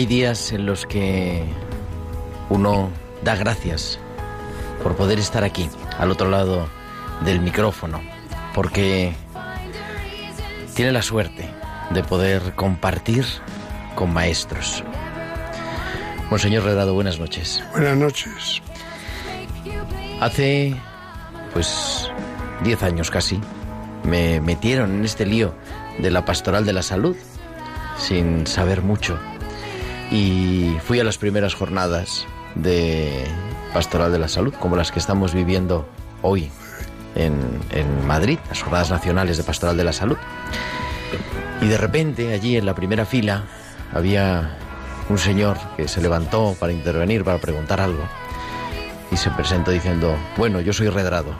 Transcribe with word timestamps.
Hay 0.00 0.06
días 0.06 0.52
en 0.52 0.64
los 0.64 0.86
que 0.86 1.44
uno 2.48 2.90
da 3.22 3.36
gracias 3.36 3.98
por 4.82 4.96
poder 4.96 5.18
estar 5.18 5.44
aquí, 5.44 5.68
al 5.98 6.10
otro 6.10 6.30
lado 6.30 6.70
del 7.22 7.40
micrófono, 7.40 8.00
porque 8.54 9.12
tiene 10.74 10.92
la 10.92 11.02
suerte 11.02 11.50
de 11.90 12.02
poder 12.02 12.54
compartir 12.54 13.26
con 13.94 14.10
maestros. 14.10 14.82
Monseñor 16.30 16.64
Redrado, 16.64 16.94
buenas 16.94 17.18
noches. 17.18 17.62
Buenas 17.72 17.98
noches. 17.98 18.62
Hace, 20.18 20.74
pues, 21.52 22.10
diez 22.64 22.82
años 22.82 23.10
casi, 23.10 23.38
me 24.04 24.40
metieron 24.40 24.94
en 24.94 25.04
este 25.04 25.26
lío 25.26 25.52
de 25.98 26.10
la 26.10 26.24
pastoral 26.24 26.64
de 26.64 26.72
la 26.72 26.82
salud, 26.82 27.16
sin 27.98 28.46
saber 28.46 28.80
mucho 28.80 29.18
y 30.10 30.76
fui 30.84 30.98
a 30.98 31.04
las 31.04 31.18
primeras 31.18 31.54
jornadas 31.54 32.26
de 32.54 33.24
Pastoral 33.72 34.10
de 34.12 34.18
la 34.18 34.28
Salud, 34.28 34.52
como 34.54 34.76
las 34.76 34.90
que 34.90 34.98
estamos 34.98 35.32
viviendo 35.32 35.88
hoy 36.22 36.50
en, 37.14 37.60
en, 37.70 38.06
Madrid, 38.06 38.38
las 38.48 38.62
jornadas 38.62 38.90
nacionales 38.90 39.36
de 39.36 39.44
Pastoral 39.44 39.76
de 39.76 39.84
la 39.84 39.92
Salud. 39.92 40.16
Y 41.60 41.68
de 41.68 41.78
repente, 41.78 42.32
allí 42.32 42.56
en 42.56 42.66
la 42.66 42.74
primera 42.74 43.04
fila, 43.04 43.44
había 43.92 44.56
un 45.08 45.18
señor 45.18 45.58
que 45.76 45.88
se 45.88 46.00
levantó 46.00 46.56
para 46.58 46.72
intervenir, 46.72 47.24
para 47.24 47.38
preguntar 47.38 47.80
algo, 47.80 48.02
y 49.10 49.16
se 49.16 49.30
presentó 49.30 49.70
diciendo, 49.70 50.16
bueno, 50.36 50.60
yo 50.60 50.72
soy 50.72 50.88
redrado. 50.88 51.34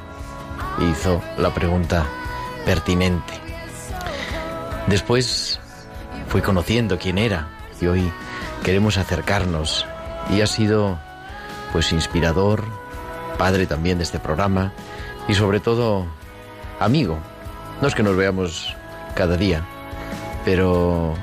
Y 0.78 0.84
hizo 0.84 1.20
la 1.38 1.52
pregunta 1.52 2.06
pertinente. 2.64 3.34
Después 4.86 5.60
fui 6.28 6.40
conociendo 6.40 6.98
quién 6.98 7.18
era, 7.18 7.48
y 7.80 7.86
hoy 7.86 8.12
queremos 8.62 8.98
acercarnos 8.98 9.86
y 10.30 10.40
ha 10.40 10.46
sido 10.46 10.98
pues 11.72 11.92
inspirador, 11.92 12.64
padre 13.38 13.66
también 13.66 13.98
de 13.98 14.04
este 14.04 14.18
programa 14.18 14.72
y 15.28 15.34
sobre 15.34 15.60
todo 15.60 16.06
amigo. 16.78 17.18
No 17.80 17.88
es 17.88 17.94
que 17.94 18.02
nos 18.02 18.16
veamos 18.16 18.74
cada 19.14 19.36
día, 19.36 19.64
pero 20.44 21.14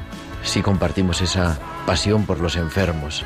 sí 0.44 0.62
compartimos 0.62 1.22
esa 1.22 1.60
pasión 1.86 2.26
por 2.26 2.40
los 2.40 2.56
enfermos, 2.56 3.24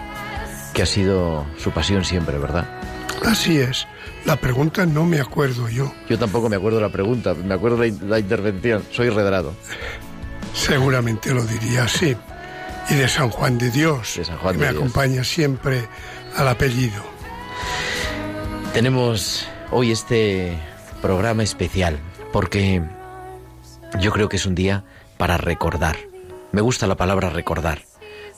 que 0.74 0.82
ha 0.82 0.86
sido 0.86 1.46
su 1.58 1.72
pasión 1.72 2.04
siempre, 2.04 2.38
¿verdad? 2.38 2.68
Así 3.26 3.60
es. 3.60 3.88
La 4.26 4.36
pregunta 4.36 4.86
no 4.86 5.06
me 5.06 5.20
acuerdo 5.20 5.70
yo. 5.70 5.94
Yo 6.10 6.20
tampoco 6.20 6.50
me 6.50 6.58
acuerdo 6.58 6.82
la 6.82 6.90
pregunta, 6.90 7.34
me 7.34 7.54
acuerdo 7.54 7.78
la, 7.78 7.92
la 8.06 8.20
intervención. 8.20 8.84
Soy 8.92 9.10
redrado. 9.10 9.54
Seguramente 10.54 11.34
lo 11.34 11.44
diría 11.46 11.86
así 11.86 12.16
y 12.92 12.96
de 12.96 13.08
San 13.08 13.30
Juan 13.30 13.58
de 13.58 13.72
Dios, 13.72 14.20
que 14.52 14.58
me 14.58 14.68
acompaña 14.68 15.24
siempre 15.24 15.88
al 16.36 16.48
apellido. 16.50 17.02
Tenemos 18.74 19.48
hoy 19.72 19.92
este 19.92 20.58
programa 21.02 21.42
especial 21.42 21.98
porque 22.34 22.82
yo 24.02 24.12
creo 24.12 24.28
que 24.28 24.36
es 24.36 24.46
un 24.46 24.56
día 24.56 24.84
para 25.18 25.38
recordar. 25.38 25.96
Me 26.52 26.60
gusta 26.60 26.86
la 26.86 26.98
palabra 26.98 27.30
recordar. 27.30 27.84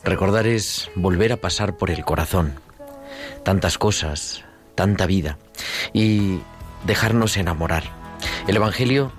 Recordar 0.03 0.45
es 0.45 0.91
volver 0.93 1.33
a 1.33 1.37
pasar 1.37 1.75
por 1.75 1.89
el 1.89 2.05
corazón. 2.05 2.53
Tantas 3.43 3.79
cosas, 3.79 4.43
tanta 4.75 5.07
vida. 5.07 5.39
Y 5.93 6.41
dejarnos 6.85 7.37
enamorar. 7.37 7.85
El 8.47 8.57
Evangelio, 8.57 9.11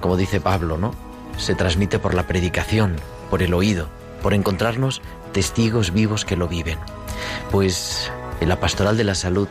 como 0.00 0.16
dice 0.16 0.40
Pablo, 0.40 0.78
¿no? 0.78 0.96
Se 1.38 1.54
transmite 1.54 2.00
por 2.00 2.14
la 2.14 2.26
predicación, 2.26 2.96
por 3.30 3.40
el 3.40 3.54
oído 3.54 3.88
por 4.24 4.32
encontrarnos 4.32 5.02
testigos 5.34 5.92
vivos 5.92 6.24
que 6.24 6.34
lo 6.34 6.48
viven. 6.48 6.78
Pues 7.50 8.10
en 8.40 8.48
la 8.48 8.58
pastoral 8.58 8.96
de 8.96 9.04
la 9.04 9.14
salud 9.14 9.48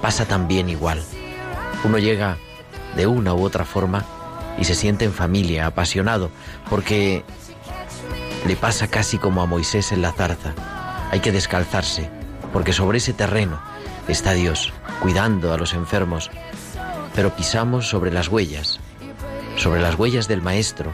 pasa 0.00 0.24
también 0.24 0.70
igual. 0.70 1.04
Uno 1.84 1.98
llega 1.98 2.38
de 2.96 3.06
una 3.06 3.34
u 3.34 3.44
otra 3.44 3.66
forma 3.66 4.06
y 4.56 4.64
se 4.64 4.74
siente 4.74 5.04
en 5.04 5.12
familia, 5.12 5.66
apasionado, 5.66 6.30
porque 6.70 7.24
le 8.46 8.56
pasa 8.56 8.88
casi 8.88 9.18
como 9.18 9.42
a 9.42 9.46
Moisés 9.46 9.92
en 9.92 10.00
la 10.00 10.12
zarza. 10.12 10.54
Hay 11.10 11.20
que 11.20 11.30
descalzarse, 11.30 12.08
porque 12.54 12.72
sobre 12.72 12.96
ese 12.96 13.12
terreno 13.12 13.60
está 14.08 14.32
Dios, 14.32 14.72
cuidando 15.02 15.52
a 15.52 15.58
los 15.58 15.74
enfermos, 15.74 16.30
pero 17.14 17.36
pisamos 17.36 17.86
sobre 17.90 18.10
las 18.10 18.28
huellas, 18.28 18.80
sobre 19.58 19.82
las 19.82 19.98
huellas 19.98 20.26
del 20.26 20.40
Maestro, 20.40 20.90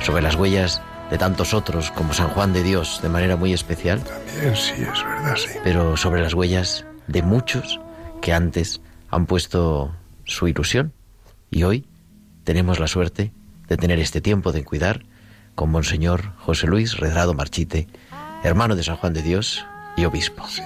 sobre 0.00 0.22
las 0.22 0.36
huellas 0.36 0.80
de 1.10 1.18
tantos 1.18 1.54
otros, 1.54 1.90
como 1.90 2.12
San 2.12 2.28
Juan 2.28 2.52
de 2.52 2.62
Dios, 2.62 3.00
de 3.02 3.08
manera 3.08 3.36
muy 3.36 3.52
especial. 3.52 4.02
También 4.02 4.56
sí, 4.56 4.72
es 4.72 5.04
verdad, 5.04 5.36
sí. 5.36 5.50
Pero 5.64 5.96
sobre 5.96 6.22
las 6.22 6.34
huellas 6.34 6.84
de 7.06 7.22
muchos 7.22 7.80
que 8.20 8.32
antes 8.32 8.80
han 9.10 9.26
puesto 9.26 9.92
su 10.24 10.48
ilusión. 10.48 10.92
Y 11.50 11.64
hoy 11.64 11.86
tenemos 12.44 12.78
la 12.78 12.86
suerte 12.86 13.32
de 13.68 13.76
tener 13.76 13.98
este 13.98 14.20
tiempo 14.20 14.52
de 14.52 14.64
cuidar 14.64 15.04
con 15.54 15.70
Monseñor 15.70 16.32
José 16.38 16.66
Luis 16.66 16.96
Redrado 16.96 17.34
Marchite, 17.34 17.88
hermano 18.44 18.76
de 18.76 18.84
San 18.84 18.96
Juan 18.96 19.12
de 19.12 19.22
Dios 19.22 19.64
y 19.96 20.04
obispo. 20.04 20.46
Sí. 20.48 20.62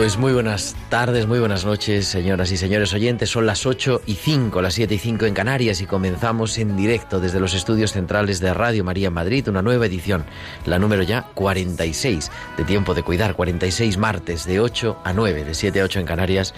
Pues 0.00 0.16
muy 0.16 0.32
buenas 0.32 0.74
tardes, 0.88 1.26
muy 1.26 1.40
buenas 1.40 1.66
noches, 1.66 2.06
señoras 2.06 2.50
y 2.50 2.56
señores 2.56 2.94
oyentes. 2.94 3.28
Son 3.28 3.44
las 3.44 3.66
8 3.66 4.00
y 4.06 4.14
5, 4.14 4.62
las 4.62 4.72
7 4.72 4.94
y 4.94 4.98
5 4.98 5.26
en 5.26 5.34
Canarias 5.34 5.82
y 5.82 5.86
comenzamos 5.86 6.56
en 6.56 6.74
directo 6.74 7.20
desde 7.20 7.38
los 7.38 7.52
estudios 7.52 7.92
centrales 7.92 8.40
de 8.40 8.54
Radio 8.54 8.82
María 8.82 9.10
Madrid, 9.10 9.46
una 9.48 9.60
nueva 9.60 9.84
edición, 9.84 10.24
la 10.64 10.78
número 10.78 11.02
ya 11.02 11.24
46 11.34 12.30
de 12.56 12.64
Tiempo 12.64 12.94
de 12.94 13.02
Cuidar, 13.02 13.34
46 13.34 13.98
martes 13.98 14.46
de 14.46 14.60
8 14.60 15.02
a 15.04 15.12
9, 15.12 15.44
de 15.44 15.52
7 15.52 15.82
a 15.82 15.84
8 15.84 16.00
en 16.00 16.06
Canarias, 16.06 16.54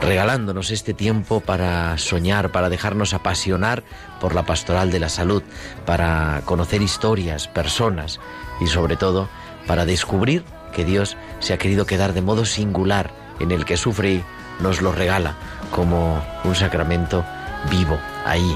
regalándonos 0.00 0.70
este 0.70 0.94
tiempo 0.94 1.40
para 1.40 1.98
soñar, 1.98 2.52
para 2.52 2.70
dejarnos 2.70 3.12
apasionar 3.12 3.82
por 4.20 4.36
la 4.36 4.46
pastoral 4.46 4.92
de 4.92 5.00
la 5.00 5.08
salud, 5.08 5.42
para 5.84 6.42
conocer 6.44 6.80
historias, 6.80 7.48
personas 7.48 8.20
y 8.60 8.68
sobre 8.68 8.96
todo 8.96 9.28
para 9.66 9.84
descubrir 9.84 10.44
que 10.72 10.84
Dios 10.84 11.16
se 11.38 11.52
ha 11.52 11.58
querido 11.58 11.86
quedar 11.86 12.12
de 12.12 12.22
modo 12.22 12.44
singular 12.44 13.10
en 13.40 13.50
el 13.52 13.64
que 13.64 13.76
sufre 13.76 14.12
y 14.12 14.24
nos 14.60 14.82
lo 14.82 14.92
regala 14.92 15.36
como 15.70 16.22
un 16.44 16.54
sacramento 16.54 17.24
vivo 17.70 17.98
ahí 18.24 18.54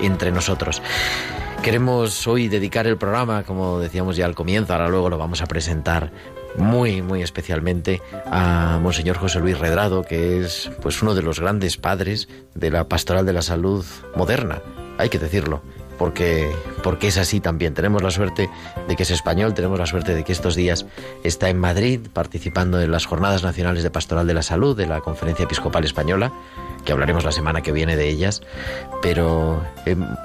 entre 0.00 0.32
nosotros. 0.32 0.82
Queremos 1.62 2.26
hoy 2.26 2.48
dedicar 2.48 2.86
el 2.86 2.98
programa, 2.98 3.42
como 3.42 3.78
decíamos 3.78 4.16
ya 4.16 4.26
al 4.26 4.34
comienzo, 4.34 4.74
ahora 4.74 4.88
luego 4.88 5.08
lo 5.08 5.16
vamos 5.16 5.40
a 5.40 5.46
presentar, 5.46 6.12
muy, 6.58 7.00
muy 7.00 7.22
especialmente 7.22 8.02
a 8.30 8.78
Monseñor 8.82 9.16
José 9.16 9.40
Luis 9.40 9.58
Redrado, 9.58 10.02
que 10.02 10.40
es 10.40 10.70
pues 10.82 11.02
uno 11.02 11.14
de 11.14 11.22
los 11.22 11.40
grandes 11.40 11.78
padres 11.78 12.28
de 12.54 12.70
la 12.70 12.84
pastoral 12.84 13.24
de 13.24 13.32
la 13.32 13.42
salud 13.42 13.84
moderna, 14.14 14.60
hay 14.98 15.08
que 15.08 15.18
decirlo 15.18 15.62
porque, 15.98 16.50
porque 16.82 17.08
es 17.08 17.18
así 17.18 17.40
también. 17.40 17.74
Tenemos 17.74 18.02
la 18.02 18.10
suerte 18.10 18.50
de 18.88 18.96
que 18.96 19.02
es 19.02 19.10
español, 19.10 19.54
tenemos 19.54 19.78
la 19.78 19.86
suerte 19.86 20.14
de 20.14 20.24
que 20.24 20.32
estos 20.32 20.54
días 20.54 20.86
está 21.22 21.48
en 21.48 21.58
Madrid 21.58 22.00
participando 22.12 22.80
en 22.80 22.90
las 22.90 23.06
Jornadas 23.06 23.42
Nacionales 23.42 23.82
de 23.82 23.90
Pastoral 23.90 24.26
de 24.26 24.34
la 24.34 24.42
Salud 24.42 24.76
de 24.76 24.86
la 24.86 25.00
Conferencia 25.00 25.44
Episcopal 25.44 25.84
Española, 25.84 26.32
que 26.84 26.92
hablaremos 26.92 27.24
la 27.24 27.32
semana 27.32 27.62
que 27.62 27.72
viene 27.72 27.96
de 27.96 28.08
ellas, 28.08 28.42
pero 29.02 29.62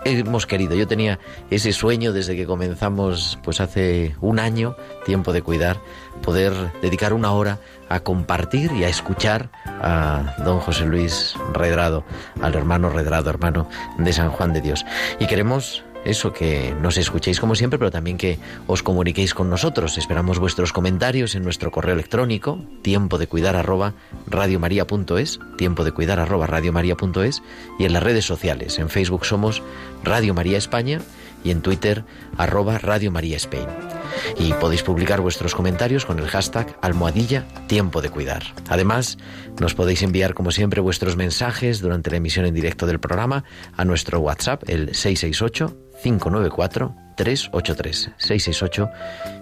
hemos 0.05 0.45
querido, 0.45 0.75
yo 0.75 0.87
tenía 0.87 1.19
ese 1.49 1.71
sueño 1.71 2.13
desde 2.13 2.35
que 2.35 2.45
comenzamos, 2.45 3.39
pues 3.43 3.61
hace 3.61 4.15
un 4.21 4.39
año, 4.39 4.75
tiempo 5.05 5.33
de 5.33 5.41
cuidar, 5.41 5.77
poder 6.21 6.53
dedicar 6.81 7.13
una 7.13 7.31
hora 7.31 7.59
a 7.89 7.99
compartir 8.01 8.71
y 8.71 8.83
a 8.83 8.89
escuchar 8.89 9.49
a 9.65 10.35
don 10.45 10.59
José 10.59 10.85
Luis 10.85 11.35
Redrado, 11.53 12.05
al 12.41 12.55
hermano 12.55 12.89
Redrado, 12.89 13.29
hermano 13.29 13.67
de 13.97 14.13
San 14.13 14.29
Juan 14.29 14.53
de 14.53 14.61
Dios. 14.61 14.85
Y 15.19 15.27
queremos 15.27 15.83
eso, 16.05 16.31
que 16.31 16.73
nos 16.81 16.97
escuchéis 16.97 17.39
como 17.39 17.55
siempre, 17.55 17.77
pero 17.77 17.91
también 17.91 18.17
que 18.17 18.39
os 18.67 18.83
comuniquéis 18.83 19.33
con 19.33 19.49
nosotros. 19.49 19.97
Esperamos 19.97 20.39
vuestros 20.39 20.71
comentarios 20.71 21.35
en 21.35 21.43
nuestro 21.43 21.71
correo 21.71 21.93
electrónico, 21.93 22.59
tiempo 22.81 23.17
de 23.17 23.27
cuidar 23.27 23.55
arroba 23.55 23.93
radiomaria.es, 24.27 25.39
tiempo 25.57 25.83
de 25.83 25.91
cuidar 25.91 26.19
arroba 26.19 26.47
radiomaria.es, 26.47 27.43
y 27.77 27.85
en 27.85 27.93
las 27.93 28.03
redes 28.03 28.25
sociales. 28.25 28.79
En 28.79 28.89
Facebook 28.89 29.25
somos 29.25 29.61
Radio 30.03 30.33
María 30.33 30.57
España 30.57 31.01
y 31.43 31.51
en 31.51 31.61
Twitter 31.61 32.05
arroba 32.37 32.77
Radio 32.77 33.11
María 33.11 33.37
Spain. 33.37 33.67
Y 34.37 34.53
podéis 34.53 34.83
publicar 34.83 35.21
vuestros 35.21 35.55
comentarios 35.55 36.05
con 36.05 36.19
el 36.19 36.27
hashtag 36.27 36.77
almohadilla 36.81 37.45
tiempo 37.67 38.01
de 38.01 38.09
cuidar. 38.09 38.43
Además, 38.67 39.17
nos 39.59 39.75
podéis 39.75 40.01
enviar 40.03 40.33
como 40.33 40.51
siempre 40.51 40.81
vuestros 40.81 41.15
mensajes 41.15 41.81
durante 41.81 42.11
la 42.11 42.17
emisión 42.17 42.45
en 42.45 42.53
directo 42.53 42.85
del 42.85 42.99
programa 42.99 43.43
a 43.75 43.85
nuestro 43.85 44.19
WhatsApp, 44.19 44.63
el 44.67 44.95
668 44.95 45.77
594 46.03 46.95
383. 47.15 48.11
668 48.17 48.89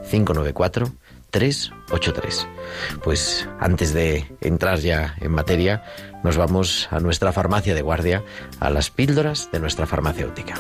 594 0.10 0.92
383. 1.32 2.48
Pues 3.04 3.48
antes 3.60 3.94
de 3.94 4.26
entrar 4.42 4.80
ya 4.80 5.16
en 5.20 5.32
materia, 5.32 5.84
nos 6.24 6.38
vamos 6.38 6.88
a 6.92 7.00
nuestra 7.00 7.32
farmacia 7.32 7.76
de 7.76 7.82
guardia, 7.82 8.24
a 8.60 8.70
las 8.70 8.90
píldoras 8.90 9.50
de 9.52 9.60
nuestra 9.60 9.86
farmacéutica. 9.86 10.56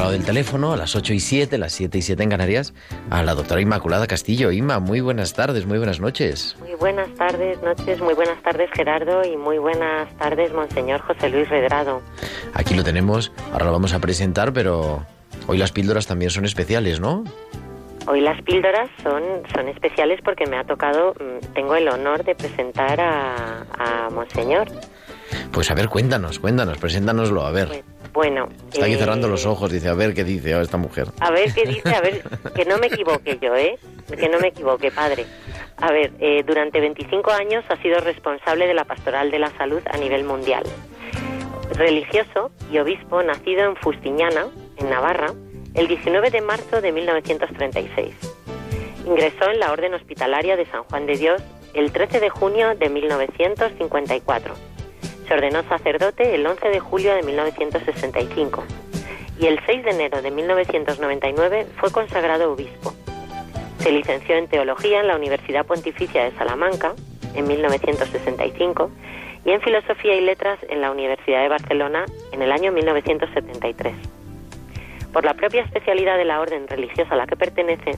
Lado 0.00 0.12
del 0.12 0.24
teléfono, 0.24 0.72
a 0.72 0.78
las 0.78 0.96
8 0.96 1.12
y 1.12 1.20
7, 1.20 1.58
las 1.58 1.72
7 1.74 1.98
y 1.98 2.00
7 2.00 2.22
en 2.22 2.30
Canarias, 2.30 2.72
a 3.10 3.22
la 3.22 3.34
doctora 3.34 3.60
Inmaculada 3.60 4.06
Castillo. 4.06 4.50
Inma, 4.50 4.78
muy 4.78 5.02
buenas 5.02 5.34
tardes, 5.34 5.66
muy 5.66 5.76
buenas 5.76 6.00
noches. 6.00 6.56
Muy 6.58 6.74
buenas 6.76 7.14
tardes, 7.16 7.62
noches, 7.62 8.00
muy 8.00 8.14
buenas 8.14 8.42
tardes 8.42 8.70
Gerardo 8.72 9.22
y 9.24 9.36
muy 9.36 9.58
buenas 9.58 10.08
tardes 10.16 10.54
Monseñor 10.54 11.02
José 11.02 11.28
Luis 11.28 11.50
Redrado. 11.50 12.00
Aquí 12.54 12.74
lo 12.74 12.82
tenemos, 12.82 13.30
ahora 13.52 13.66
lo 13.66 13.72
vamos 13.72 13.92
a 13.92 13.98
presentar, 13.98 14.54
pero 14.54 15.04
hoy 15.46 15.58
las 15.58 15.70
píldoras 15.70 16.06
también 16.06 16.30
son 16.30 16.46
especiales, 16.46 16.98
¿no? 16.98 17.24
Hoy 18.06 18.22
las 18.22 18.40
píldoras 18.40 18.88
son, 19.02 19.22
son 19.54 19.68
especiales 19.68 20.20
porque 20.24 20.46
me 20.46 20.56
ha 20.56 20.64
tocado, 20.64 21.12
mm, 21.12 21.52
tengo 21.52 21.74
el 21.74 21.86
honor 21.88 22.24
de 22.24 22.34
presentar 22.34 22.98
a, 23.02 23.66
a 23.78 24.08
Monseñor. 24.08 24.68
Pues 25.52 25.70
a 25.70 25.74
ver, 25.74 25.90
cuéntanos, 25.90 26.38
cuéntanos, 26.38 26.78
preséntanoslo, 26.78 27.44
a 27.44 27.50
ver. 27.50 27.68
Pues, 27.68 27.99
bueno. 28.12 28.48
Está 28.72 28.86
aquí 28.86 28.96
cerrando 28.96 29.28
los 29.28 29.44
eh, 29.44 29.48
ojos, 29.48 29.70
dice, 29.70 29.88
a 29.88 29.94
ver 29.94 30.14
qué 30.14 30.24
dice 30.24 30.58
esta 30.60 30.76
mujer. 30.76 31.08
A 31.20 31.30
ver 31.30 31.52
qué 31.52 31.64
dice, 31.64 31.94
a 31.94 32.00
ver, 32.00 32.22
que 32.54 32.64
no 32.64 32.78
me 32.78 32.86
equivoque 32.86 33.38
yo, 33.40 33.54
¿eh? 33.56 33.78
Que 34.08 34.28
no 34.28 34.38
me 34.38 34.48
equivoque, 34.48 34.90
padre. 34.90 35.26
A 35.76 35.92
ver, 35.92 36.12
eh, 36.18 36.42
durante 36.46 36.80
25 36.80 37.30
años 37.30 37.64
ha 37.68 37.76
sido 37.80 38.00
responsable 38.00 38.66
de 38.66 38.74
la 38.74 38.84
pastoral 38.84 39.30
de 39.30 39.38
la 39.38 39.50
salud 39.56 39.80
a 39.90 39.96
nivel 39.96 40.24
mundial. 40.24 40.64
Religioso 41.74 42.50
y 42.70 42.78
obispo 42.78 43.22
nacido 43.22 43.64
en 43.64 43.76
Fustiñana, 43.76 44.46
en 44.76 44.90
Navarra, 44.90 45.32
el 45.74 45.86
19 45.86 46.30
de 46.30 46.40
marzo 46.40 46.80
de 46.80 46.92
1936. 46.92 48.14
Ingresó 49.06 49.50
en 49.50 49.60
la 49.60 49.72
Orden 49.72 49.94
Hospitalaria 49.94 50.56
de 50.56 50.66
San 50.66 50.82
Juan 50.84 51.06
de 51.06 51.16
Dios 51.16 51.42
el 51.72 51.92
13 51.92 52.20
de 52.20 52.28
junio 52.30 52.74
de 52.74 52.88
1954 52.88 54.54
se 55.30 55.34
ordenó 55.34 55.62
sacerdote 55.62 56.34
el 56.34 56.44
11 56.44 56.70
de 56.70 56.80
julio 56.80 57.14
de 57.14 57.22
1965 57.22 58.64
y 59.38 59.46
el 59.46 59.60
6 59.64 59.84
de 59.84 59.90
enero 59.92 60.22
de 60.22 60.32
1999 60.32 61.66
fue 61.76 61.92
consagrado 61.92 62.52
obispo. 62.52 62.92
Se 63.78 63.92
licenció 63.92 64.34
en 64.34 64.48
Teología 64.48 64.98
en 64.98 65.06
la 65.06 65.14
Universidad 65.14 65.64
Pontificia 65.64 66.24
de 66.24 66.32
Salamanca 66.32 66.94
en 67.36 67.46
1965 67.46 68.90
y 69.44 69.50
en 69.52 69.60
Filosofía 69.60 70.16
y 70.16 70.20
Letras 70.20 70.58
en 70.68 70.80
la 70.80 70.90
Universidad 70.90 71.42
de 71.42 71.48
Barcelona 71.48 72.06
en 72.32 72.42
el 72.42 72.50
año 72.50 72.72
1973. 72.72 73.94
Por 75.12 75.24
la 75.24 75.34
propia 75.34 75.62
especialidad 75.62 76.16
de 76.16 76.24
la 76.24 76.40
orden 76.40 76.66
religiosa 76.66 77.14
a 77.14 77.16
la 77.16 77.28
que 77.28 77.36
pertenece, 77.36 77.92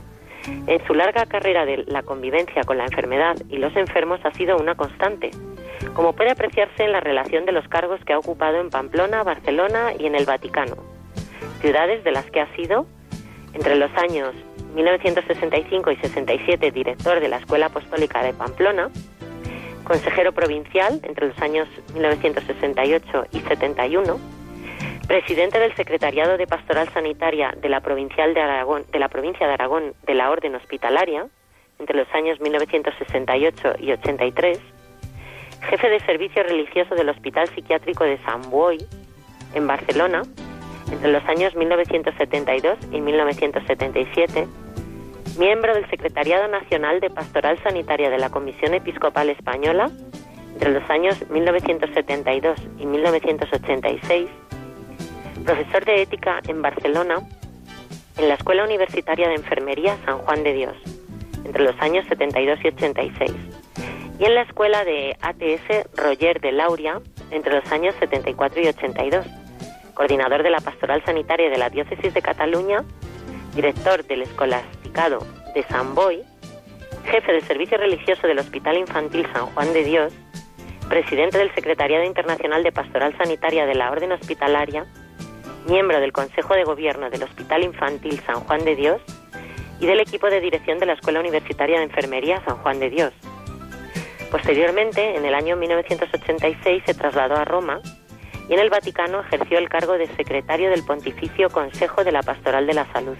en 0.67 0.85
su 0.85 0.93
larga 0.93 1.25
carrera 1.25 1.65
de 1.65 1.83
la 1.87 2.03
convivencia 2.03 2.61
con 2.63 2.77
la 2.77 2.85
enfermedad 2.85 3.37
y 3.49 3.57
los 3.57 3.75
enfermos 3.75 4.19
ha 4.23 4.31
sido 4.33 4.57
una 4.57 4.75
constante, 4.75 5.31
como 5.93 6.13
puede 6.13 6.31
apreciarse 6.31 6.83
en 6.83 6.91
la 6.91 6.99
relación 6.99 7.45
de 7.45 7.51
los 7.51 7.67
cargos 7.67 8.03
que 8.05 8.13
ha 8.13 8.17
ocupado 8.17 8.59
en 8.59 8.69
Pamplona, 8.69 9.23
Barcelona 9.23 9.93
y 9.97 10.05
en 10.05 10.15
el 10.15 10.25
Vaticano, 10.25 10.75
ciudades 11.61 12.03
de 12.03 12.11
las 12.11 12.25
que 12.31 12.41
ha 12.41 12.55
sido, 12.55 12.85
entre 13.53 13.75
los 13.75 13.91
años 13.97 14.33
1965 14.73 15.91
y 15.91 15.95
67, 15.97 16.71
director 16.71 17.19
de 17.19 17.27
la 17.27 17.37
Escuela 17.37 17.67
Apostólica 17.67 18.23
de 18.23 18.33
Pamplona, 18.33 18.89
consejero 19.83 20.31
provincial 20.31 20.99
entre 21.03 21.27
los 21.27 21.37
años 21.39 21.67
1968 21.93 23.25
y 23.31 23.39
71, 23.41 24.19
presidente 25.07 25.59
del 25.59 25.75
Secretariado 25.75 26.37
de 26.37 26.47
Pastoral 26.47 26.89
Sanitaria 26.89 27.53
de 27.61 27.69
la, 27.69 27.81
Provincial 27.81 28.33
de, 28.33 28.41
Aragón, 28.41 28.85
de 28.91 28.99
la 28.99 29.09
provincia 29.09 29.45
de 29.47 29.53
Aragón 29.53 29.93
de 30.05 30.13
la 30.13 30.31
Orden 30.31 30.55
Hospitalaria 30.55 31.27
entre 31.79 31.97
los 31.97 32.07
años 32.13 32.39
1968 32.39 33.73
y 33.79 33.91
83, 33.91 34.59
jefe 35.63 35.89
de 35.89 35.99
servicio 36.01 36.43
religioso 36.43 36.95
del 36.95 37.09
Hospital 37.09 37.47
Psiquiátrico 37.49 38.03
de 38.03 38.17
San 38.19 38.41
Boi, 38.49 38.77
en 39.53 39.67
Barcelona, 39.67 40.23
entre 40.91 41.11
los 41.11 41.23
años 41.25 41.55
1972 41.55 42.77
y 42.91 43.01
1977, 43.01 44.47
miembro 45.37 45.73
del 45.73 45.89
Secretariado 45.89 46.47
Nacional 46.47 46.99
de 46.99 47.09
Pastoral 47.09 47.61
Sanitaria 47.63 48.09
de 48.09 48.17
la 48.17 48.29
Comisión 48.29 48.73
Episcopal 48.73 49.29
Española, 49.29 49.91
entre 50.53 50.71
los 50.71 50.87
años 50.89 51.17
1972 51.29 52.59
y 52.79 52.85
1986, 52.85 54.29
profesor 55.45 55.85
de 55.85 56.01
ética 56.01 56.39
en 56.47 56.61
Barcelona, 56.61 57.15
en 58.17 58.27
la 58.27 58.35
Escuela 58.35 58.63
Universitaria 58.63 59.27
de 59.27 59.35
Enfermería 59.35 59.97
San 60.05 60.19
Juan 60.19 60.43
de 60.43 60.53
Dios, 60.53 60.75
entre 61.45 61.63
los 61.63 61.79
años 61.81 62.05
72 62.07 62.59
y 62.63 62.67
86 62.67 63.31
y 64.23 64.25
en 64.25 64.35
la 64.35 64.43
escuela 64.43 64.85
de 64.85 65.17
ATS 65.19 65.97
Roger 65.97 66.39
de 66.39 66.53
Lauria 66.53 67.01
entre 67.31 67.55
los 67.59 67.69
años 67.73 67.93
74 67.99 68.61
y 68.61 68.67
82, 68.67 69.25
coordinador 69.95 70.43
de 70.43 70.49
la 70.49 70.61
Pastoral 70.61 71.03
Sanitaria 71.03 71.49
de 71.49 71.57
la 71.57 71.69
Diócesis 71.69 72.13
de 72.13 72.21
Cataluña, 72.21 72.85
director 73.53 74.05
del 74.05 74.21
Escolasticado 74.21 75.19
de 75.53 75.63
San 75.63 75.93
Boy, 75.93 76.23
jefe 77.03 77.33
del 77.33 77.41
Servicio 77.41 77.77
Religioso 77.77 78.25
del 78.25 78.39
Hospital 78.39 78.77
Infantil 78.77 79.27
San 79.33 79.47
Juan 79.47 79.73
de 79.73 79.83
Dios, 79.83 80.13
presidente 80.87 81.37
del 81.37 81.53
Secretariado 81.53 82.05
Internacional 82.05 82.63
de 82.63 82.71
Pastoral 82.71 83.17
Sanitaria 83.17 83.65
de 83.65 83.75
la 83.75 83.91
Orden 83.91 84.13
Hospitalaria, 84.13 84.85
miembro 85.67 85.99
del 85.99 86.13
Consejo 86.13 86.53
de 86.53 86.63
Gobierno 86.63 87.09
del 87.09 87.23
Hospital 87.23 87.65
Infantil 87.65 88.21
San 88.25 88.39
Juan 88.39 88.63
de 88.63 88.77
Dios 88.77 89.01
y 89.81 89.85
del 89.85 89.99
equipo 89.99 90.27
de 90.27 90.39
dirección 90.39 90.79
de 90.79 90.85
la 90.85 90.93
Escuela 90.93 91.19
Universitaria 91.19 91.79
de 91.79 91.83
Enfermería 91.83 92.41
San 92.45 92.55
Juan 92.59 92.79
de 92.79 92.89
Dios 92.89 93.13
Posteriormente, 94.33 95.15
en 95.15 95.25
el 95.25 95.35
año 95.35 95.55
1986, 95.57 96.81
se 96.87 96.95
trasladó 96.95 97.35
a 97.35 97.45
Roma 97.45 97.81
y 98.49 98.53
en 98.53 98.59
el 98.59 98.71
Vaticano 98.71 99.19
ejerció 99.19 99.59
el 99.59 99.69
cargo 99.69 99.93
de 99.93 100.07
secretario 100.15 100.71
del 100.71 100.83
Pontificio 100.83 101.51
Consejo 101.51 102.03
de 102.03 102.11
la 102.11 102.23
Pastoral 102.23 102.65
de 102.65 102.73
la 102.73 102.91
Salud. 102.91 103.15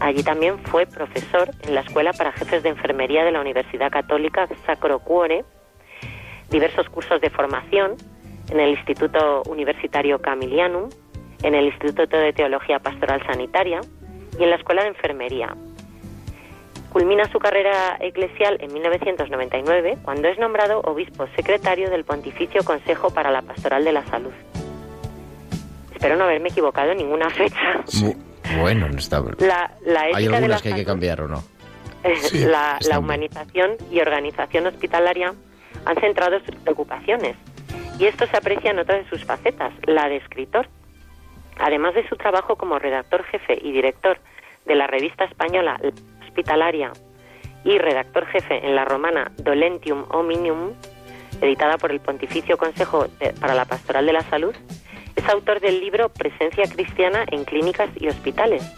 Allí 0.00 0.22
también 0.22 0.58
fue 0.60 0.86
profesor 0.86 1.50
en 1.64 1.74
la 1.74 1.82
Escuela 1.82 2.14
para 2.14 2.32
Jefes 2.32 2.62
de 2.62 2.70
Enfermería 2.70 3.26
de 3.26 3.32
la 3.32 3.42
Universidad 3.42 3.90
Católica 3.90 4.48
Sacro 4.64 5.00
Cuore, 5.00 5.44
diversos 6.48 6.88
cursos 6.88 7.20
de 7.20 7.28
formación 7.28 7.96
en 8.50 8.60
el 8.60 8.70
Instituto 8.70 9.42
Universitario 9.50 10.18
Camilianum, 10.18 10.88
en 11.42 11.54
el 11.54 11.66
Instituto 11.66 12.16
de 12.16 12.32
Teología 12.32 12.78
Pastoral 12.78 13.22
Sanitaria 13.26 13.82
y 14.38 14.44
en 14.44 14.48
la 14.48 14.56
Escuela 14.56 14.80
de 14.80 14.88
Enfermería. 14.88 15.54
Culmina 16.94 17.28
su 17.32 17.40
carrera 17.40 17.96
eclesial 17.98 18.56
en 18.60 18.72
1999 18.72 19.98
cuando 20.04 20.28
es 20.28 20.38
nombrado 20.38 20.78
obispo 20.82 21.26
secretario 21.34 21.90
del 21.90 22.04
Pontificio 22.04 22.62
Consejo 22.62 23.12
para 23.12 23.32
la 23.32 23.42
Pastoral 23.42 23.82
de 23.82 23.90
la 23.90 24.06
Salud. 24.06 24.30
Espero 25.92 26.14
no 26.14 26.22
haberme 26.22 26.50
equivocado 26.50 26.92
en 26.92 26.98
ninguna 26.98 27.30
fecha. 27.30 27.82
Bueno, 28.60 28.88
no 28.88 28.96
está. 28.96 29.20
La, 29.38 29.72
Hay 30.14 30.26
algunas 30.26 30.62
que 30.62 30.68
hay 30.68 30.74
que 30.76 30.84
cambiar 30.84 31.22
o 31.22 31.26
no. 31.26 31.42
la, 32.32 32.78
la 32.88 33.00
humanización 33.00 33.72
y 33.90 33.98
organización 33.98 34.68
hospitalaria 34.68 35.34
han 35.86 35.96
centrado 35.96 36.38
sus 36.46 36.54
preocupaciones 36.54 37.36
y 37.98 38.04
esto 38.04 38.24
se 38.28 38.36
aprecia 38.36 38.70
en 38.70 38.78
otra 38.78 38.98
de 38.98 39.08
sus 39.08 39.24
facetas, 39.24 39.72
la 39.88 40.08
de 40.08 40.18
escritor. 40.18 40.68
Además 41.58 41.96
de 41.96 42.08
su 42.08 42.14
trabajo 42.14 42.54
como 42.54 42.78
redactor 42.78 43.24
jefe 43.24 43.58
y 43.60 43.72
director 43.72 44.16
de 44.64 44.76
la 44.76 44.86
revista 44.86 45.24
española 45.24 45.80
Hospitalaria 46.34 46.90
y 47.62 47.78
redactor 47.78 48.26
jefe 48.26 48.66
en 48.66 48.74
la 48.74 48.84
romana 48.84 49.30
Dolentium 49.36 50.04
Omnium, 50.10 50.72
editada 51.40 51.78
por 51.78 51.92
el 51.92 52.00
Pontificio 52.00 52.58
Consejo 52.58 53.06
para 53.40 53.54
la 53.54 53.66
Pastoral 53.66 54.04
de 54.04 54.14
la 54.14 54.22
Salud, 54.22 54.52
es 55.14 55.28
autor 55.28 55.60
del 55.60 55.78
libro 55.78 56.08
Presencia 56.08 56.64
Cristiana 56.64 57.24
en 57.30 57.44
Clínicas 57.44 57.88
y 58.00 58.08
Hospitales 58.08 58.68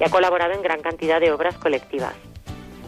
y 0.00 0.02
ha 0.02 0.10
colaborado 0.10 0.54
en 0.54 0.62
gran 0.62 0.82
cantidad 0.82 1.20
de 1.20 1.30
obras 1.30 1.56
colectivas. 1.56 2.16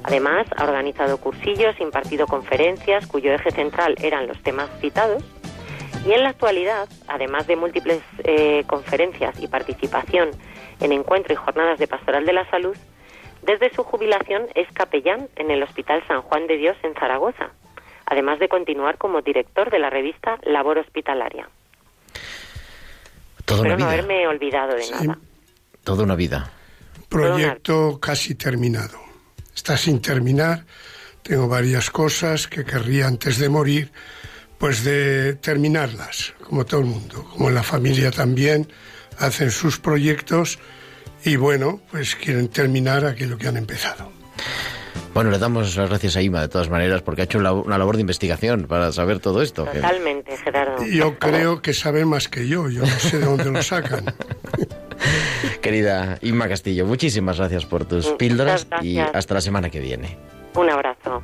Además, 0.03 0.49
ha 0.57 0.65
organizado 0.65 1.19
cursillos, 1.19 1.79
impartido 1.79 2.27
conferencias 2.27 3.07
cuyo 3.07 3.33
eje 3.33 3.53
central 3.53 3.95
eran 4.03 4.27
los 4.27 4.43
temas 4.43 4.69
citados 4.81 5.23
y 6.05 6.15
en 6.15 6.25
la 6.25 6.31
actualidad, 6.31 6.89
además 7.07 7.47
de 7.47 7.55
múltiples 7.55 8.03
eh, 8.25 8.65
conferencias 8.67 9.39
y 9.41 9.47
participación 9.47 10.31
en 10.81 10.91
encuentros 10.91 11.39
y 11.39 11.45
jornadas 11.45 11.79
de 11.79 11.87
pastoral 11.87 12.27
de 12.27 12.33
la 12.33 12.51
salud, 12.51 12.77
desde 13.45 13.75
su 13.75 13.83
jubilación 13.85 14.47
es 14.55 14.67
capellán 14.73 15.29
en 15.37 15.51
el 15.51 15.63
Hospital 15.63 16.03
San 16.07 16.23
Juan 16.23 16.47
de 16.47 16.57
Dios 16.57 16.77
en 16.83 16.95
Zaragoza, 16.95 17.51
además 18.07 18.39
de 18.39 18.49
continuar 18.49 18.99
como 18.99 19.23
director 19.23 19.71
de 19.71 19.79
la 19.79 19.91
revista 19.91 20.39
Labor 20.43 20.79
Hospitalaria. 20.79 21.49
Toda 23.45 23.61
Espero 23.61 23.79
no 23.79 23.87
haberme 23.87 24.27
olvidado 24.27 24.75
de 24.75 24.91
nada. 24.91 25.19
Toda 25.83 26.05
una 26.05 26.15
vida. 26.15 26.51
Proyecto 27.09 28.01
casi 28.01 28.35
terminado. 28.35 28.99
Está 29.55 29.77
sin 29.77 30.01
terminar. 30.01 30.65
Tengo 31.23 31.47
varias 31.47 31.91
cosas 31.91 32.49
que 32.49 32.65
querría 32.65 33.07
antes 33.07 33.39
de 33.39 33.49
morir 33.49 33.93
pues 34.59 34.83
de 34.85 35.35
terminarlas, 35.35 36.33
como 36.43 36.65
todo 36.65 36.81
el 36.81 36.87
mundo, 36.87 37.27
como 37.31 37.49
en 37.49 37.55
la 37.55 37.63
familia 37.63 38.11
también, 38.11 38.67
hacen 39.19 39.51
sus 39.51 39.79
proyectos 39.79 40.59
y 41.25 41.37
bueno, 41.37 41.81
pues 41.91 42.15
quieren 42.17 42.49
terminar 42.49 43.05
aquello 43.05 43.39
que 43.39 43.49
han 43.49 43.57
empezado. 43.57 44.11
Bueno, 45.15 45.31
le 45.31 45.39
damos 45.39 45.77
las 45.77 45.89
gracias 45.89 46.17
a 46.17 46.23
Ima 46.23 46.41
de 46.41 46.49
todas 46.49 46.69
maneras 46.69 47.03
porque 47.03 47.23
ha 47.23 47.25
hecho 47.25 47.39
una 47.39 47.79
labor 47.79 47.95
de 47.95 48.01
investigación 48.01 48.65
para 48.65 48.91
saber 48.91 49.21
todo 49.21 49.43
esto. 49.43 49.65
Totalmente, 49.65 50.37
Gerardo. 50.37 50.85
Yo 50.85 51.19
creo 51.19 51.63
que 51.63 51.73
sabe 51.73 52.05
más 52.05 52.29
que 52.29 52.49
yo, 52.49 52.69
yo 52.69 52.81
no 52.81 52.99
sé 52.99 53.21
de 53.21 53.25
dónde 53.25 53.51
lo 53.51 53.63
sacan. 53.63 54.05
Querida 55.63 56.19
Inma 56.23 56.49
Castillo, 56.49 56.85
muchísimas 56.85 57.39
gracias 57.39 57.65
por 57.65 57.85
tus 57.85 58.09
píldoras 58.09 58.67
y 58.83 58.99
hasta 58.99 59.35
la 59.35 59.41
semana 59.41 59.71
que 59.71 59.79
viene. 59.81 60.19
Un 60.57 60.69
abrazo. 60.69 61.23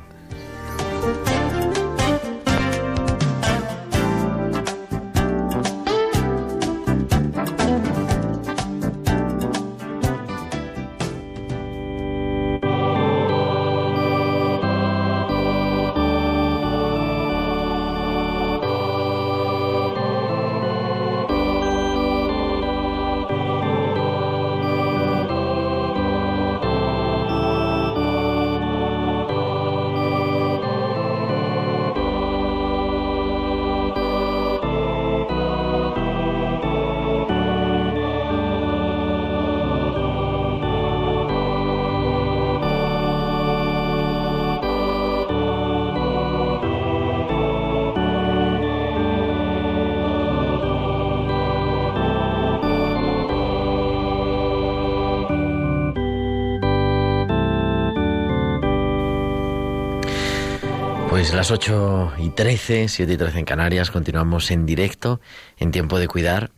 Las 61.41 61.49
8 61.49 62.13
y 62.19 62.29
13, 62.29 62.87
7 62.87 63.13
y 63.13 63.17
13 63.17 63.39
en 63.39 63.45
Canarias, 63.45 63.89
continuamos 63.89 64.51
en 64.51 64.67
directo, 64.67 65.21
en 65.57 65.71
tiempo 65.71 65.97
de 65.97 66.07
cuidar 66.07 66.51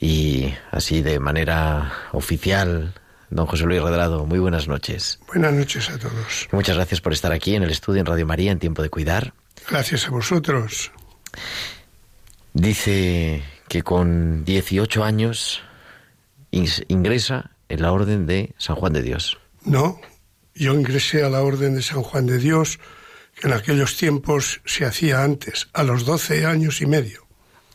y 0.00 0.54
así 0.70 1.02
de 1.02 1.20
manera 1.20 1.92
oficial. 2.12 2.94
Don 3.28 3.44
José 3.44 3.64
Luis 3.64 3.82
Redrado, 3.82 4.24
muy 4.24 4.38
buenas 4.38 4.68
noches. 4.68 5.20
Buenas 5.26 5.52
noches 5.52 5.90
a 5.90 5.98
todos. 5.98 6.48
Muchas 6.50 6.76
gracias 6.76 7.02
por 7.02 7.12
estar 7.12 7.30
aquí 7.30 7.54
en 7.56 7.62
el 7.62 7.70
estudio 7.70 8.00
en 8.00 8.06
Radio 8.06 8.24
María 8.24 8.52
en 8.52 8.58
tiempo 8.58 8.80
de 8.80 8.88
cuidar. 8.88 9.34
Gracias 9.68 10.06
a 10.06 10.10
vosotros. 10.12 10.90
Dice 12.54 13.42
que 13.68 13.82
con 13.82 14.46
18 14.46 15.04
años 15.04 15.60
ingresa 16.50 17.50
en 17.68 17.82
la 17.82 17.92
Orden 17.92 18.24
de 18.24 18.54
San 18.56 18.76
Juan 18.76 18.94
de 18.94 19.02
Dios. 19.02 19.36
No, 19.66 20.00
yo 20.54 20.72
ingresé 20.72 21.22
a 21.22 21.28
la 21.28 21.42
Orden 21.42 21.74
de 21.74 21.82
San 21.82 22.02
Juan 22.02 22.24
de 22.24 22.38
Dios 22.38 22.78
en 23.42 23.52
aquellos 23.52 23.96
tiempos 23.96 24.60
se 24.64 24.84
hacía 24.84 25.22
antes, 25.22 25.68
a 25.72 25.82
los 25.82 26.04
12 26.04 26.46
años 26.46 26.80
y 26.80 26.86
medio. 26.86 27.26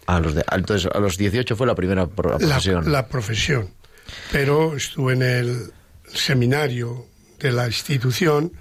A 0.06 0.20
los 0.20 0.36
de, 0.36 0.46
entonces, 0.52 0.90
a 0.94 1.00
los 1.00 1.18
18 1.18 1.56
fue 1.56 1.68
la 1.68 1.76
primera 1.76 2.08
profesión. 2.08 2.92
La, 2.92 3.08
profesión. 3.08 3.70
Pero 4.32 4.76
estuve 4.76 5.14
en 5.14 5.22
el 5.22 5.74
seminario 6.14 7.08
de 7.40 7.52
la 7.52 7.68
institución, 7.68 8.54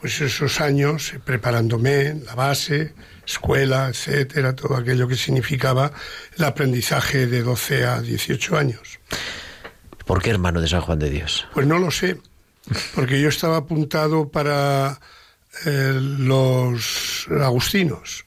pues 0.00 0.20
esos 0.20 0.60
años 0.60 1.12
eh, 1.14 1.20
preparándome, 1.24 2.14
la 2.26 2.34
base, 2.34 2.94
escuela, 3.24 3.88
etcétera, 3.88 4.56
todo 4.56 4.76
aquello 4.76 5.06
que 5.06 5.14
significaba 5.14 5.92
el 6.36 6.44
aprendizaje 6.44 7.28
de 7.28 7.42
12 7.42 7.86
a 7.86 8.00
18 8.00 8.56
años. 8.56 8.98
¿Por 10.04 10.20
qué 10.20 10.30
hermano 10.30 10.60
de 10.60 10.66
San 10.66 10.80
Juan 10.80 10.98
de 10.98 11.10
Dios? 11.10 11.46
Pues 11.54 11.66
no 11.66 11.78
lo 11.78 11.92
sé, 11.92 12.18
porque 12.94 13.20
yo 13.20 13.28
estaba 13.28 13.58
apuntado 13.58 14.30
para 14.30 15.00
eh, 15.66 15.98
los 16.00 17.26
agustinos. 17.30 18.24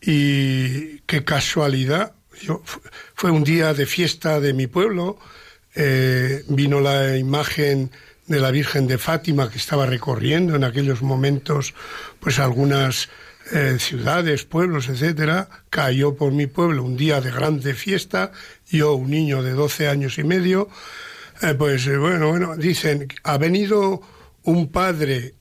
Y 0.00 0.98
qué 1.00 1.24
casualidad, 1.24 2.12
yo, 2.40 2.62
fue 3.14 3.30
un 3.30 3.44
día 3.44 3.72
de 3.74 3.86
fiesta 3.86 4.40
de 4.40 4.52
mi 4.52 4.66
pueblo, 4.66 5.18
eh, 5.74 6.44
vino 6.48 6.80
la 6.80 7.16
imagen 7.16 7.90
de 8.26 8.40
la 8.40 8.50
Virgen 8.50 8.86
de 8.86 8.98
Fátima 8.98 9.50
que 9.50 9.58
estaba 9.58 9.86
recorriendo 9.86 10.54
en 10.54 10.64
aquellos 10.64 11.02
momentos 11.02 11.74
pues 12.20 12.38
algunas 12.38 13.08
eh, 13.52 13.76
ciudades, 13.78 14.44
pueblos, 14.44 14.88
etcétera, 14.88 15.48
cayó 15.70 16.14
por 16.14 16.32
mi 16.32 16.46
pueblo 16.46 16.84
un 16.84 16.96
día 16.96 17.20
de 17.20 17.30
grande 17.30 17.74
fiesta, 17.74 18.32
yo 18.68 18.94
un 18.94 19.10
niño 19.10 19.42
de 19.42 19.52
12 19.52 19.88
años 19.88 20.18
y 20.18 20.24
medio, 20.24 20.68
pues 21.58 21.88
bueno, 21.98 22.30
bueno, 22.30 22.56
dicen, 22.56 23.08
ha 23.24 23.36
venido 23.36 24.00
un 24.44 24.70
padre 24.70 25.34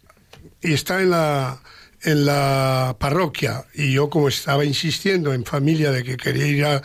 y 0.62 0.74
está 0.74 1.02
en 1.02 1.12
la, 1.12 1.62
en 2.04 2.26
la 2.26 2.96
parroquia 3.00 3.66
y 3.74 3.94
yo 3.94 4.10
como 4.10 4.28
estaba 4.28 4.66
insistiendo 4.66 5.34
en 5.34 5.46
familia 5.46 5.92
de 5.92 6.04
que 6.04 6.18
quería 6.18 6.48
ir 6.48 6.66
a, 6.66 6.82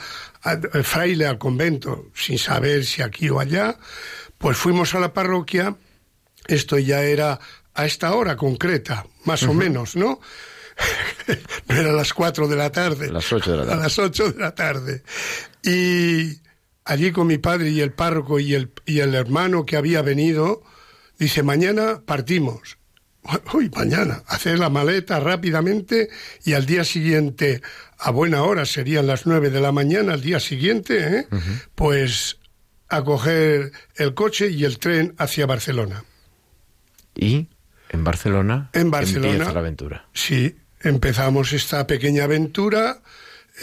fraile 0.83 1.26
al 1.26 1.38
convento 1.38 2.11
sin 2.14 2.38
saber 2.38 2.85
si 2.85 3.02
aquí 3.02 3.28
o 3.30 3.40
allá, 3.40 3.78
pues 4.38 4.56
fuimos 4.56 4.95
a 4.95 5.00
la 5.00 5.12
parroquia, 5.12 5.76
esto 6.47 6.78
ya 6.78 7.02
era 7.02 7.40
a 7.75 7.87
esta 7.87 8.14
hora 8.14 8.37
concreta, 8.37 9.06
más 9.25 9.42
o 9.42 9.52
menos, 9.52 9.97
¿no? 9.97 10.21
no 11.68 11.76
era 11.76 11.90
a 11.90 11.92
las 11.92 12.12
cuatro 12.12 12.47
de 12.47 12.56
la 12.56 12.71
tarde. 12.71 13.09
A 13.09 13.12
las 13.12 13.33
ocho 13.33 13.50
de 13.50 13.56
la 13.56 13.64
tarde. 13.64 13.75
A 13.75 13.83
las 13.83 13.97
de 13.97 14.40
la 14.40 14.54
tarde. 14.54 15.02
Y 15.62 16.40
allí 16.85 17.11
con 17.12 17.26
mi 17.26 17.38
padre 17.38 17.71
y 17.71 17.80
el 17.80 17.92
párroco 17.92 18.38
y 18.38 18.54
el, 18.54 18.73
y 18.85 19.00
el 19.00 19.14
hermano 19.14 19.66
que 19.66 19.76
había 19.76 20.02
venido, 20.02 20.62
dice, 21.18 21.42
mañana 21.42 22.02
partimos. 22.06 22.78
Uy, 23.52 23.71
mañana, 23.75 24.23
hacer 24.26 24.59
la 24.59 24.71
maleta 24.71 25.21
rápidamente 25.21 26.09
y 26.45 26.52
al 26.52 26.66
día 26.66 26.85
siguiente, 26.85 27.62
a 27.99 28.11
buena 28.11 28.42
hora, 28.42 28.64
serían 28.66 29.06
las 29.06 29.26
nueve 29.26 29.50
de 29.50 29.61
la 29.61 29.73
mañana, 29.73 30.14
al 30.14 30.21
día 30.21 30.40
siguiente, 30.40 31.18
¿eh? 31.18 31.26
pues 31.75 32.38
a 32.88 33.02
coger 33.02 33.73
el 33.97 34.14
coche 34.14 34.49
y 34.49 34.64
el 34.64 34.78
tren 34.78 35.14
hacia 35.18 35.47
Barcelona. 35.47 36.04
¿Y 37.14 37.49
en 37.90 38.04
Barcelona? 38.04 38.71
En 38.73 38.90
Barcelona. 38.90 39.33
Empieza 39.33 39.52
la 39.52 39.61
aventura. 39.61 40.09
Sí, 40.12 40.56
empezamos 40.80 41.52
esta 41.52 41.87
pequeña 41.87 42.25
aventura, 42.25 43.00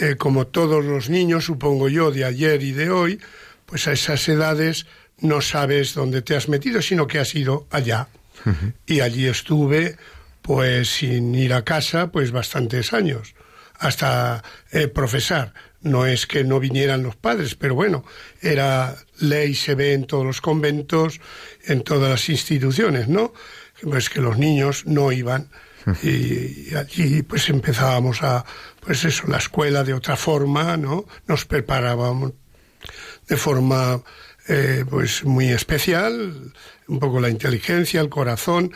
eh, 0.00 0.16
como 0.16 0.46
todos 0.46 0.84
los 0.84 1.08
niños, 1.08 1.44
supongo 1.44 1.88
yo, 1.88 2.10
de 2.10 2.24
ayer 2.24 2.62
y 2.62 2.72
de 2.72 2.90
hoy, 2.90 3.20
pues 3.66 3.86
a 3.86 3.92
esas 3.92 4.28
edades 4.28 4.86
no 5.18 5.40
sabes 5.40 5.94
dónde 5.94 6.22
te 6.22 6.36
has 6.36 6.48
metido, 6.48 6.82
sino 6.82 7.06
que 7.06 7.18
has 7.18 7.34
ido 7.34 7.66
allá. 7.70 8.08
Y 8.86 9.00
allí 9.00 9.26
estuve, 9.26 9.96
pues 10.42 10.96
sin 10.96 11.34
ir 11.34 11.54
a 11.54 11.64
casa, 11.64 12.12
pues 12.12 12.30
bastantes 12.30 12.92
años, 12.92 13.34
hasta 13.78 14.42
eh, 14.72 14.88
profesar. 14.88 15.54
No 15.80 16.06
es 16.06 16.26
que 16.26 16.44
no 16.44 16.60
vinieran 16.60 17.02
los 17.02 17.16
padres, 17.16 17.54
pero 17.54 17.74
bueno, 17.74 18.04
era 18.40 18.96
ley, 19.18 19.54
se 19.54 19.74
ve 19.74 19.92
en 19.92 20.06
todos 20.06 20.24
los 20.24 20.40
conventos, 20.40 21.20
en 21.66 21.82
todas 21.82 22.10
las 22.10 22.28
instituciones, 22.28 23.08
¿no? 23.08 23.34
Pues 23.82 24.08
que 24.08 24.20
los 24.20 24.38
niños 24.38 24.86
no 24.86 25.12
iban. 25.12 25.50
Y, 26.02 26.74
allí 26.74 27.22
pues 27.22 27.50
empezábamos 27.50 28.22
a, 28.22 28.44
pues 28.80 29.04
eso, 29.04 29.24
la 29.26 29.36
escuela 29.36 29.84
de 29.84 29.92
otra 29.92 30.16
forma, 30.16 30.78
¿no? 30.78 31.04
Nos 31.26 31.44
preparábamos 31.44 32.32
de 33.28 33.36
forma 33.36 34.02
eh, 34.48 34.84
pues 34.88 35.24
muy 35.24 35.50
especial, 35.50 36.52
un 36.86 36.98
poco 36.98 37.20
la 37.20 37.30
inteligencia, 37.30 38.00
el 38.00 38.08
corazón, 38.08 38.72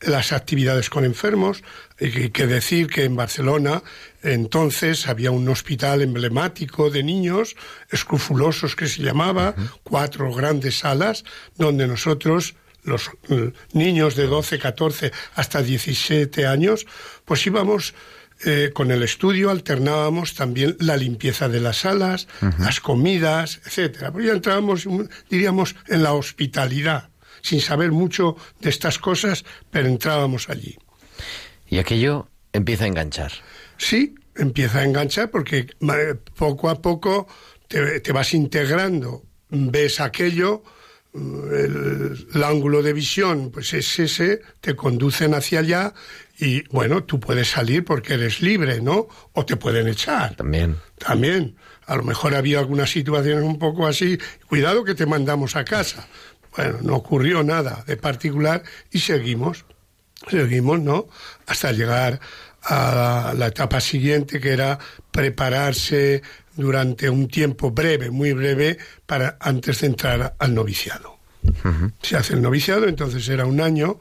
las 0.00 0.32
actividades 0.32 0.90
con 0.90 1.04
enfermos. 1.04 1.62
Hay 2.00 2.30
que 2.30 2.46
decir 2.46 2.88
que 2.88 3.04
en 3.04 3.16
Barcelona 3.16 3.82
entonces 4.22 5.08
había 5.08 5.30
un 5.30 5.48
hospital 5.48 6.02
emblemático 6.02 6.90
de 6.90 7.02
niños, 7.02 7.56
escrufulosos 7.90 8.76
que 8.76 8.88
se 8.88 9.02
llamaba, 9.02 9.54
cuatro 9.82 10.32
grandes 10.34 10.78
salas, 10.78 11.24
donde 11.56 11.86
nosotros 11.86 12.54
los 12.84 13.10
eh, 13.28 13.52
niños 13.72 14.16
de 14.16 14.26
12, 14.26 14.58
14 14.58 15.12
hasta 15.34 15.62
17 15.62 16.46
años, 16.46 16.86
pues 17.24 17.46
íbamos 17.46 17.94
eh, 18.44 18.70
con 18.72 18.90
el 18.90 19.02
estudio 19.02 19.50
alternábamos 19.50 20.34
también 20.34 20.76
la 20.80 20.96
limpieza 20.96 21.48
de 21.48 21.60
las 21.60 21.78
salas, 21.78 22.28
las 22.58 22.80
comidas, 22.80 23.60
etcétera. 23.64 24.12
Pues 24.12 24.26
ya 24.26 24.32
entrábamos, 24.32 24.86
diríamos, 25.30 25.76
en 25.88 26.02
la 26.02 26.12
hospitalidad, 26.12 27.10
sin 27.40 27.60
saber 27.60 27.92
mucho 27.92 28.36
de 28.60 28.70
estas 28.70 28.98
cosas, 28.98 29.44
pero 29.70 29.88
entrábamos 29.88 30.48
allí. 30.48 30.76
Y 31.68 31.78
aquello 31.78 32.28
empieza 32.52 32.84
a 32.84 32.88
enganchar. 32.88 33.32
Sí, 33.78 34.14
empieza 34.34 34.80
a 34.80 34.84
enganchar 34.84 35.30
porque 35.30 35.58
eh, 35.58 36.14
poco 36.36 36.68
a 36.68 36.80
poco 36.80 37.26
te 37.68 38.12
vas 38.12 38.34
integrando, 38.34 39.22
ves 39.48 39.98
aquello, 39.98 40.62
el, 41.14 42.42
ángulo 42.42 42.82
de 42.82 42.92
visión 42.92 43.50
pues 43.50 43.74
es 43.74 43.98
ese, 43.98 44.40
te 44.60 44.74
conducen 44.74 45.34
hacia 45.34 45.60
allá 45.60 45.94
y 46.42 46.64
bueno, 46.70 47.04
tú 47.04 47.20
puedes 47.20 47.48
salir 47.48 47.84
porque 47.84 48.14
eres 48.14 48.42
libre, 48.42 48.80
¿no? 48.80 49.06
O 49.32 49.46
te 49.46 49.54
pueden 49.54 49.86
echar. 49.86 50.34
También. 50.34 50.76
También. 50.98 51.54
A 51.86 51.94
lo 51.94 52.02
mejor 52.02 52.34
había 52.34 52.58
algunas 52.58 52.90
situaciones 52.90 53.44
un 53.44 53.60
poco 53.60 53.86
así, 53.86 54.18
cuidado 54.48 54.82
que 54.82 54.96
te 54.96 55.06
mandamos 55.06 55.54
a 55.54 55.64
casa. 55.64 56.08
Bueno, 56.56 56.78
no 56.82 56.96
ocurrió 56.96 57.44
nada 57.44 57.84
de 57.86 57.96
particular 57.96 58.64
y 58.90 58.98
seguimos, 58.98 59.64
seguimos, 60.28 60.80
¿no? 60.80 61.06
Hasta 61.46 61.70
llegar 61.70 62.18
a 62.64 63.34
la 63.36 63.46
etapa 63.46 63.80
siguiente 63.80 64.40
que 64.40 64.50
era 64.50 64.80
prepararse 65.12 66.22
durante 66.56 67.08
un 67.08 67.28
tiempo 67.28 67.70
breve, 67.70 68.10
muy 68.10 68.32
breve, 68.32 68.78
para 69.06 69.36
antes 69.38 69.80
de 69.80 69.86
entrar 69.86 70.34
al 70.40 70.54
noviciado. 70.54 71.18
Se 72.02 72.16
hace 72.16 72.34
el 72.34 72.42
noviciado, 72.42 72.88
entonces 72.88 73.28
era 73.28 73.46
un 73.46 73.60
año, 73.60 74.00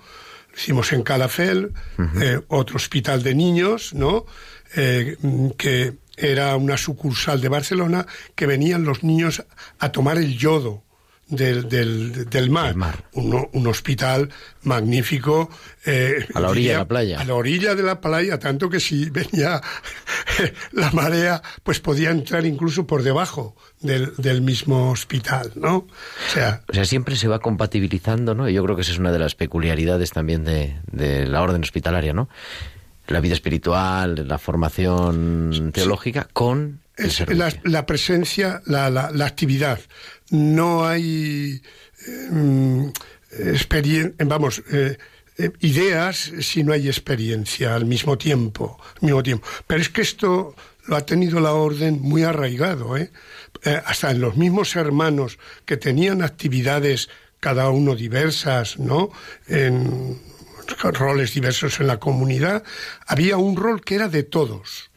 hicimos 0.56 0.92
en 0.94 1.04
Calafel, 1.04 1.74
eh, 2.22 2.42
otro 2.48 2.76
hospital 2.76 3.24
de 3.24 3.36
niños, 3.36 3.94
¿no? 3.94 4.26
Eh, 4.76 5.18
que 5.58 5.98
era 6.18 6.56
una 6.56 6.78
sucursal 6.78 7.42
de 7.42 7.50
Barcelona, 7.50 8.06
que 8.36 8.46
venían 8.46 8.84
los 8.84 9.04
niños 9.04 9.44
a 9.80 9.92
tomar 9.92 10.18
el 10.18 10.38
yodo 10.38 10.84
del, 11.32 11.68
del, 11.70 12.30
del 12.30 12.50
mar. 12.50 12.76
Un, 13.14 13.68
hospital 13.68 14.30
magnífico. 14.64 15.50
Eh, 15.86 16.28
a 16.34 16.40
la 16.40 16.50
orilla 16.50 16.74
de 16.74 16.78
la 16.78 16.88
playa. 16.88 17.20
A 17.20 17.24
la 17.24 17.34
orilla 17.34 17.74
de 17.74 17.84
la 17.84 18.02
playa, 18.02 18.38
tanto 18.38 18.70
que 18.70 18.80
si 18.80 19.10
venía 19.10 19.62
la 20.74 20.92
marea, 20.92 21.42
pues 21.64 21.80
podía 21.80 22.12
entrar 22.12 22.46
incluso 22.46 22.86
por 22.86 23.02
debajo 23.02 23.56
del, 23.80 24.14
del, 24.18 24.42
mismo 24.42 24.92
hospital, 24.92 25.54
¿no? 25.56 25.78
O 25.78 25.88
sea, 26.34 26.62
o 26.70 26.74
sea, 26.74 26.86
siempre 26.86 27.16
se 27.16 27.28
va 27.28 27.40
compatibilizando, 27.40 28.36
¿no? 28.36 28.50
Y 28.50 28.54
yo 28.54 28.64
creo 28.64 28.76
que 28.76 28.84
esa 28.84 28.92
es 28.92 29.00
una 29.00 29.12
de 29.12 29.20
las 29.20 29.34
peculiaridades 29.34 30.12
también 30.12 30.44
de, 30.44 30.76
de 30.92 31.26
la 31.26 31.42
orden 31.42 31.62
hospitalaria, 31.64 32.14
¿no? 32.14 32.30
La 33.08 33.22
vida 33.22 33.34
espiritual, 33.34 34.28
la 34.28 34.38
formación 34.38 35.72
teológica 35.74 36.28
con 36.32 36.81
la, 37.28 37.54
la, 37.64 37.86
presencia, 37.86 38.62
la, 38.66 38.90
la, 38.90 39.12
la, 39.12 39.26
actividad. 39.26 39.80
No 40.30 40.86
hay 40.86 41.62
eh, 42.08 42.92
experiencia, 43.32 44.26
vamos, 44.26 44.64
eh, 44.72 44.98
eh, 45.38 45.52
ideas 45.62 46.32
si 46.42 46.64
no 46.64 46.74
hay 46.74 46.88
experiencia 46.88 47.76
al 47.76 47.86
mismo 47.86 48.18
tiempo, 48.18 48.80
al 48.96 49.02
mismo 49.02 49.24
tiempo. 49.24 49.48
Pero 49.68 49.82
es 49.82 49.90
que 49.90 50.02
esto 50.02 50.56
lo 50.86 50.96
ha 50.96 51.06
tenido 51.06 51.40
la 51.40 51.54
orden 51.54 52.02
muy 52.02 52.24
arraigado, 52.24 52.98
¿eh? 52.98 53.12
hasta 53.86 54.12
en 54.12 54.22
los 54.22 54.38
mismos 54.38 54.76
hermanos 54.76 55.38
que 55.66 55.78
tenían 55.78 56.24
actividades 56.24 57.10
cada 57.40 57.70
uno 57.70 57.96
diversas, 57.96 58.80
¿no? 58.80 59.12
En 59.48 60.20
roles 60.94 61.34
diversos 61.34 61.80
en 61.80 61.88
la 61.88 62.00
comunidad, 62.00 62.64
había 63.06 63.38
un 63.38 63.56
rol 63.56 63.82
que 63.82 63.96
era 63.96 64.08
de 64.08 64.24
todos. 64.24 64.91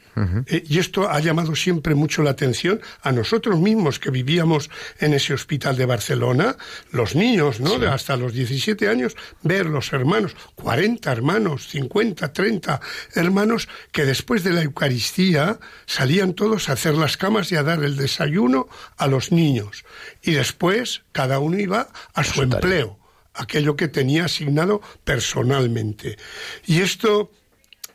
Eh, 0.47 0.63
y 0.67 0.79
esto 0.79 1.09
ha 1.09 1.19
llamado 1.19 1.55
siempre 1.55 1.93
mucho 1.93 2.23
la 2.23 2.31
atención 2.31 2.81
a 3.01 3.11
nosotros 3.11 3.59
mismos 3.59 3.99
que 3.99 4.11
vivíamos 4.11 4.69
en 4.99 5.13
ese 5.13 5.33
hospital 5.33 5.75
de 5.75 5.85
Barcelona, 5.85 6.55
los 6.91 7.15
niños, 7.15 7.59
¿no? 7.59 7.77
De 7.79 7.87
hasta 7.87 8.15
los 8.15 8.33
17 8.33 8.87
años, 8.87 9.15
ver 9.41 9.65
los 9.65 9.91
hermanos, 9.93 10.35
40 10.55 11.11
hermanos, 11.11 11.67
50, 11.67 12.31
30 12.31 12.79
hermanos, 13.15 13.67
que 13.91 14.05
después 14.05 14.43
de 14.43 14.51
la 14.51 14.61
Eucaristía 14.61 15.59
salían 15.85 16.33
todos 16.33 16.69
a 16.69 16.73
hacer 16.73 16.95
las 16.95 17.17
camas 17.17 17.51
y 17.51 17.55
a 17.55 17.63
dar 17.63 17.83
el 17.83 17.97
desayuno 17.97 18.67
a 18.97 19.07
los 19.07 19.31
niños. 19.31 19.83
Y 20.21 20.31
después 20.31 21.03
cada 21.11 21.39
uno 21.39 21.59
iba 21.59 21.89
a 22.13 22.23
su 22.23 22.41
empleo, 22.41 22.99
aquello 23.33 23.75
que 23.75 23.87
tenía 23.87 24.25
asignado 24.25 24.81
personalmente. 25.03 26.17
Y 26.65 26.81
esto 26.81 27.31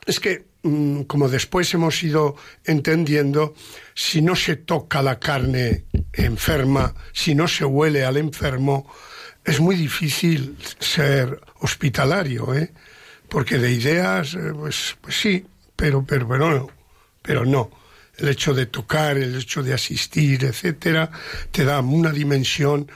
es 0.05 0.19
que 0.19 0.50
como 1.07 1.27
después 1.27 1.73
hemos 1.73 2.03
ido 2.03 2.35
entendiendo, 2.65 3.55
si 3.95 4.21
no 4.21 4.35
se 4.35 4.57
toca 4.57 5.01
la 5.01 5.19
carne 5.19 5.85
enferma, 6.13 6.93
si 7.13 7.33
no 7.33 7.47
se 7.47 7.65
huele 7.65 8.05
al 8.05 8.17
enfermo, 8.17 8.87
es 9.43 9.59
muy 9.59 9.75
difícil 9.75 10.55
ser 10.79 11.41
hospitalario, 11.59 12.53
¿eh? 12.53 12.71
Porque 13.27 13.57
de 13.57 13.71
ideas, 13.71 14.35
eh, 14.35 14.51
pues, 14.53 14.97
pues 15.01 15.19
sí, 15.19 15.45
pero, 15.75 16.05
pero, 16.05 16.27
pero 16.27 16.51
no, 16.51 16.69
pero 17.21 17.45
no. 17.45 17.71
El 18.17 18.27
hecho 18.27 18.53
de 18.53 18.67
tocar, 18.67 19.17
el 19.17 19.35
hecho 19.35 19.63
de 19.63 19.73
asistir, 19.73 20.43
etcétera, 20.43 21.09
te 21.49 21.63
da 21.63 21.79
una 21.79 22.11
dimensión 22.11 22.91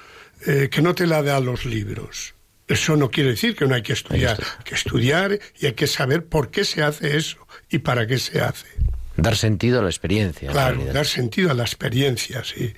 eh, 0.45 0.69
que 0.69 0.82
no 0.82 0.93
te 0.93 1.08
la 1.08 1.23
da 1.23 1.39
los 1.39 1.65
libros. 1.65 2.35
Eso 2.67 2.95
no 2.95 3.12
quiere 3.12 3.32
decir 3.32 3.56
que 3.56 3.65
no 3.65 3.75
hay 3.75 3.84
que 3.84 3.93
estudiar. 3.93 4.38
Hay 4.58 4.63
que 4.63 4.75
estudiar 4.75 5.39
y 5.60 5.67
hay 5.67 5.73
que 5.73 5.88
saber 5.88 6.25
por 6.25 6.49
qué 6.49 6.65
se 6.65 6.82
hace 6.82 7.15
eso 7.15 7.47
y 7.69 7.80
para 7.80 8.08
qué 8.08 8.17
se 8.17 8.41
hace. 8.41 8.67
Dar 9.17 9.36
sentido 9.36 9.80
a 9.80 9.84
la 9.84 9.89
experiencia. 9.89 10.51
Claro, 10.51 10.84
dar 10.86 11.06
sentido 11.06 11.51
a 11.51 11.54
la 11.54 11.63
experiencia, 11.63 12.43
sí. 12.43 12.73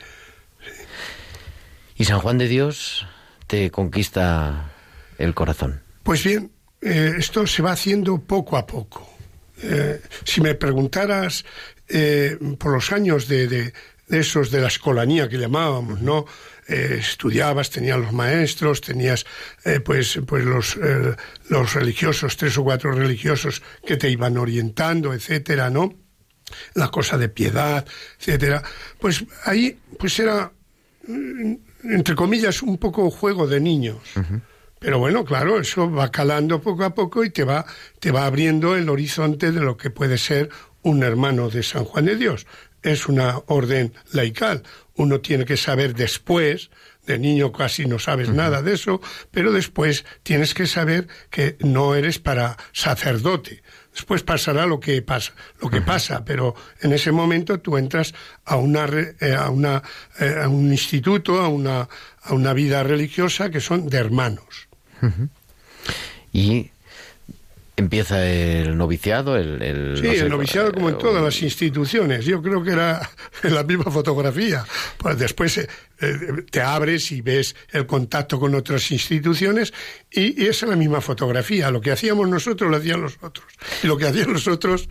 ¿Y 1.96 2.06
San 2.06 2.20
Juan 2.20 2.38
de 2.38 2.48
Dios 2.48 3.08
te 3.48 3.72
conquista 3.72 4.72
el 5.18 5.34
corazón? 5.34 5.82
Pues 6.04 6.24
bien, 6.24 6.52
eh, 6.82 7.14
esto 7.18 7.48
se 7.48 7.64
va 7.64 7.72
haciendo 7.72 8.20
poco 8.20 8.58
a 8.58 8.68
poco. 8.68 9.10
Eh, 9.64 10.00
si 10.24 10.42
me 10.42 10.54
preguntaras 10.54 11.44
eh, 11.88 12.38
por 12.60 12.74
los 12.74 12.92
años 12.92 13.28
de, 13.28 13.48
de, 13.48 13.74
esos 14.10 14.52
de 14.52 14.62
la 14.62 14.68
escolanía 14.68 15.28
que 15.28 15.38
llamábamos, 15.38 16.02
¿no? 16.02 16.26
Eh, 16.68 16.98
estudiabas, 17.00 17.70
tenías 17.70 17.98
los 17.98 18.12
maestros, 18.12 18.82
tenías 18.82 19.26
eh, 19.64 19.80
pues, 19.80 20.20
pues 20.28 20.44
los, 20.44 20.76
eh, 20.76 21.16
los 21.50 21.74
religiosos, 21.74 22.36
tres 22.36 22.58
o 22.58 22.64
cuatro 22.64 22.92
religiosos 22.92 23.62
que 23.86 23.96
te 23.96 24.10
iban 24.10 24.38
orientando, 24.38 25.14
etcétera, 25.14 25.70
¿no? 25.70 25.94
La 26.74 26.90
cosa 26.90 27.18
de 27.18 27.30
piedad, 27.30 27.86
etcétera. 28.20 28.64
Pues 29.00 29.24
ahí, 29.46 29.80
pues 29.98 30.20
era, 30.20 30.52
mm, 31.08 31.54
entre 31.84 32.16
comillas, 32.16 32.62
un 32.62 32.78
poco 32.78 33.10
juego 33.12 33.48
de 33.48 33.62
niños. 33.62 34.00
Pero 34.80 35.00
bueno, 35.00 35.24
claro, 35.24 35.60
eso 35.60 35.90
va 35.90 36.12
calando 36.12 36.62
poco 36.62 36.84
a 36.84 36.94
poco 36.94 37.24
y 37.24 37.30
te 37.30 37.44
va, 37.46 37.66
te 38.00 38.12
va 38.12 38.26
abriendo 38.26 38.76
el 38.76 38.90
horizonte 38.90 39.52
de 39.52 39.62
lo 39.62 39.78
que 39.78 39.90
puede 39.90 40.18
ser 40.18 40.50
un 40.84 41.04
hermano 41.04 41.50
de 41.50 41.64
San 41.64 41.84
Juan 41.84 42.06
de 42.06 42.16
Dios. 42.16 42.46
Es 42.88 43.08
una 43.08 43.42
orden 43.48 43.94
laical. 44.14 44.64
Uno 44.96 45.20
tiene 45.20 45.44
que 45.44 45.58
saber 45.58 45.94
después, 45.94 46.70
de 47.06 47.20
niño 47.20 47.52
casi 47.52 47.86
no 47.86 48.00
sabes 48.00 48.30
nada 48.30 48.62
de 48.62 48.76
eso, 48.76 49.02
pero 49.30 49.52
después 49.52 50.06
tienes 50.24 50.54
que 50.54 50.68
saber 50.68 51.10
que 51.30 51.58
no 51.60 51.96
eres 51.96 52.18
para 52.18 52.56
sacerdote. 52.72 53.62
Después 53.92 54.24
pasará 54.24 54.66
lo 54.66 54.80
que 54.80 55.02
pasa, 55.02 55.34
lo 55.60 55.70
que 55.70 55.82
pasa, 55.82 56.24
pero 56.24 56.56
en 56.82 56.94
ese 56.94 57.12
momento 57.12 57.60
tú 57.60 57.78
entras 57.78 58.14
a 58.46 58.56
una, 58.56 58.86
eh, 58.86 59.36
a 59.38 59.50
una 59.50 59.84
eh, 60.20 60.36
a 60.44 60.48
un 60.48 60.72
instituto, 60.72 61.42
a 61.42 61.50
una 61.50 61.90
a 62.22 62.34
una 62.34 62.54
vida 62.54 62.84
religiosa 62.84 63.50
que 63.50 63.60
son 63.60 63.90
de 63.90 63.98
hermanos. 63.98 64.70
Y 66.32 66.72
empieza 67.78 68.28
el 68.28 68.76
noviciado, 68.76 69.38
el... 69.38 69.98
sí, 70.02 70.08
el 70.08 70.30
noviciado 70.30 70.72
como 70.74 70.90
en 70.90 70.96
eh, 70.96 70.98
todas 71.00 71.24
las 71.24 71.42
instituciones. 71.44 72.26
Yo 72.26 72.42
creo 72.42 72.64
que 72.64 72.72
era 72.72 73.10
la 73.44 73.64
misma 73.64 73.92
fotografía. 73.92 74.66
Pues 74.98 75.20
después 75.20 75.60
eh, 75.60 75.68
eh, 76.02 76.18
te 76.50 76.60
abres 76.60 77.12
y 77.12 77.22
ves 77.22 77.56
el 77.72 77.86
contacto 77.86 78.40
con 78.40 78.56
otras 78.56 78.92
instituciones 78.92 79.74
y, 80.12 80.48
es 80.48 80.64
la 80.64 80.76
misma 80.76 81.02
fotografía. 81.02 81.70
Lo 81.70 81.80
que 81.80 81.92
hacíamos 81.92 82.28
nosotros 82.28 82.70
lo 82.70 82.78
hacían 82.78 83.02
los 83.02 83.18
otros. 83.22 83.46
Y 83.84 83.88
lo 83.88 83.96
que 83.96 84.08
hacían 84.08 84.34
los 84.34 84.48
otros 84.48 84.90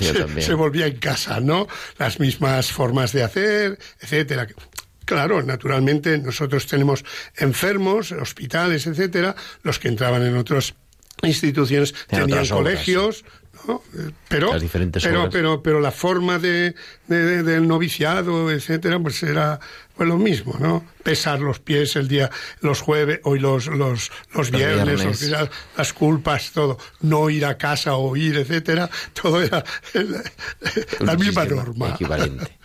se, 0.00 0.42
se, 0.42 0.54
volvía 0.54 0.86
en 0.86 0.98
casa, 0.98 1.38
¿no? 1.38 1.68
Las 1.98 2.18
mismas 2.18 2.72
formas 2.72 3.12
de 3.12 3.22
hacer, 3.22 3.78
etcétera. 4.00 4.48
Claro, 5.04 5.42
naturalmente 5.42 6.18
nosotros 6.18 6.66
tenemos 6.66 7.04
enfermos, 7.36 8.10
hospitales, 8.10 8.86
etcétera, 8.86 9.36
los 9.62 9.78
que 9.78 9.88
entraban 9.88 10.22
en 10.22 10.36
otras 10.36 10.74
instituciones 11.22 11.94
tenían 12.06 12.46
colegios, 12.48 13.24
¿no? 13.66 13.82
pero, 14.28 14.52
pero, 15.00 15.30
pero, 15.30 15.62
pero 15.62 15.80
la 15.80 15.90
forma 15.90 16.38
de, 16.38 16.74
del 17.06 17.66
noviciado, 17.68 18.50
etcétera, 18.50 18.98
pues 18.98 19.22
era 19.22 19.60
pues 19.96 20.08
lo 20.08 20.18
mismo, 20.18 20.56
¿no? 20.58 20.84
Pesar 21.02 21.40
los 21.40 21.60
pies 21.60 21.94
el 21.96 22.08
día, 22.08 22.30
los 22.60 22.80
jueves, 22.80 23.20
hoy 23.22 23.38
los, 23.38 23.66
los, 23.68 24.10
los 24.34 24.50
viernes, 24.50 25.30
las 25.76 25.92
culpas, 25.92 26.50
todo, 26.50 26.78
no 27.00 27.30
ir 27.30 27.46
a 27.46 27.56
casa 27.56 27.94
o 27.94 28.16
ir, 28.16 28.36
etcétera, 28.36 28.90
todo 29.12 29.40
era 29.40 29.64
la 31.00 31.16
misma 31.16 31.44
norma. 31.44 31.90
Equivalente. 31.90 32.58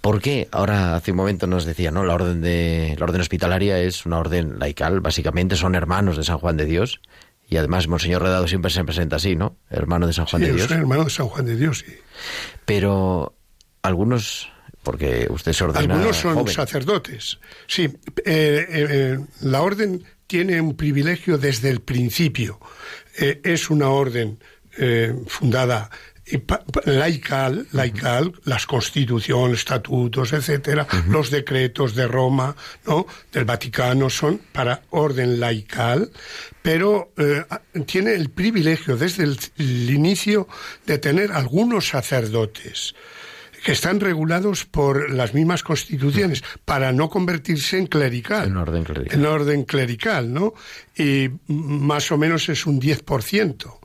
¿Por 0.00 0.20
qué? 0.20 0.48
Ahora 0.52 0.94
hace 0.94 1.10
un 1.10 1.16
momento 1.16 1.46
nos 1.46 1.64
decía, 1.64 1.90
¿no? 1.90 2.04
La 2.04 2.14
orden 2.14 2.40
de 2.40 2.94
la 2.98 3.04
orden 3.04 3.20
hospitalaria 3.20 3.80
es 3.80 4.06
una 4.06 4.18
orden 4.18 4.58
laical, 4.58 5.00
básicamente 5.00 5.56
son 5.56 5.74
hermanos 5.74 6.16
de 6.16 6.24
San 6.24 6.38
Juan 6.38 6.56
de 6.56 6.66
Dios. 6.66 7.00
Y 7.48 7.56
además, 7.56 7.88
Monseñor 7.88 8.22
Redado 8.22 8.46
siempre 8.46 8.70
se 8.70 8.84
presenta 8.84 9.16
así, 9.16 9.34
¿no? 9.34 9.56
Hermano 9.70 10.06
de 10.06 10.12
San 10.12 10.26
Juan 10.26 10.42
de 10.42 10.52
Dios. 10.52 10.68
Soy 10.68 10.76
hermano 10.76 11.04
de 11.04 11.10
San 11.10 11.28
Juan 11.28 11.46
de 11.46 11.56
Dios, 11.56 11.78
sí. 11.86 11.94
Pero 12.66 13.34
algunos, 13.80 14.52
porque 14.82 15.26
usted 15.30 15.52
se 15.54 15.64
ordena. 15.64 15.94
Algunos 15.94 16.16
son 16.16 16.46
sacerdotes. 16.48 17.38
Sí, 17.66 17.84
eh, 17.84 17.92
eh, 18.26 18.66
eh, 18.90 19.18
la 19.40 19.62
orden 19.62 20.04
tiene 20.26 20.60
un 20.60 20.76
privilegio 20.76 21.38
desde 21.38 21.70
el 21.70 21.80
principio. 21.80 22.60
es 23.16 23.70
una 23.70 23.88
orden 23.88 24.38
fundada 25.26 25.90
laical, 26.84 27.66
laical, 27.72 28.32
las 28.44 28.66
constituciones, 28.66 29.60
estatutos, 29.60 30.32
etcétera, 30.32 30.86
los 31.08 31.30
decretos 31.30 31.94
de 31.94 32.06
Roma, 32.06 32.54
¿no? 32.86 33.06
del 33.32 33.44
Vaticano 33.44 34.10
son 34.10 34.40
para 34.52 34.82
orden 34.90 35.40
laical, 35.40 36.10
pero 36.62 37.12
eh, 37.16 37.44
tiene 37.86 38.14
el 38.14 38.30
privilegio 38.30 38.96
desde 38.96 39.24
el, 39.24 39.38
inicio 39.90 40.48
de 40.86 40.98
tener 40.98 41.32
algunos 41.32 41.88
sacerdotes 41.88 42.94
que 43.64 43.72
están 43.72 43.98
regulados 43.98 44.64
por 44.64 45.10
las 45.10 45.34
mismas 45.34 45.62
constituciones 45.62 46.44
para 46.64 46.92
no 46.92 47.08
convertirse 47.10 47.76
en 47.76 47.86
clerical. 47.86 48.46
En 48.48 48.56
orden 48.56 48.84
clerical. 48.84 49.18
En 49.18 49.26
orden 49.26 49.64
clerical, 49.64 50.32
¿no? 50.32 50.54
Y 50.96 51.28
más 51.48 52.12
o 52.12 52.18
menos 52.18 52.48
es 52.48 52.66
un 52.66 52.80
10% 52.80 53.77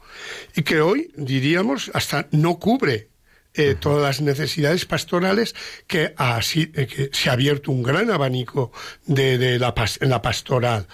y 0.55 0.63
que 0.63 0.81
hoy, 0.81 1.11
diríamos, 1.15 1.91
hasta 1.93 2.27
no 2.31 2.59
cubre 2.59 3.09
eh, 3.55 3.75
todas 3.79 4.01
las 4.01 4.21
necesidades 4.21 4.85
pastorales 4.85 5.53
que, 5.85 6.13
así, 6.17 6.71
eh, 6.73 6.87
que 6.87 7.09
se 7.13 7.29
ha 7.29 7.33
abierto 7.33 7.71
un 7.71 7.83
gran 7.83 8.09
abanico 8.09 8.71
de, 9.05 9.37
de 9.37 9.59
la, 9.59 9.75
en 9.99 10.09
la 10.09 10.21
pastoral. 10.21 10.87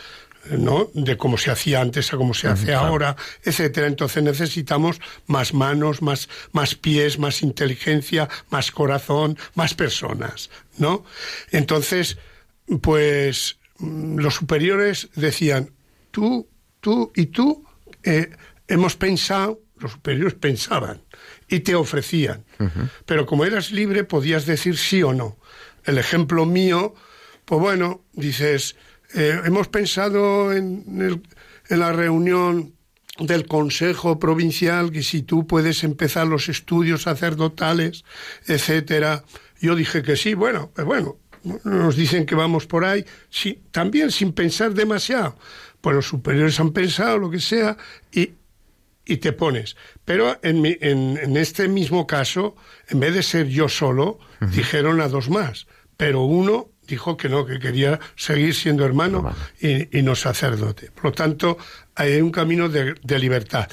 ¿no? 0.51 0.89
de 0.93 1.17
cómo 1.17 1.37
se 1.37 1.51
hacía 1.51 1.81
antes 1.81 2.11
a 2.13 2.17
cómo 2.17 2.33
se 2.33 2.47
hace 2.47 2.73
ahora, 2.73 3.15
etcétera. 3.43 3.87
Entonces 3.87 4.23
necesitamos 4.23 4.99
más 5.27 5.53
manos, 5.53 6.01
más, 6.01 6.29
más 6.53 6.75
pies, 6.75 7.19
más 7.19 7.43
inteligencia, 7.43 8.29
más 8.49 8.71
corazón, 8.71 9.37
más 9.53 9.73
personas, 9.73 10.49
¿no? 10.77 11.03
Entonces, 11.51 12.17
pues 12.81 13.57
mm, 13.77 14.17
los 14.17 14.35
superiores 14.35 15.09
decían, 15.13 15.71
tú, 16.11 16.47
tú 16.79 17.11
y 17.15 17.27
tú 17.27 17.65
eh, 18.03 18.29
hemos 18.69 18.95
pensado, 18.95 19.59
los 19.77 19.91
superiores 19.91 20.35
pensaban 20.35 21.01
y 21.49 21.59
te 21.59 21.75
ofrecían. 21.75 22.45
Pero 23.05 23.25
como 23.25 23.43
eras 23.43 23.71
libre, 23.71 24.03
podías 24.03 24.45
decir 24.45 24.77
sí 24.77 25.03
o 25.03 25.13
no. 25.13 25.37
El 25.83 25.97
ejemplo 25.97 26.45
mío, 26.45 26.93
pues 27.45 27.59
bueno, 27.59 28.05
dices, 28.13 28.75
eh, 29.15 29.41
hemos 29.43 29.67
pensado 29.67 30.53
en, 30.53 31.21
en 31.69 31.79
la 31.79 31.91
reunión 31.91 32.73
del 33.19 33.47
Consejo 33.47 34.19
Provincial 34.19 34.91
que 34.91 35.03
si 35.03 35.23
tú 35.23 35.45
puedes 35.47 35.83
empezar 35.83 36.27
los 36.27 36.47
estudios 36.47 37.03
sacerdotales, 37.03 38.05
etcétera. 38.45 39.25
Yo 39.59 39.75
dije 39.75 40.03
que 40.03 40.15
sí, 40.15 40.35
bueno, 40.35 40.71
pues 40.73 40.87
bueno, 40.87 41.17
nos 41.63 41.95
dicen 41.95 42.25
que 42.25 42.35
vamos 42.35 42.65
por 42.65 42.85
ahí, 42.85 43.05
sí, 43.29 43.61
también 43.71 44.11
sin 44.11 44.33
pensar 44.33 44.73
demasiado. 44.73 45.37
Pues 45.81 45.95
los 45.95 46.07
superiores 46.07 46.59
han 46.59 46.71
pensado 46.71 47.17
lo 47.17 47.29
que 47.29 47.39
sea 47.39 47.77
y 48.11 48.33
y 49.09 49.17
te 49.17 49.33
pones. 49.33 49.75
Pero 50.05 50.39
en, 50.43 50.63
en, 50.65 51.35
este 51.35 51.67
mismo 51.67 52.05
caso, 52.05 52.55
en 52.87 52.99
vez 52.99 53.13
de 53.15 53.23
ser 53.23 53.47
yo 53.47 53.67
solo, 53.67 54.19
dijeron 54.53 55.01
a 55.01 55.07
dos 55.07 55.29
más. 55.29 55.65
Pero 55.97 56.21
uno 56.21 56.69
dijo 56.87 57.17
que 57.17 57.27
no, 57.27 57.45
que 57.45 57.59
quería 57.59 57.99
seguir 58.15 58.53
siendo 58.53 58.85
hermano 58.85 59.35
y, 59.59 60.01
no 60.03 60.15
sacerdote. 60.15 60.91
Por 60.91 61.05
lo 61.05 61.11
tanto, 61.11 61.57
hay 61.95 62.21
un 62.21 62.31
camino 62.31 62.69
de, 62.69 63.19
libertad. 63.19 63.67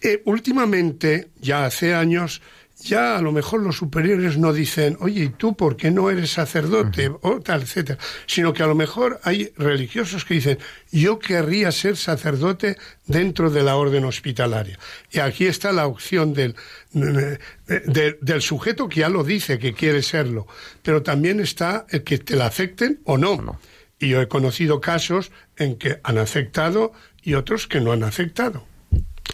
Eh, 0.00 0.20
últimamente, 0.24 1.30
ya 1.40 1.64
hace 1.64 1.94
años, 1.94 2.42
ya 2.88 3.16
a 3.16 3.22
lo 3.22 3.32
mejor 3.32 3.62
los 3.62 3.76
superiores 3.76 4.38
no 4.38 4.52
dicen, 4.52 4.96
oye, 5.00 5.24
¿y 5.24 5.28
tú 5.28 5.56
por 5.56 5.76
qué 5.76 5.90
no 5.90 6.10
eres 6.10 6.30
sacerdote? 6.30 7.10
o 7.22 7.40
tal, 7.40 7.62
etcétera. 7.62 7.98
Sino 8.26 8.52
que 8.52 8.62
a 8.62 8.66
lo 8.66 8.74
mejor 8.74 9.20
hay 9.22 9.52
religiosos 9.56 10.24
que 10.24 10.34
dicen, 10.34 10.58
yo 10.90 11.18
querría 11.18 11.72
ser 11.72 11.96
sacerdote 11.96 12.76
dentro 13.06 13.50
de 13.50 13.62
la 13.62 13.76
orden 13.76 14.04
hospitalaria. 14.04 14.78
Y 15.10 15.18
aquí 15.18 15.46
está 15.46 15.72
la 15.72 15.86
opción 15.86 16.34
del, 16.34 16.54
del 16.92 18.42
sujeto 18.42 18.88
que 18.88 19.00
ya 19.00 19.08
lo 19.08 19.24
dice, 19.24 19.58
que 19.58 19.74
quiere 19.74 20.02
serlo. 20.02 20.46
Pero 20.82 21.02
también 21.02 21.40
está 21.40 21.86
el 21.90 22.04
que 22.04 22.18
te 22.18 22.36
la 22.36 22.46
acepten 22.46 23.00
o 23.04 23.18
no. 23.18 23.58
Y 23.98 24.10
yo 24.10 24.20
he 24.20 24.28
conocido 24.28 24.80
casos 24.80 25.32
en 25.56 25.76
que 25.76 26.00
han 26.02 26.18
aceptado 26.18 26.92
y 27.22 27.34
otros 27.34 27.66
que 27.66 27.80
no 27.80 27.92
han 27.92 28.04
aceptado. 28.04 28.64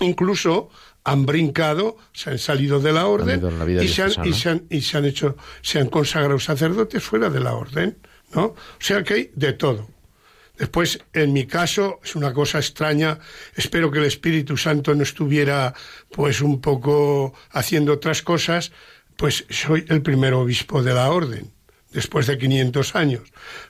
Incluso 0.01 0.71
han 1.05 1.27
brincado, 1.27 1.97
se 2.13 2.31
han 2.31 2.39
salido 2.39 2.81
de 2.81 2.93
la 2.93 3.07
orden 3.07 3.43
y, 3.81 3.89
se 3.89 4.03
han, 4.03 4.13
y, 4.25 4.33
se 4.33 4.51
han, 4.51 4.67
y 4.71 4.81
se 4.83 4.99
han 4.99 5.05
hecho, 5.05 5.37
se 5.61 5.81
han 5.81 5.89
consagrado 5.89 6.39
sacerdotes 6.39 7.03
fuera 7.03 7.29
de 7.29 7.41
la 7.41 7.55
orden, 7.55 7.99
¿no? 8.35 8.45
O 8.45 8.57
sea 8.79 9.03
que 9.03 9.15
hay 9.15 9.31
de 9.35 9.53
todo. 9.53 9.89
Después, 10.57 11.01
en 11.13 11.33
mi 11.33 11.47
caso, 11.47 11.99
es 12.05 12.15
una 12.15 12.33
cosa 12.33 12.59
extraña. 12.59 13.19
Espero 13.57 13.91
que 13.91 13.99
el 13.99 14.05
Espíritu 14.05 14.57
Santo 14.57 14.95
no 14.95 15.03
estuviera, 15.03 15.75
pues, 16.11 16.41
un 16.41 16.61
poco 16.61 17.35
haciendo 17.51 17.95
otras 17.95 18.23
cosas. 18.23 18.71
Pues 19.17 19.45
soy 19.51 19.85
el 19.89 20.03
primer 20.03 20.35
obispo 20.35 20.83
de 20.83 20.95
la 20.95 21.11
orden, 21.11 21.51
después 21.91 22.27
de 22.27 22.39
500 22.39 22.95
años. 22.95 23.23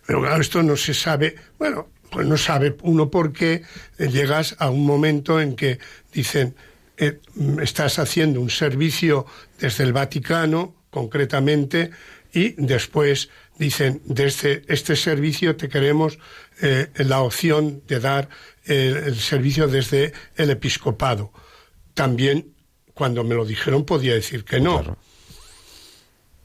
Pero 0.07 0.21
claro, 0.21 0.41
esto 0.41 0.63
no 0.63 0.77
se 0.77 0.93
sabe. 0.93 1.37
Bueno, 1.59 1.89
pues 2.11 2.27
no 2.27 2.37
sabe 2.37 2.77
uno 2.83 3.11
por 3.11 3.33
qué 3.33 3.63
llegas 3.99 4.55
a 4.59 4.69
un 4.69 4.85
momento 4.85 5.41
en 5.41 5.57
que 5.57 5.79
dicen, 6.13 6.55
eh, 7.03 7.19
estás 7.61 7.99
haciendo 7.99 8.41
un 8.41 8.49
servicio 8.49 9.27
desde 9.59 9.83
el 9.83 9.93
Vaticano, 9.93 10.77
concretamente, 10.89 11.91
y 12.33 12.51
después 12.51 13.29
dicen, 13.59 14.03
desde 14.05 14.63
este 14.69 14.95
servicio 14.95 15.57
te 15.57 15.69
queremos 15.69 16.21
eh, 16.61 16.91
la 16.99 17.23
opción 17.23 17.83
de 17.89 17.99
dar 17.99 18.29
eh, 18.67 19.03
el 19.07 19.19
servicio 19.19 19.67
desde 19.67 20.13
el 20.37 20.51
episcopado. 20.51 21.33
También, 21.93 22.55
cuando 22.95 23.25
me 23.25 23.35
lo 23.35 23.45
dijeron, 23.45 23.85
podía 23.85 24.15
decir 24.15 24.45
que 24.45 24.61
no. 24.61 24.97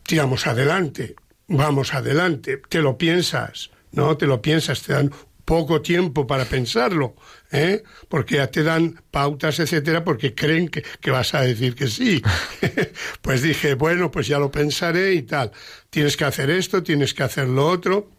Tiramos 0.02 0.48
adelante, 0.48 1.16
vamos 1.48 1.94
adelante, 1.94 2.64
te 2.68 2.82
lo 2.82 2.98
piensas, 2.98 3.70
¿no? 3.92 4.18
Te 4.18 4.26
lo 4.26 4.42
piensas, 4.42 4.82
te 4.82 4.94
dan 4.94 5.12
poco 5.46 5.82
tiempo 5.84 6.26
para 6.26 6.46
pensarlo, 6.46 7.16
¿eh? 7.52 7.84
porque 8.10 8.36
ya 8.36 8.48
te 8.48 8.64
dan 8.64 9.02
pautas, 9.12 9.60
etcétera, 9.60 10.04
porque 10.04 10.34
creen 10.34 10.70
que, 10.70 10.84
que 11.02 11.12
vas 11.12 11.34
a 11.34 11.42
decir 11.42 11.76
que 11.76 11.88
sí. 11.88 12.22
pues 13.22 13.42
dije, 13.42 13.76
bueno, 13.76 14.12
pues 14.12 14.28
ya 14.28 14.40
lo 14.40 14.52
pensaré 14.52 15.14
y 15.14 15.24
tal. 15.24 15.52
Tienes 15.90 16.18
que 16.18 16.26
hacer 16.26 16.50
esto, 16.50 16.84
tienes 16.84 17.14
que 17.14 17.24
hacer 17.24 17.48
lo 17.48 17.68
otro. 17.68 18.12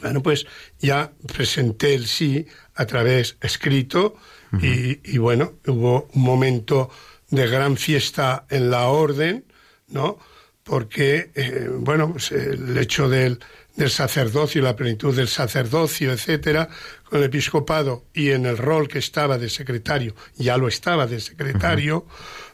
Bueno, 0.00 0.22
pues 0.22 0.46
ya 0.78 1.12
presenté 1.26 1.94
el 1.94 2.06
sí 2.06 2.46
a 2.74 2.86
través 2.86 3.36
escrito 3.40 4.16
y, 4.60 5.00
y, 5.04 5.18
bueno, 5.18 5.54
hubo 5.66 6.08
un 6.12 6.22
momento 6.22 6.90
de 7.28 7.46
gran 7.48 7.76
fiesta 7.76 8.46
en 8.50 8.70
la 8.70 8.88
orden, 8.88 9.44
¿no? 9.88 10.18
Porque, 10.62 11.30
eh, 11.34 11.68
bueno, 11.72 12.12
pues 12.12 12.30
el 12.32 12.76
hecho 12.78 13.08
del, 13.08 13.40
del 13.80 13.90
sacerdocio, 13.90 14.60
la 14.60 14.76
plenitud 14.76 15.16
del 15.16 15.28
sacerdocio, 15.28 16.12
etcétera, 16.12 16.68
con 17.02 17.20
el 17.20 17.24
episcopado 17.24 18.04
y 18.12 18.30
en 18.30 18.44
el 18.44 18.58
rol 18.58 18.88
que 18.88 18.98
estaba 18.98 19.38
de 19.38 19.48
secretario, 19.48 20.14
ya 20.36 20.58
lo 20.58 20.68
estaba 20.68 21.06
de 21.06 21.18
secretario, 21.18 22.04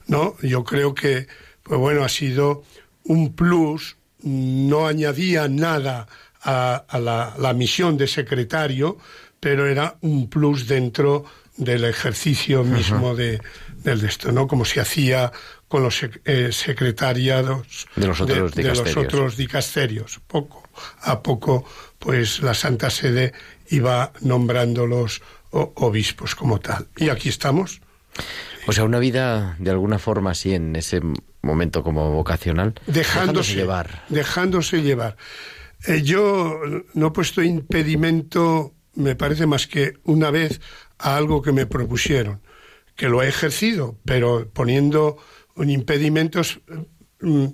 ¿no? 0.07 0.37
Yo 0.41 0.63
creo 0.63 0.95
que, 0.95 1.27
pues 1.65 1.81
bueno, 1.81 2.05
ha 2.05 2.09
sido 2.09 2.63
un 3.03 3.35
plus, 3.35 3.97
no 4.23 4.87
añadía 4.87 5.49
nada 5.49 6.07
a, 6.43 6.85
a 6.89 6.99
la, 7.01 7.35
la, 7.37 7.53
misión 7.55 7.97
de 7.97 8.07
secretario, 8.07 8.97
pero 9.41 9.67
era 9.67 9.97
un 10.03 10.31
plus 10.31 10.69
dentro 10.69 11.25
del 11.57 11.87
ejercicio 11.87 12.63
mismo 12.63 13.17
de, 13.17 13.41
del 13.83 14.01
de 14.01 14.07
esto, 14.07 14.31
¿no? 14.31 14.47
Como 14.47 14.65
se 14.65 14.79
hacía 14.81 15.33
con 15.67 15.83
los 15.83 16.01
eh, 16.25 16.51
secretariados 16.53 17.89
de 17.97 18.07
los 18.07 18.21
otros 18.21 18.55
de, 18.55 18.63
de 18.63 18.69
los 18.69 18.97
otros 18.97 19.37
dicasterios. 19.37 20.21
Poco 20.29 20.66
a 21.01 21.23
poco, 21.23 21.65
pues 21.99 22.41
la 22.41 22.55
Santa 22.55 22.91
Sede 22.91 23.33
iba 23.69 24.13
nombrando 24.21 24.87
los 24.87 25.23
obispos 25.51 26.35
como 26.35 26.61
tal. 26.61 26.89
Y 26.97 27.09
aquí 27.09 27.29
estamos. 27.29 27.81
O 28.67 28.73
sea, 28.73 28.85
una 28.85 28.99
vida 28.99 29.57
de 29.59 29.71
alguna 29.71 29.99
forma 29.99 30.33
así 30.33 30.55
en 30.55 30.75
ese 30.77 31.01
momento 31.43 31.83
como 31.83 32.11
vocacional, 32.11 32.75
dejándose, 32.87 32.99
dejándose 32.99 33.55
llevar. 33.55 34.05
Dejándose 34.09 34.83
llevar. 34.83 35.17
Eh, 35.87 36.03
yo 36.03 36.61
no 36.95 37.07
he 37.07 37.11
puesto 37.11 37.43
impedimento, 37.43 38.75
me 38.95 39.15
parece 39.15 39.47
más 39.47 39.67
que 39.67 39.95
una 40.05 40.31
vez, 40.31 40.61
a 40.99 41.17
algo 41.17 41.43
que 41.43 41.53
me 41.53 41.67
propusieron, 41.67 42.41
que 42.97 43.09
lo 43.09 43.23
he 43.23 43.29
ejercido, 43.29 43.97
pero 44.05 44.49
poniendo 44.53 45.19
un 45.55 45.71
impedimentos. 45.71 46.61
Mm, 47.21 47.47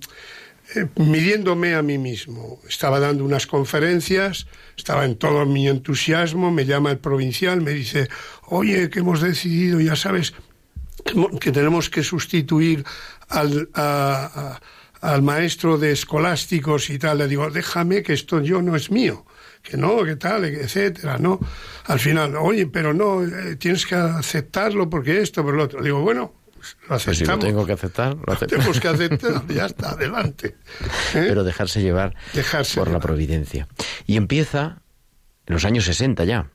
eh, 0.74 0.86
midiéndome 0.96 1.74
a 1.74 1.82
mí 1.82 1.98
mismo. 1.98 2.60
Estaba 2.68 3.00
dando 3.00 3.24
unas 3.24 3.46
conferencias, 3.46 4.46
estaba 4.76 5.04
en 5.04 5.16
todo 5.16 5.46
mi 5.46 5.68
entusiasmo, 5.68 6.50
me 6.50 6.64
llama 6.64 6.90
el 6.90 6.98
provincial, 6.98 7.60
me 7.60 7.72
dice, 7.72 8.08
oye, 8.46 8.90
que 8.90 9.00
hemos 9.00 9.20
decidido, 9.20 9.80
ya 9.80 9.96
sabes, 9.96 10.34
que 11.40 11.52
tenemos 11.52 11.90
que 11.90 12.02
sustituir 12.02 12.84
al, 13.28 13.68
al 13.74 15.22
maestro 15.22 15.78
de 15.78 15.92
escolásticos 15.92 16.90
y 16.90 16.98
tal. 16.98 17.18
Le 17.18 17.28
digo, 17.28 17.50
déjame 17.50 18.02
que 18.02 18.12
esto 18.12 18.40
yo 18.40 18.62
no 18.62 18.76
es 18.76 18.90
mío 18.90 19.24
que 19.62 19.76
no, 19.76 20.04
que 20.04 20.16
tal, 20.16 20.44
etcétera, 20.44 21.18
¿no? 21.18 21.38
Al 21.86 22.00
final, 22.00 22.36
oye, 22.36 22.66
pero 22.66 22.92
no, 22.92 23.22
eh, 23.22 23.56
tienes 23.56 23.86
que 23.86 23.94
aceptarlo 23.94 24.90
porque 24.90 25.20
esto, 25.20 25.42
por 25.42 25.54
lo 25.54 25.64
otro. 25.64 25.82
Digo, 25.82 26.00
bueno, 26.00 26.34
lo 26.88 26.98
pues 26.98 27.18
si 27.18 27.24
lo 27.24 27.38
tengo 27.38 27.66
que 27.66 27.72
aceptar, 27.72 28.16
lo 28.26 28.36
Tenemos 28.36 28.80
que 28.80 28.88
aceptar, 28.88 29.46
ya 29.48 29.66
está, 29.66 29.90
adelante. 29.90 30.56
¿Eh? 31.14 31.24
Pero 31.28 31.44
dejarse 31.44 31.82
llevar 31.82 32.14
dejarse 32.32 32.76
por 32.76 32.88
llevar. 32.88 33.02
la 33.02 33.06
providencia. 33.06 33.68
Y 34.06 34.16
empieza 34.16 34.82
en 35.46 35.54
los 35.54 35.64
años 35.64 35.84
60 35.84 36.24
ya. 36.24 36.50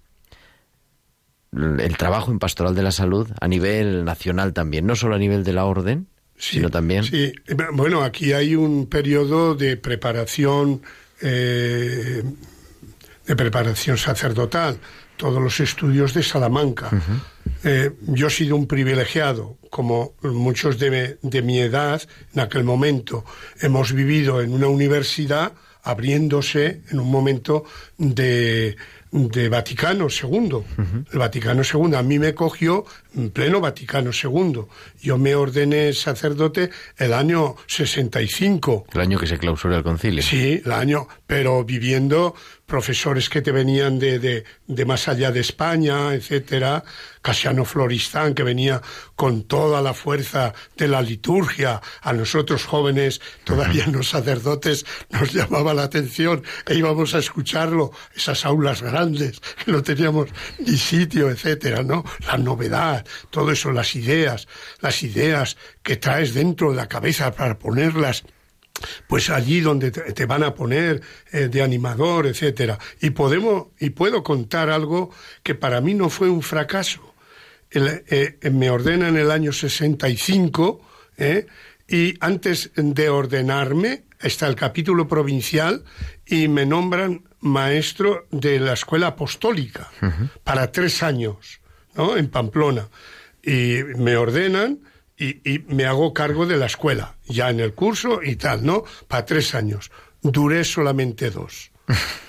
El 1.53 1.97
trabajo 1.97 2.31
en 2.31 2.39
pastoral 2.39 2.75
de 2.75 2.83
la 2.83 2.91
salud 2.91 3.29
a 3.39 3.47
nivel 3.47 4.03
nacional 4.05 4.53
también, 4.53 4.85
no 4.85 4.95
solo 4.95 5.15
a 5.15 5.17
nivel 5.17 5.43
de 5.43 5.53
la 5.53 5.65
orden, 5.65 6.07
sí, 6.37 6.57
sino 6.57 6.69
también. 6.69 7.03
Sí, 7.03 7.33
bueno, 7.73 8.03
aquí 8.03 8.33
hay 8.33 8.55
un 8.55 8.87
periodo 8.87 9.55
de 9.55 9.77
preparación, 9.77 10.81
eh, 11.21 12.23
de 13.25 13.35
preparación 13.35 13.97
sacerdotal 13.97 14.79
todos 15.17 15.41
los 15.41 15.59
estudios 15.59 16.13
de 16.13 16.23
Salamanca. 16.23 16.89
Uh 16.91 16.95
-huh. 16.95 17.19
eh, 17.63 17.91
yo 18.07 18.27
he 18.27 18.29
sido 18.29 18.55
un 18.55 18.67
privilegiado, 18.67 19.57
como 19.69 20.13
muchos 20.21 20.77
de, 20.79 21.17
de, 21.21 21.41
mi 21.41 21.59
edad, 21.59 22.01
en 22.33 22.39
aquel 22.39 22.63
momento 22.63 23.25
hemos 23.59 23.91
vivido 23.93 24.41
en 24.41 24.53
una 24.53 24.67
universidad 24.67 25.51
abriéndose 25.83 26.81
en 26.91 26.99
un 26.99 27.09
momento 27.09 27.63
de, 27.97 28.75
de 29.11 29.49
Vaticano 29.49 30.07
II. 30.09 30.29
Uh 30.29 30.63
-huh. 30.75 31.05
El 31.13 31.19
Vaticano 31.19 31.61
II 31.63 31.95
a 31.95 32.03
mí 32.03 32.19
me 32.19 32.33
cogió 32.33 32.85
en 33.15 33.29
pleno 33.31 33.61
Vaticano 33.61 34.11
II. 34.11 34.63
Yo 35.01 35.17
me 35.17 35.33
ordené 35.35 35.93
sacerdote 35.93 36.69
el 36.97 37.13
año 37.13 37.55
65. 37.67 38.87
El 38.93 39.01
año 39.01 39.17
que 39.17 39.27
se 39.27 39.37
clausura 39.37 39.77
el 39.77 39.83
concilio. 39.83 40.21
Sí, 40.21 40.61
el 40.63 40.71
año, 40.73 41.07
pero 41.25 41.63
viviendo 41.63 42.35
profesores 42.67 43.29
que 43.29 43.41
te 43.41 43.53
venían 43.53 43.97
de, 43.97 44.19
de, 44.19 44.43
de, 44.67 44.85
más 44.85 45.07
allá 45.07 45.31
de 45.31 45.39
España, 45.39 46.13
etcétera, 46.13 46.83
Casiano 47.21 47.63
Floristán, 47.63 48.33
que 48.33 48.43
venía 48.43 48.81
con 49.15 49.43
toda 49.43 49.81
la 49.81 49.93
fuerza 49.93 50.53
de 50.75 50.89
la 50.89 51.01
liturgia, 51.01 51.81
a 52.01 52.11
nosotros 52.11 52.65
jóvenes, 52.65 53.21
todavía 53.45 53.87
no 53.87 54.03
sacerdotes, 54.03 54.85
nos 55.09 55.31
llamaba 55.31 55.73
la 55.73 55.83
atención 55.83 56.43
e 56.65 56.75
íbamos 56.75 57.15
a 57.15 57.19
escucharlo, 57.19 57.91
esas 58.13 58.45
aulas 58.45 58.81
grandes, 58.81 59.39
que 59.63 59.71
no 59.71 59.81
teníamos 59.81 60.27
ni 60.59 60.77
sitio, 60.77 61.29
etcétera, 61.29 61.83
¿no? 61.83 62.03
La 62.27 62.37
novedad, 62.37 63.05
todo 63.29 63.49
eso, 63.51 63.71
las 63.71 63.95
ideas, 63.95 64.45
las 64.81 65.03
ideas 65.03 65.55
que 65.83 65.95
traes 65.95 66.33
dentro 66.33 66.71
de 66.71 66.75
la 66.75 66.89
cabeza 66.89 67.31
para 67.31 67.57
ponerlas 67.57 68.25
pues 69.07 69.29
allí 69.29 69.61
donde 69.61 69.91
te, 69.91 70.25
van 70.25 70.43
a 70.43 70.53
poner 70.53 71.01
eh, 71.31 71.47
de 71.47 71.61
animador, 71.61 72.27
etcétera. 72.27 72.77
Y 73.01 73.11
podemos 73.11 73.67
y 73.79 73.91
puedo 73.91 74.23
contar 74.23 74.69
algo 74.69 75.11
que 75.43 75.55
para 75.55 75.81
mí 75.81 75.93
no 75.93 76.09
fue 76.09 76.29
un 76.29 76.41
fracaso. 76.41 77.13
El, 77.69 78.03
eh, 78.07 78.37
me 78.51 78.69
ordena 78.69 79.09
en 79.09 79.17
el 79.17 79.31
año 79.31 79.51
65 79.51 80.81
eh, 81.17 81.47
y 81.87 82.15
antes 82.19 82.71
de 82.75 83.09
ordenarme 83.09 84.03
está 84.21 84.47
el 84.47 84.55
capítulo 84.55 85.07
provincial 85.07 85.83
y 86.25 86.47
me 86.47 86.65
nombran 86.65 87.23
maestro 87.39 88.27
de 88.31 88.59
la 88.59 88.73
escuela 88.73 89.07
apostólica 89.07 89.91
uh 90.01 90.05
-huh. 90.05 90.29
para 90.43 90.71
tres 90.71 91.03
años, 91.03 91.59
¿no? 91.95 92.17
En 92.17 92.29
Pamplona 92.29 92.87
y 93.47 93.81
me 93.95 94.17
ordenan 94.17 94.79
y, 95.17 95.49
y, 95.49 95.59
me 95.67 95.85
hago 95.85 96.13
cargo 96.13 96.45
de 96.45 96.57
la 96.57 96.67
escuela, 96.67 97.15
ya 97.25 97.49
en 97.49 97.59
el 97.59 97.73
curso 97.73 98.21
y 98.23 98.35
tal, 98.35 98.65
¿no? 98.65 98.83
Para 99.07 99.25
tres 99.25 99.55
años. 99.55 99.91
Duré 100.21 100.63
solamente 100.63 101.31
dos. 101.31 101.71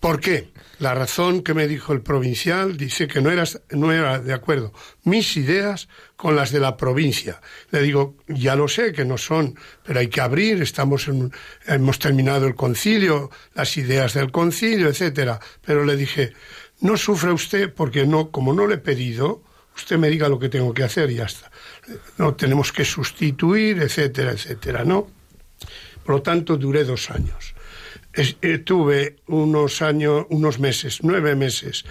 ¿Por 0.00 0.18
qué? 0.20 0.50
La 0.78 0.94
razón 0.94 1.42
que 1.42 1.52
me 1.52 1.68
dijo 1.68 1.92
el 1.92 2.00
provincial 2.00 2.78
dice 2.78 3.06
que 3.06 3.20
no 3.20 3.30
era, 3.30 3.44
no 3.68 3.92
era 3.92 4.18
de 4.18 4.32
acuerdo 4.32 4.72
mis 5.04 5.36
ideas 5.36 5.88
con 6.16 6.34
las 6.34 6.52
de 6.52 6.58
la 6.58 6.78
provincia. 6.78 7.42
Le 7.70 7.82
digo, 7.82 8.16
ya 8.26 8.56
lo 8.56 8.66
sé 8.66 8.92
que 8.92 9.04
no 9.04 9.18
son, 9.18 9.58
pero 9.84 10.00
hay 10.00 10.08
que 10.08 10.22
abrir, 10.22 10.62
estamos 10.62 11.06
en, 11.08 11.30
hemos 11.66 11.98
terminado 11.98 12.46
el 12.46 12.54
concilio, 12.54 13.30
las 13.52 13.76
ideas 13.76 14.14
del 14.14 14.32
concilio, 14.32 14.88
etcétera. 14.88 15.38
Pero 15.60 15.84
le 15.84 15.96
dije, 15.96 16.32
no 16.80 16.96
sufra 16.96 17.34
usted 17.34 17.74
porque 17.74 18.06
no, 18.06 18.30
como 18.30 18.54
no 18.54 18.66
le 18.66 18.76
he 18.76 18.78
pedido, 18.78 19.42
usted 19.76 19.98
me 19.98 20.08
diga 20.08 20.30
lo 20.30 20.38
que 20.38 20.48
tengo 20.48 20.72
que 20.72 20.82
hacer 20.82 21.10
y 21.10 21.16
ya 21.16 21.24
está. 21.24 21.49
No 22.18 22.34
tenemos 22.34 22.72
que 22.72 22.84
sustituir, 22.84 23.80
etcétera, 23.80 24.32
etcétera, 24.32 24.84
¿no? 24.84 25.08
Por 26.04 26.16
lo 26.16 26.22
tanto, 26.22 26.56
duré 26.56 26.84
dos 26.84 27.10
años. 27.10 27.54
Eh, 28.12 28.58
tuve 28.58 29.16
unos 29.28 29.82
años, 29.82 30.26
unos 30.30 30.58
meses, 30.58 30.98
nueve 31.02 31.36
meses 31.36 31.84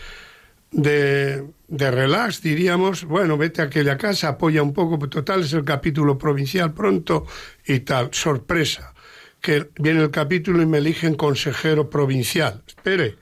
de, 0.72 1.46
de, 1.68 1.92
relax, 1.92 2.42
diríamos, 2.42 3.06
bueno, 3.06 3.38
vete 3.38 3.62
a 3.62 3.66
aquella 3.66 3.98
casa, 3.98 4.30
apoya 4.30 4.62
un 4.62 4.74
poco, 4.74 5.00
pues 5.00 5.10
total 5.10 5.42
es 5.42 5.54
el 5.54 5.64
capítulo 5.64 6.18
provincial 6.18 6.74
pronto 6.74 7.26
y 7.66 7.80
tal. 7.80 8.10
Sorpresa, 8.12 8.94
que 9.42 9.70
viene 9.78 10.04
el 10.04 10.12
capítulo 10.12 10.62
y 10.62 10.66
me 10.66 10.80
eligen 10.80 11.16
consejero 11.16 11.90
provincial. 11.90 12.64
Espere. 12.68 13.16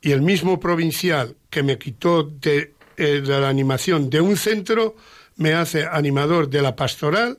Y 0.00 0.12
el 0.12 0.22
mismo 0.22 0.60
provincial 0.60 1.34
que 1.50 1.62
me 1.62 1.76
quitó 1.76 2.22
de, 2.22 2.74
eh, 2.96 3.20
de 3.20 3.40
la 3.40 3.48
animación 3.48 4.08
de 4.08 4.20
un 4.20 4.36
centro, 4.36 4.94
me 5.38 5.54
hace 5.54 5.86
animador 5.86 6.50
de 6.50 6.60
la 6.60 6.76
pastoral 6.76 7.38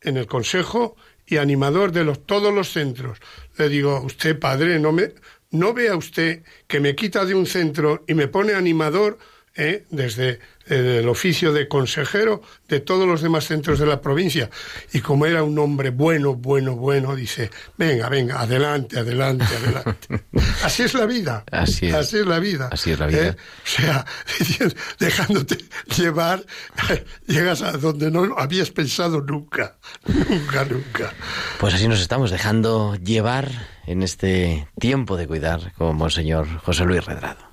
en 0.00 0.16
el 0.16 0.26
consejo 0.26 0.96
y 1.26 1.36
animador 1.36 1.92
de 1.92 2.04
los, 2.04 2.24
todos 2.24 2.54
los 2.54 2.72
centros. 2.72 3.18
Le 3.58 3.68
digo, 3.68 4.00
usted 4.00 4.38
padre, 4.38 4.78
no 4.78 4.92
me, 4.92 5.12
no 5.50 5.74
vea 5.74 5.96
usted 5.96 6.42
que 6.66 6.80
me 6.80 6.94
quita 6.94 7.24
de 7.24 7.34
un 7.34 7.46
centro 7.46 8.04
y 8.06 8.14
me 8.14 8.28
pone 8.28 8.54
animador 8.54 9.18
¿eh? 9.56 9.84
desde 9.90 10.40
el 10.70 11.08
oficio 11.08 11.52
de 11.52 11.66
consejero 11.66 12.42
de 12.68 12.80
todos 12.80 13.06
los 13.06 13.22
demás 13.22 13.46
centros 13.46 13.78
de 13.78 13.86
la 13.86 14.00
provincia. 14.00 14.50
Y 14.92 15.00
como 15.00 15.26
era 15.26 15.42
un 15.42 15.58
hombre 15.58 15.90
bueno, 15.90 16.34
bueno, 16.34 16.76
bueno, 16.76 17.16
dice, 17.16 17.50
venga, 17.76 18.08
venga, 18.08 18.40
adelante, 18.40 18.98
adelante, 18.98 19.44
adelante. 19.44 20.24
Así 20.64 20.84
es 20.84 20.94
la 20.94 21.06
vida. 21.06 21.44
Así 21.50 21.86
es. 21.86 21.94
Así 21.94 22.18
es 22.18 22.26
la 22.26 22.38
vida. 22.38 22.68
Así 22.70 22.92
es 22.92 22.98
la 22.98 23.06
vida. 23.06 23.26
¿eh? 23.28 23.36
O 23.36 23.68
sea, 23.68 24.06
dejándote 24.98 25.58
llevar, 25.96 26.44
llegas 27.26 27.62
a 27.62 27.72
donde 27.72 28.10
no 28.10 28.38
habías 28.38 28.70
pensado 28.70 29.20
nunca. 29.20 29.76
Nunca, 30.06 30.64
nunca. 30.64 31.12
Pues 31.58 31.74
así 31.74 31.88
nos 31.88 32.00
estamos 32.00 32.30
dejando 32.30 32.94
llevar 32.94 33.50
en 33.86 34.02
este 34.02 34.68
tiempo 34.78 35.16
de 35.16 35.26
cuidar 35.26 35.72
como 35.76 36.08
señor 36.10 36.46
José 36.58 36.84
Luis 36.84 37.04
Redrado. 37.04 37.49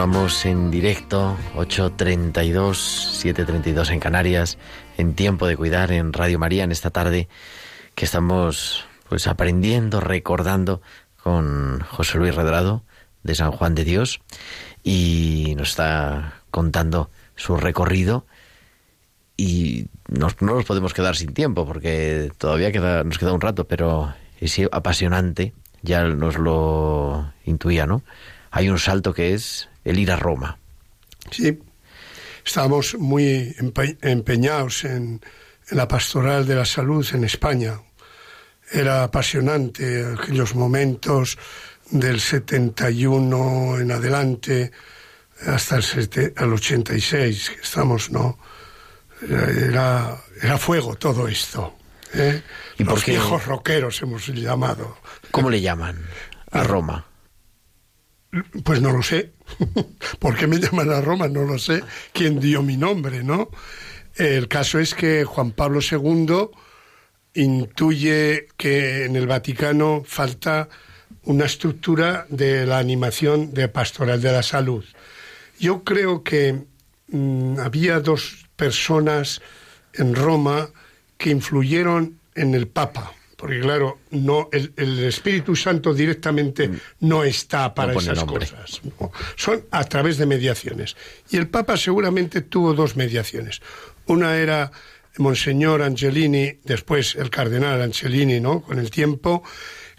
Continuamos 0.00 0.46
en 0.46 0.70
directo, 0.70 1.36
8.32, 1.56 2.32
7.32 3.22 3.90
en 3.90 4.00
Canarias, 4.00 4.56
en 4.96 5.12
Tiempo 5.12 5.46
de 5.46 5.58
Cuidar 5.58 5.92
en 5.92 6.14
Radio 6.14 6.38
María 6.38 6.64
en 6.64 6.72
esta 6.72 6.88
tarde 6.88 7.28
que 7.94 8.06
estamos 8.06 8.86
pues 9.10 9.26
aprendiendo, 9.26 10.00
recordando 10.00 10.80
con 11.22 11.80
José 11.80 12.16
Luis 12.16 12.34
Redrado 12.34 12.82
de 13.24 13.34
San 13.34 13.50
Juan 13.50 13.74
de 13.74 13.84
Dios 13.84 14.22
y 14.82 15.52
nos 15.58 15.68
está 15.68 16.32
contando 16.50 17.10
su 17.36 17.58
recorrido 17.58 18.24
y 19.36 19.88
no 20.08 20.28
nos 20.40 20.64
podemos 20.64 20.94
quedar 20.94 21.14
sin 21.14 21.34
tiempo 21.34 21.66
porque 21.66 22.32
todavía 22.38 22.72
queda, 22.72 23.04
nos 23.04 23.18
queda 23.18 23.34
un 23.34 23.42
rato, 23.42 23.68
pero 23.68 24.14
es 24.40 24.58
apasionante, 24.72 25.52
ya 25.82 26.04
nos 26.04 26.38
lo 26.38 27.34
intuía, 27.44 27.84
¿no? 27.86 28.02
Hay 28.50 28.70
un 28.70 28.78
salto 28.78 29.12
que 29.12 29.34
es 29.34 29.69
el 29.84 29.98
ir 29.98 30.10
a 30.10 30.16
Roma. 30.16 30.58
Sí, 31.30 31.58
estábamos 32.44 32.96
muy 32.98 33.54
empeñados 34.02 34.84
en, 34.84 35.20
la 35.70 35.86
pastoral 35.86 36.46
de 36.46 36.56
la 36.56 36.64
salud 36.64 37.06
en 37.12 37.22
España. 37.22 37.80
Era 38.72 39.04
apasionante 39.04 40.04
aquellos 40.04 40.56
momentos 40.56 41.38
del 41.90 42.20
71 42.20 43.78
en 43.78 43.92
adelante 43.92 44.72
hasta 45.46 45.76
el, 45.76 46.34
el 46.36 46.52
86 46.52 47.50
que 47.50 47.60
estamos, 47.60 48.10
¿no? 48.10 48.38
Era, 49.22 50.16
era 50.42 50.58
fuego 50.58 50.96
todo 50.96 51.28
esto. 51.28 51.76
¿eh? 52.14 52.42
¿Y 52.78 52.84
Los 52.84 53.04
viejos 53.04 53.46
rockeros 53.46 54.00
hemos 54.02 54.26
llamado. 54.28 54.96
¿Cómo 55.30 55.50
le 55.50 55.60
llaman 55.60 56.04
a 56.50 56.62
Roma? 56.64 57.06
Pues 58.64 58.80
no 58.80 58.92
lo 58.92 59.02
sé. 59.02 59.32
¿Por 60.18 60.36
qué 60.36 60.46
me 60.46 60.58
llaman 60.58 60.90
a 60.90 61.00
Roma? 61.00 61.28
No 61.28 61.44
lo 61.44 61.58
sé. 61.58 61.82
¿Quién 62.12 62.40
dio 62.40 62.62
mi 62.62 62.76
nombre, 62.76 63.22
no? 63.22 63.50
El 64.16 64.48
caso 64.48 64.78
es 64.78 64.94
que 64.94 65.24
Juan 65.24 65.52
Pablo 65.52 65.80
II 65.80 66.50
intuye 67.34 68.48
que 68.56 69.04
en 69.04 69.16
el 69.16 69.26
Vaticano 69.26 70.02
falta 70.04 70.68
una 71.24 71.44
estructura 71.44 72.26
de 72.28 72.66
la 72.66 72.78
animación 72.78 73.52
de 73.54 73.68
pastoral 73.68 74.20
de 74.20 74.32
la 74.32 74.42
salud. 74.42 74.84
Yo 75.58 75.84
creo 75.84 76.24
que 76.24 76.64
mm, 77.08 77.58
había 77.60 78.00
dos 78.00 78.46
personas 78.56 79.40
en 79.94 80.14
Roma 80.14 80.70
que 81.18 81.30
influyeron 81.30 82.18
en 82.34 82.54
el 82.54 82.66
Papa 82.66 83.12
porque 83.40 83.58
claro, 83.58 84.00
no 84.10 84.50
el, 84.52 84.74
Espíritu 85.04 85.56
Santo 85.56 85.94
directamente 85.94 86.68
mm. 86.68 86.80
no 87.00 87.24
está 87.24 87.72
para 87.72 87.94
esas 87.94 88.22
cosas. 88.24 88.82
Son 89.34 89.64
a 89.70 89.82
través 89.84 90.18
de 90.18 90.26
mediaciones. 90.26 90.94
Y 91.30 91.38
el 91.38 91.48
Papa 91.48 91.78
seguramente 91.78 92.42
tuvo 92.42 92.74
dos 92.74 92.96
mediaciones. 92.96 93.62
Una 94.04 94.36
era 94.36 94.70
Monseñor 95.16 95.80
Angelini, 95.80 96.58
después 96.64 97.14
el 97.14 97.30
cardenal 97.30 97.80
Angelini, 97.80 98.40
¿no? 98.40 98.60
Con 98.60 98.78
el 98.78 98.90
tiempo, 98.90 99.42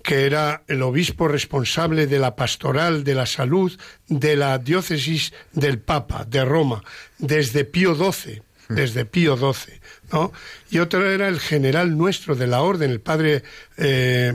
que 0.04 0.28
era 0.28 0.62
el 0.68 0.84
obispo 0.84 1.28
responsable 1.28 2.06
de 2.06 2.20
la 2.20 2.36
pastoral 2.36 3.04
de 3.04 3.16
la 3.16 3.26
salud 3.26 3.76
de 4.08 4.36
la 4.36 4.60
diócesis 4.60 5.34
del 5.52 5.80
Papa 5.80 6.26
de 6.26 6.46
Roma, 6.46 6.84
desde 7.18 7.66
Pío 7.66 7.96
XII, 7.96 8.44
hmm. 8.70 8.76
desde 8.76 9.06
Pío 9.06 9.36
XII. 9.36 9.81
Y 10.70 10.80
otro 10.80 11.10
era 11.10 11.28
el 11.28 11.40
general 11.40 11.98
nuestro 11.98 12.36
de 12.36 12.48
la 12.48 12.62
orden, 12.62 12.92
el 12.92 13.02
padre 13.02 13.44
eh, 13.78 14.34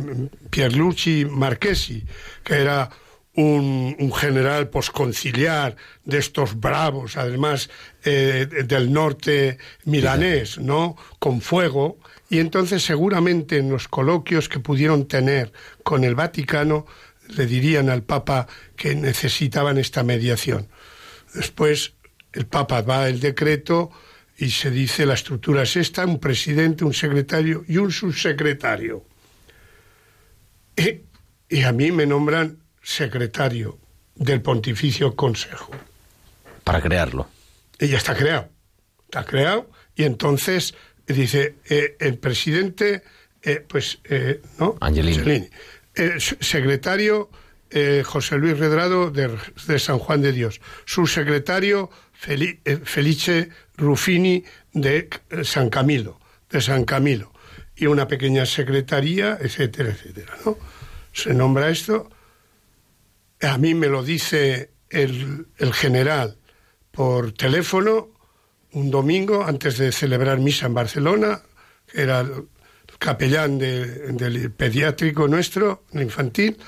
Pierluigi 0.51 1.25
Marchesi, 1.25 2.05
que 2.43 2.55
era 2.55 2.91
un, 3.37 4.13
general 4.15 4.69
posconciliar 4.71 5.77
de 6.05 6.19
estos 6.19 6.59
bravos, 6.59 7.17
además 7.17 7.69
eh, 8.05 8.47
del 8.65 8.93
norte 8.93 9.59
milanés, 9.85 10.59
¿no? 10.59 10.97
Con 11.19 11.41
fuego. 11.41 11.99
Y 12.31 12.39
entonces 12.39 12.83
seguramente 12.83 13.59
en 13.59 13.71
los 13.71 13.89
coloquios 13.89 14.49
que 14.49 14.59
pudieron 14.59 15.07
tener 15.07 15.53
con 15.83 16.05
el 16.05 16.15
Vaticano 16.15 16.87
le 17.29 17.47
dirían 17.47 17.91
al 17.91 18.03
Papa 18.03 18.47
que 18.77 18.95
necesitaban 18.95 19.79
esta 19.79 20.03
mediación. 20.03 20.69
Después 21.35 21.93
el 22.33 22.47
Papa 22.47 22.83
va 22.83 23.09
el 23.09 23.21
decreto 23.21 23.91
y 24.39 24.51
se 24.51 24.71
dice 24.71 25.07
la 25.07 25.15
estructura 25.15 25.63
es 25.63 25.77
esta, 25.77 26.05
un 26.05 26.21
presidente, 26.21 26.85
un 26.85 26.93
secretario 26.93 27.65
y 27.67 27.79
un 27.79 27.91
subsecretario. 27.91 29.05
Y, 30.77 31.63
a 31.63 31.73
mí 31.73 31.91
me 31.93 32.07
nombran 32.07 32.59
secretario 32.83 33.79
del 34.15 34.43
Pontificio 34.43 35.17
Consejo. 35.17 35.73
Para 36.65 36.83
crearlo. 36.83 37.29
Y 37.79 37.89
ya 37.89 37.97
está 37.97 38.15
creado. 38.15 38.51
Está 39.05 39.25
creado 39.25 39.71
y 39.95 40.05
entonces 40.05 40.75
dice 41.07 41.55
eh, 41.69 41.97
el 42.01 42.19
presidente, 42.19 43.03
eh, 43.43 43.65
pues, 43.67 44.01
eh, 44.05 44.43
¿no? 44.59 44.77
Angelini. 44.81 45.49
secretario 46.41 47.31
José 48.05 48.37
Luis 48.37 48.59
Redrado 48.59 49.11
de, 49.11 49.37
de, 49.67 49.79
San 49.79 49.99
Juan 49.99 50.23
de 50.23 50.33
Dios. 50.33 50.61
Subsecretario 50.87 51.91
Felice 52.19 53.51
Ruffini 53.77 54.45
de 54.73 55.09
San 55.43 55.71
Camilo, 55.71 56.21
de 56.51 56.61
San 56.61 56.85
Camilo. 56.85 57.33
y 57.79 57.87
una 57.87 58.09
pequeña 58.09 58.47
secretaría, 58.47 59.37
etcétera, 59.39 59.91
etcétera, 59.91 60.33
¿no? 60.47 60.57
Se 61.13 61.35
nombra 61.35 61.69
esto. 61.69 62.09
A 63.43 63.59
mí 63.59 63.75
me 63.75 63.89
lo 63.89 64.03
dice 64.03 64.71
el, 64.89 65.47
el 65.59 65.75
general 65.75 66.39
por 66.91 67.33
teléfono 67.33 68.17
un 68.73 68.91
domingo 68.91 69.45
antes 69.45 69.79
de 69.79 69.93
celebrar 69.93 70.39
misa 70.39 70.67
en 70.67 70.75
Barcelona, 70.75 71.41
era 71.93 72.21
el 72.21 72.49
capellán 72.99 73.59
del 73.59 74.51
pediátrico 74.53 75.29
nuestro, 75.29 75.85
el 75.93 76.03
infantil, 76.03 76.59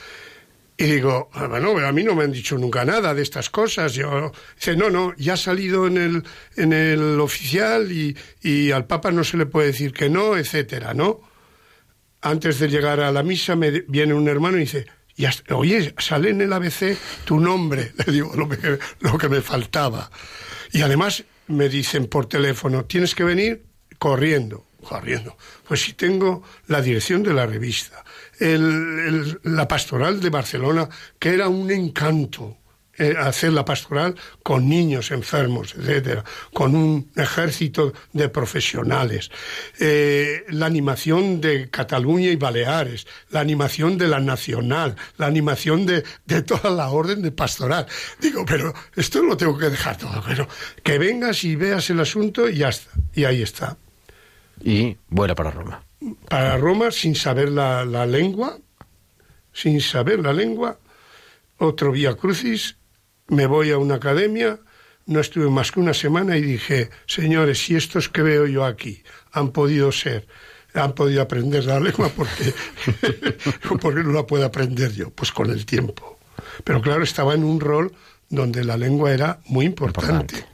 y 0.80 0.84
digo, 0.84 1.28
ah, 1.32 1.48
bueno, 1.48 1.76
a 1.84 1.90
mí 1.90 2.04
no 2.04 2.14
me 2.14 2.22
han 2.22 2.30
dicho 2.30 2.56
nunca 2.56 2.84
nada 2.84 3.12
de 3.12 3.22
estas 3.22 3.50
cosas. 3.50 3.94
Yo, 3.94 4.30
dice, 4.54 4.76
no, 4.76 4.90
no, 4.90 5.12
ya 5.16 5.32
ha 5.32 5.36
salido 5.36 5.88
en 5.88 5.96
el, 5.96 6.22
en 6.54 6.72
el 6.72 7.18
oficial 7.18 7.90
y, 7.90 8.16
y 8.42 8.70
al 8.70 8.86
Papa 8.86 9.10
no 9.10 9.24
se 9.24 9.36
le 9.36 9.46
puede 9.46 9.66
decir 9.68 9.92
que 9.92 10.08
no, 10.08 10.36
etcétera, 10.36 10.94
¿no? 10.94 11.20
Antes 12.20 12.60
de 12.60 12.68
llegar 12.68 13.00
a 13.00 13.10
la 13.10 13.24
misa 13.24 13.56
me 13.56 13.80
viene 13.88 14.14
un 14.14 14.28
hermano 14.28 14.56
y 14.56 14.60
dice, 14.60 14.86
ya, 15.16 15.32
oye, 15.50 15.96
sale 15.98 16.30
en 16.30 16.42
el 16.42 16.52
ABC 16.52 16.96
tu 17.24 17.40
nombre. 17.40 17.92
Le 18.06 18.12
digo 18.12 18.32
lo 18.36 18.48
que, 18.48 18.78
lo 19.00 19.18
que 19.18 19.28
me 19.28 19.40
faltaba. 19.40 20.12
Y 20.70 20.82
además 20.82 21.24
me 21.48 21.68
dicen 21.68 22.06
por 22.06 22.26
teléfono, 22.26 22.84
tienes 22.84 23.16
que 23.16 23.24
venir 23.24 23.64
corriendo, 23.98 24.64
corriendo. 24.84 25.36
Pues 25.66 25.82
si 25.82 25.94
tengo 25.94 26.44
la 26.68 26.80
dirección 26.82 27.24
de 27.24 27.34
la 27.34 27.46
revista, 27.46 28.04
la 28.40 29.66
pastoral 29.68 30.20
de 30.20 30.30
Barcelona, 30.30 30.88
que 31.18 31.30
era 31.30 31.48
un 31.48 31.70
encanto. 31.70 32.56
Eh, 33.00 33.14
hacer 33.16 33.52
la 33.52 33.64
pastoral 33.64 34.16
con 34.42 34.68
niños 34.68 35.12
enfermos, 35.12 35.72
etcétera, 35.76 36.24
con 36.52 36.74
un 36.74 37.12
ejército 37.14 37.92
de 38.12 38.28
profesionales, 38.28 39.30
eh, 39.78 40.44
la 40.48 40.66
animación 40.66 41.40
de 41.40 41.70
Cataluña 41.70 42.30
y 42.30 42.34
Baleares, 42.34 43.06
la 43.30 43.38
animación 43.38 43.98
de 43.98 44.08
la 44.08 44.18
Nacional, 44.18 44.96
la 45.16 45.26
animación 45.26 45.86
de, 45.86 46.02
de 46.26 46.42
toda 46.42 46.70
la 46.70 46.90
orden 46.90 47.22
de 47.22 47.30
pastoral. 47.30 47.86
Digo, 48.20 48.44
pero 48.44 48.74
esto 48.96 49.22
lo 49.22 49.36
tengo 49.36 49.56
que 49.56 49.70
dejar 49.70 49.96
todo, 49.96 50.20
pero 50.26 50.48
que 50.82 50.98
vengas 50.98 51.44
y 51.44 51.54
veas 51.54 51.88
el 51.90 52.00
asunto 52.00 52.48
y 52.48 52.56
ya 52.56 52.70
está, 52.70 52.90
y 53.14 53.24
ahí 53.24 53.42
está. 53.42 53.76
Y 54.60 54.96
vuela 55.08 55.36
para 55.36 55.52
Roma 55.52 55.87
para 56.28 56.56
Roma 56.56 56.90
sin 56.90 57.14
saber 57.14 57.50
la, 57.50 57.84
la 57.84 58.06
lengua, 58.06 58.58
sin 59.52 59.80
saber 59.80 60.20
la 60.20 60.32
lengua, 60.32 60.78
otro 61.58 61.92
vía 61.92 62.14
crucis, 62.14 62.76
me 63.28 63.46
voy 63.46 63.70
a 63.70 63.78
una 63.78 63.96
academia, 63.96 64.60
no 65.06 65.20
estuve 65.20 65.50
más 65.50 65.72
que 65.72 65.80
una 65.80 65.94
semana 65.94 66.36
y 66.36 66.42
dije, 66.42 66.90
señores, 67.06 67.58
si 67.64 67.74
estos 67.74 68.08
que 68.08 68.22
veo 68.22 68.46
yo 68.46 68.64
aquí 68.64 69.02
han 69.32 69.50
podido 69.52 69.90
ser, 69.90 70.26
han 70.74 70.94
podido 70.94 71.22
aprender 71.22 71.64
la 71.64 71.80
lengua, 71.80 72.10
porque, 72.14 72.54
porque 73.80 74.02
no 74.02 74.12
la 74.12 74.26
puedo 74.26 74.44
aprender 74.44 74.92
yo? 74.92 75.10
Pues 75.10 75.32
con 75.32 75.50
el 75.50 75.66
tiempo. 75.66 76.18
Pero 76.64 76.80
claro, 76.80 77.02
estaba 77.02 77.34
en 77.34 77.44
un 77.44 77.60
rol 77.60 77.92
donde 78.28 78.64
la 78.64 78.76
lengua 78.76 79.12
era 79.12 79.40
muy 79.46 79.66
importante. 79.66 80.44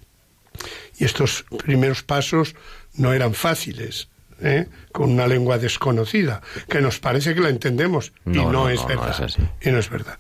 Y 0.99 1.05
estos 1.05 1.45
primeros 1.65 2.03
pasos 2.03 2.55
no 2.95 3.13
eran 3.13 3.35
fáciles. 3.35 4.09
¿Eh? 4.45 4.69
con 4.93 5.11
una 5.11 5.27
lengua 5.27 5.59
desconocida, 5.59 6.43
que 6.69 6.81
nos 6.81 7.01
parece 7.01 7.35
que 7.35 7.41
la 7.41 7.49
entendemos 7.49 8.13
y 8.27 8.31
no, 8.31 8.69
es 8.69 8.87
verdad. 8.87 9.29
y 9.61 9.71
no 9.71 9.79
es 9.79 9.91
verdad. 9.91 10.19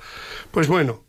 Pues 0.50 0.66
bueno, 0.66 1.04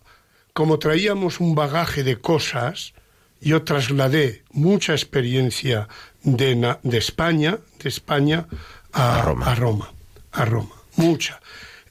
como 0.54 0.78
traíamos 0.78 1.40
un 1.40 1.56
bagaje 1.56 2.04
de 2.04 2.18
cosas, 2.18 2.94
yo 3.42 3.64
trasladé 3.64 4.44
mucha 4.52 4.94
experiencia 4.94 5.88
de, 6.24 6.76
de 6.84 6.98
España, 6.98 7.60
de 7.82 7.90
España 7.90 8.48
a, 8.92 9.22
Roma. 9.22 9.52
a 9.52 9.56
Roma, 9.56 9.94
a 10.32 10.46
Roma, 10.46 10.76
mucha. 10.96 11.40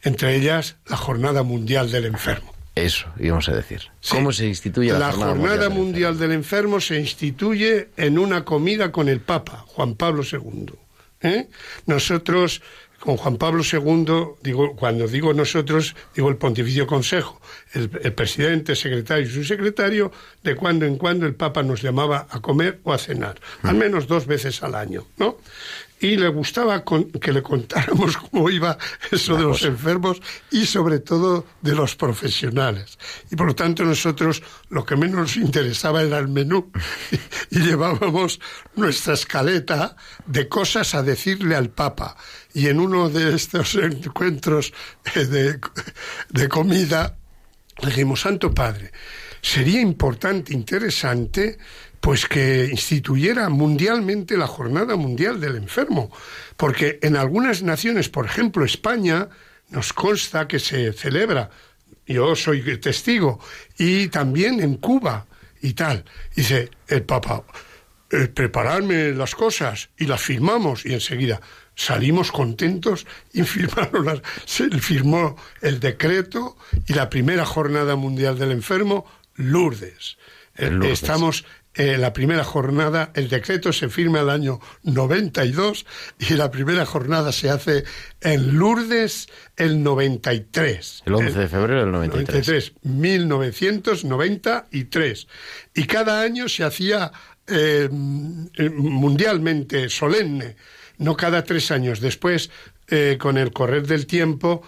Entre 0.03 0.37
ellas 0.37 0.77
la 0.87 0.99
Jornada 0.99 1.43
Mundial 1.43 1.91
del 1.91 2.05
Enfermo. 2.05 2.53
Eso 2.75 3.07
íbamos 3.19 3.49
a 3.49 3.55
decir. 3.55 3.83
¿Cómo 4.11 4.33
se 4.33 4.47
instituye 4.47 4.93
la, 4.93 4.99
la 4.99 5.13
Jornada, 5.13 5.69
Mundial, 5.69 6.19
del 6.19 6.33
Enfermo? 6.33 6.81
Se 6.81 6.99
instituye 6.99 7.89
en 7.97 8.19
una 8.19 8.45
comida 8.45 8.91
con 8.91 9.09
el 9.09 9.21
Papa, 9.21 9.65
Juan 9.69 9.95
Pablo 9.95 10.23
II. 10.31 10.75
¿Eh? 11.25 11.49
Nosotros, 11.87 12.63
con 13.01 13.17
Juan 13.17 13.37
Pablo 13.37 13.63
II, 13.65 14.37
digo, 14.43 14.77
cuando 14.77 15.09
digo 15.09 15.35
nosotros, 15.35 15.97
digo 16.15 16.29
el 16.29 16.37
Pontificio 16.37 16.87
Consejo, 16.87 17.41
el, 17.73 17.91
el 18.03 18.13
presidente, 18.13 18.77
secretario 18.77 19.27
y 19.27 19.31
su 19.31 19.45
secretario, 19.45 20.13
de 20.43 20.55
cuando 20.55 20.87
en 20.87 20.97
cuando 20.97 21.27
el 21.27 21.35
Papa 21.35 21.63
nos 21.63 21.83
llamaba 21.83 22.27
a 22.31 22.41
comer 22.41 22.81
o 22.85 22.93
a 22.93 22.99
cenar, 22.99 23.41
al 23.63 23.75
menos 23.75 24.07
dos 24.07 24.27
veces 24.27 24.63
al 24.63 24.75
año, 24.75 25.07
¿no? 25.17 25.39
Y 26.05 26.17
le 26.19 26.29
gustaba 26.29 26.85
que 26.85 27.33
le 27.33 27.43
contáramos 27.43 28.17
cómo 28.31 28.51
iba 28.51 28.77
eso 29.11 29.37
de 29.37 29.45
los 29.45 29.63
enfermos 29.65 30.21
y 30.51 30.67
sobre 30.67 30.99
todo 30.99 31.47
de 31.63 31.75
los 31.75 31.97
profesionales. 31.97 32.99
Y 33.31 33.37
por 33.37 33.47
lo 33.47 33.55
tanto 33.55 33.85
nosotros 33.85 34.43
lo 34.69 34.85
que 34.85 34.97
menos 34.97 35.17
nos 35.17 35.37
interesaba 35.37 36.03
era 36.03 36.19
el 36.19 36.29
menú 36.29 36.71
y, 37.51 37.61
llevábamos 37.61 38.39
nuestra 38.77 39.15
escaleta 39.15 39.97
de 40.27 40.47
cosas 40.47 40.95
a 40.95 41.03
decirle 41.03 41.57
al 41.57 41.71
Papa. 41.71 42.17
Y 42.53 42.69
en 42.69 42.81
uno 42.81 43.09
de 43.09 43.35
estos 43.35 43.75
encuentros 43.77 44.75
eh, 45.15 45.25
de, 45.25 45.59
de 46.29 46.49
comida 46.51 47.17
le 47.81 47.89
dijimos, 47.89 48.21
Santo 48.21 48.53
Padre, 48.53 48.93
sería 49.41 49.81
importante, 49.81 50.53
interesante 50.53 51.59
pues 52.05 52.27
que 52.27 52.69
instituyera 52.71 53.49
mundialmente 53.49 54.37
la 54.37 54.47
Jornada 54.47 54.95
Mundial 54.95 55.41
del 55.41 55.57
Enfermo, 55.57 56.13
porque 56.59 56.99
en 57.01 57.17
algunas 57.17 57.63
naciones, 57.63 58.11
por 58.11 58.27
ejemplo 58.27 58.63
España, 58.63 59.31
nos 59.71 59.95
consta 59.95 60.47
que 60.47 60.59
se 60.59 60.93
celebra, 60.93 61.49
yo 62.07 62.37
soy 62.37 62.61
testigo, 62.77 63.41
y 63.79 64.09
también 64.09 64.61
en 64.61 64.75
Cuba 64.75 65.25
y 65.63 65.73
tal. 65.73 66.05
Dice 66.37 66.69
el 66.89 67.05
Papa, 67.05 67.43
eh, 68.11 68.29
prepararme 68.29 69.13
las 69.13 69.35
cosas 69.35 69.89
y 69.97 70.05
las 70.05 70.21
firmamos 70.21 70.85
y 70.85 70.93
enseguida 70.93 71.41
salimos 71.75 72.31
contentos 72.31 73.07
y 73.33 73.43
firmaron 73.45 74.05
las, 74.05 74.21
se 74.45 74.69
firmó 74.79 75.37
el 75.63 75.81
decreto 75.81 76.59
y 76.87 76.93
la 76.93 77.09
primera 77.09 77.47
jornada 77.47 77.97
mundial 77.97 78.39
del 78.39 78.51
enfermo, 78.51 79.07
Lourdes. 79.37 80.19
Lourdes. 80.59 81.03
Estamos 81.03 81.47
eh, 81.77 81.99
la 81.99 82.13
primera 82.13 82.45
jornada, 82.45 83.11
el 83.15 83.29
decreto 83.29 83.73
se 83.73 83.89
firma 83.89 84.21
el 84.21 84.31
año 84.31 84.61
92 84.85 85.85
y 86.21 86.35
la 86.35 86.53
primera 86.53 86.87
jornada 86.87 87.33
se 87.33 87.51
hace 87.51 87.83
en 88.21 88.57
Lourdes 88.57 89.27
el 89.57 89.83
93. 89.83 91.03
El 91.05 91.15
11 91.15 91.37
de 91.37 91.49
febrero 91.49 91.81
del 91.81 91.91
93. 91.91 92.75
1993. 92.83 95.27
Y 95.75 95.83
cada 95.85 96.21
año 96.21 96.49
se 96.49 96.63
hacía 96.63 97.11
eh, 97.49 97.89
mundialmente 97.91 99.89
solemne, 99.89 100.55
no 100.99 101.17
cada 101.17 101.43
tres 101.43 101.73
años. 101.73 101.99
Después, 101.99 102.51
eh, 102.87 103.17
con 103.19 103.37
el 103.37 103.53
correr 103.53 103.85
del 103.85 104.07
tiempo, 104.07 104.63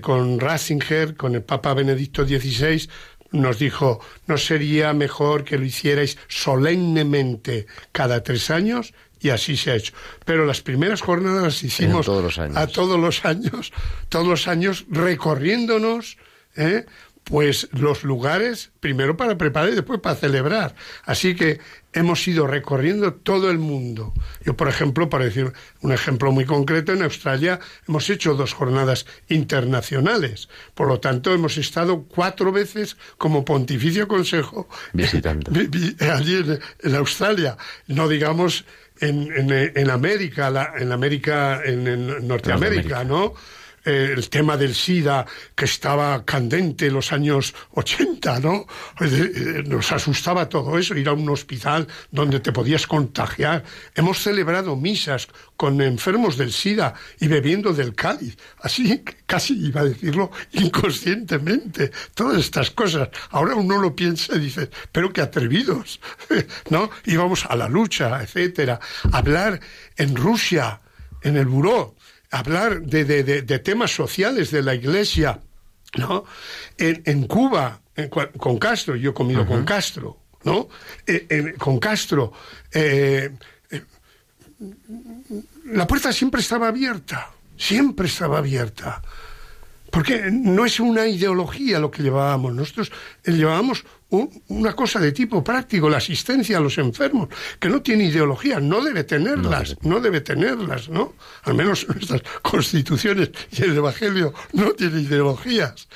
con 0.00 0.40
Ratzinger, 0.40 1.16
con 1.16 1.34
el 1.36 1.42
Papa 1.42 1.72
Benedicto 1.74 2.26
XVI, 2.26 2.88
nos 3.40 3.58
dijo, 3.58 4.00
¿no 4.26 4.38
sería 4.38 4.92
mejor 4.92 5.44
que 5.44 5.58
lo 5.58 5.64
hicierais 5.64 6.18
solemnemente 6.28 7.66
cada 7.92 8.22
tres 8.22 8.50
años? 8.50 8.94
Y 9.20 9.30
así 9.30 9.56
se 9.56 9.70
ha 9.70 9.76
hecho. 9.76 9.94
Pero 10.24 10.44
las 10.44 10.60
primeras 10.60 11.00
jornadas 11.00 11.42
las 11.42 11.62
hicimos 11.62 12.06
a 12.54 12.66
todos 12.66 13.00
los 13.00 13.24
años, 13.24 13.72
todos 14.08 14.26
los 14.26 14.46
años 14.46 14.84
recorriéndonos 14.90 16.18
¿eh? 16.56 16.86
Pues 17.28 17.68
los 17.72 18.04
lugares, 18.04 18.70
primero 18.78 19.16
para 19.16 19.36
preparar 19.36 19.70
y 19.70 19.74
después 19.74 19.98
para 19.98 20.14
celebrar. 20.14 20.76
Así 21.04 21.34
que 21.34 21.58
hemos 21.92 22.26
ido 22.28 22.46
recorriendo 22.46 23.14
todo 23.14 23.50
el 23.50 23.58
mundo. 23.58 24.14
Yo, 24.44 24.56
por 24.56 24.68
ejemplo, 24.68 25.10
para 25.10 25.24
decir 25.24 25.52
un 25.80 25.92
ejemplo 25.92 26.30
muy 26.30 26.44
concreto, 26.44 26.92
en 26.92 27.02
Australia 27.02 27.58
hemos 27.88 28.08
hecho 28.10 28.34
dos 28.34 28.54
jornadas 28.54 29.06
internacionales. 29.28 30.48
Por 30.74 30.86
lo 30.86 31.00
tanto, 31.00 31.34
hemos 31.34 31.58
estado 31.58 32.04
cuatro 32.04 32.52
veces 32.52 32.96
como 33.18 33.44
Pontificio 33.44 34.06
Consejo 34.06 34.68
visitando 34.92 35.50
allí 36.12 36.44
en, 36.84 36.94
Australia. 36.94 37.56
No 37.88 38.06
digamos 38.06 38.64
en, 39.00 39.50
en, 39.50 39.90
América, 39.90 40.74
en 40.78 40.92
América, 40.92 41.60
en, 41.64 42.28
Norteamérica, 42.28 43.02
¿no? 43.02 43.34
El 43.86 44.28
tema 44.28 44.56
del 44.56 44.74
SIDA 44.74 45.24
que 45.54 45.64
estaba 45.64 46.24
candente 46.24 46.86
en 46.86 46.94
los 46.94 47.12
años 47.12 47.54
80, 47.72 48.40
¿no? 48.40 48.66
Eh, 49.00 49.62
nos 49.66 49.92
asustaba 49.92 50.48
todo 50.48 50.76
eso, 50.78 50.96
ir 50.96 51.08
a 51.08 51.12
un 51.12 51.28
hospital 51.28 51.86
donde 52.10 52.40
te 52.40 52.52
podías 52.52 52.86
contagiar. 52.86 53.64
Hemos 53.94 54.18
celebrado 54.18 54.74
misas 54.76 55.28
con 55.56 55.80
enfermos 55.80 56.36
del 56.36 56.52
SIDA 56.52 56.94
y 57.20 57.28
bebiendo 57.28 57.72
del 57.72 57.94
cáliz, 57.94 58.36
así 58.60 59.04
casi 59.24 59.66
iba 59.66 59.82
a 59.82 59.84
decirlo 59.84 60.30
inconscientemente, 60.52 61.92
todas 62.14 62.38
estas 62.38 62.70
cosas. 62.70 63.08
Ahora 63.30 63.54
uno 63.54 63.78
lo 63.78 63.94
piensa 63.94 64.36
y 64.36 64.40
dice, 64.40 64.68
pero 64.90 65.12
qué 65.12 65.20
atrevidos, 65.20 66.00
¿no? 66.70 66.90
Íbamos 67.04 67.46
a 67.46 67.54
la 67.54 67.68
lucha, 67.68 68.22
etcétera. 68.22 68.80
Hablar 69.12 69.60
en 69.96 70.16
Rusia, 70.16 70.80
en 71.22 71.36
el 71.36 71.46
buró, 71.46 71.96
hablar 72.30 72.82
de, 72.82 73.04
de, 73.04 73.42
de, 73.42 73.58
temas 73.58 73.94
sociales 73.94 74.50
de 74.50 74.62
la 74.62 74.74
Iglesia, 74.74 75.40
¿no? 75.96 76.24
En, 76.78 77.02
en 77.04 77.26
Cuba, 77.26 77.80
con 78.38 78.58
Castro, 78.58 78.96
yo 78.96 79.10
he 79.10 79.14
comido 79.14 79.46
con 79.46 79.64
Castro, 79.64 80.18
¿no? 80.44 80.68
con 81.58 81.78
Castro, 81.78 82.32
eh, 82.72 83.30
eh, 83.70 83.82
la 85.64 85.86
puerta 85.86 86.12
siempre 86.12 86.40
estaba 86.40 86.68
abierta, 86.68 87.30
siempre 87.56 88.06
estaba 88.06 88.38
abierta. 88.38 89.02
Porque 89.90 90.30
no 90.30 90.66
es 90.66 90.78
una 90.78 91.06
ideología 91.06 91.78
lo 91.78 91.90
que 91.90 92.02
llevábamos, 92.02 92.54
nosotros 92.54 92.92
llevábamos 93.24 93.84
una 94.10 94.72
cosa 94.74 95.00
de 95.00 95.10
tipo 95.10 95.42
práctico, 95.42 95.90
la 95.90 95.96
asistencia 95.96 96.58
a 96.58 96.60
los 96.60 96.78
enfermos, 96.78 97.28
que 97.58 97.68
no 97.68 97.82
tiene 97.82 98.04
ideología, 98.04 98.60
no 98.60 98.80
debe 98.80 99.02
tenerlas, 99.02 99.76
no 99.82 100.00
debe, 100.00 100.20
tenerlas, 100.20 100.88
¿no? 100.88 101.14
Al 101.42 101.54
menos 101.54 101.86
nuestras 101.88 102.22
constituciones 102.42 103.30
y 103.50 103.62
el 103.62 103.76
Evangelio 103.76 104.32
no 104.52 104.72
tienen 104.72 105.00
ideologías, 105.00 105.88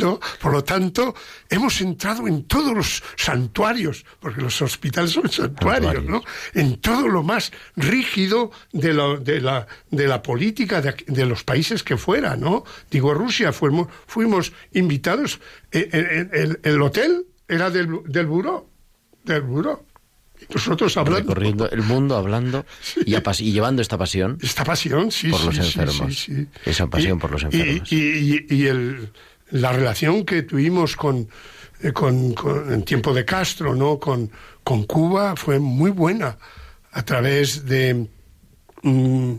¿no? 0.00 0.18
Por 0.40 0.52
lo 0.52 0.64
tanto, 0.64 1.14
hemos 1.48 1.80
entrado 1.80 2.26
en 2.26 2.44
todos 2.44 2.74
los 2.74 3.02
santuarios, 3.16 4.04
porque 4.18 4.40
los 4.40 4.60
hospitales 4.60 5.12
son 5.12 5.30
santuarios, 5.30 6.04
¿no? 6.04 6.22
En 6.54 6.80
todo 6.80 7.06
lo 7.06 7.22
más 7.22 7.52
rígido 7.76 8.50
de, 8.72 8.92
de, 9.20 9.40
la, 9.40 9.66
de 9.90 10.08
la 10.08 10.22
política 10.22 10.82
de, 10.82 11.26
los 11.26 11.44
países 11.44 11.84
que 11.84 11.96
fuera, 11.96 12.36
¿no? 12.36 12.64
Digo, 12.90 13.14
Rusia, 13.14 13.52
fuimos, 13.52 13.86
fuimos 14.06 14.52
invitados, 14.72 15.40
en, 15.70 15.88
eh, 15.92 16.28
en 16.32 16.58
el 16.64 16.82
hotel 16.82 17.26
era 17.54 17.70
del, 17.70 18.00
del 18.06 18.26
buró, 18.26 18.68
del 19.24 19.42
buró. 19.42 19.84
Nosotros 20.52 20.96
hablando. 20.96 21.20
Recorriendo 21.20 21.70
el 21.70 21.82
mundo 21.82 22.16
hablando 22.16 22.66
y, 23.06 23.14
y, 23.14 23.52
llevando 23.52 23.80
esta 23.80 23.96
pasión. 23.96 24.38
Esta 24.42 24.64
pasión, 24.64 25.10
sí. 25.12 25.28
Por 25.28 25.44
los 25.44 25.58
enfermos. 25.58 26.28
Esa 26.64 26.86
pasión 26.88 27.18
por 27.18 27.30
los 27.30 27.44
enfermos. 27.44 27.92
Y, 27.92 28.46
y 28.48 28.66
el, 28.66 29.10
la 29.50 29.72
relación 29.72 30.24
que 30.24 30.42
tuvimos 30.42 30.96
con, 30.96 31.28
eh, 31.82 31.92
con, 31.92 32.32
con, 32.32 32.72
en 32.72 32.82
tiempo 32.84 33.14
de 33.14 33.24
Castro, 33.24 33.74
¿no? 33.74 33.98
Con, 33.98 34.30
con 34.64 34.84
Cuba 34.84 35.36
fue 35.36 35.58
muy 35.58 35.90
buena 35.90 36.38
a 36.92 37.04
través 37.04 37.66
de. 37.66 38.08
Mm, 38.82 39.34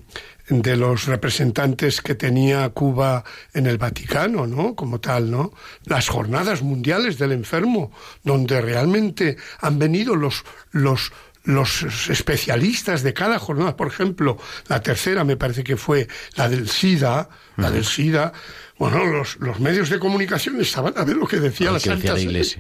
de 0.49 0.75
los 0.75 1.05
representantes 1.05 2.01
que 2.01 2.15
tenía 2.15 2.69
Cuba 2.69 3.23
en 3.53 3.65
el 3.67 3.77
Vaticano, 3.77 4.45
¿no? 4.45 4.75
Como 4.75 4.99
tal, 4.99 5.31
¿no? 5.31 5.53
Las 5.85 6.09
jornadas 6.09 6.61
mundiales 6.61 7.17
del 7.17 7.31
enfermo, 7.31 7.91
donde 8.23 8.61
realmente 8.61 9.37
han 9.59 9.79
venido 9.79 10.15
los, 10.15 10.43
los, 10.71 11.11
los 11.43 12.09
especialistas 12.09 13.03
de 13.03 13.13
cada 13.13 13.39
jornada, 13.39 13.77
por 13.77 13.87
ejemplo, 13.87 14.37
la 14.67 14.81
tercera 14.81 15.23
me 15.23 15.37
parece 15.37 15.63
que 15.63 15.77
fue 15.77 16.07
la 16.35 16.49
del 16.49 16.67
SIDA, 16.67 17.29
la 17.57 17.71
del 17.71 17.85
SIDA, 17.85 18.33
bueno, 18.77 19.05
los, 19.05 19.37
los 19.39 19.59
medios 19.59 19.89
de 19.89 19.99
comunicación 19.99 20.59
estaban 20.59 20.93
a 20.97 21.03
ver 21.03 21.15
lo 21.15 21.27
que 21.27 21.37
decía 21.37 21.71
la 21.71 21.79
Santa 21.79 22.17
Sede. 22.17 22.59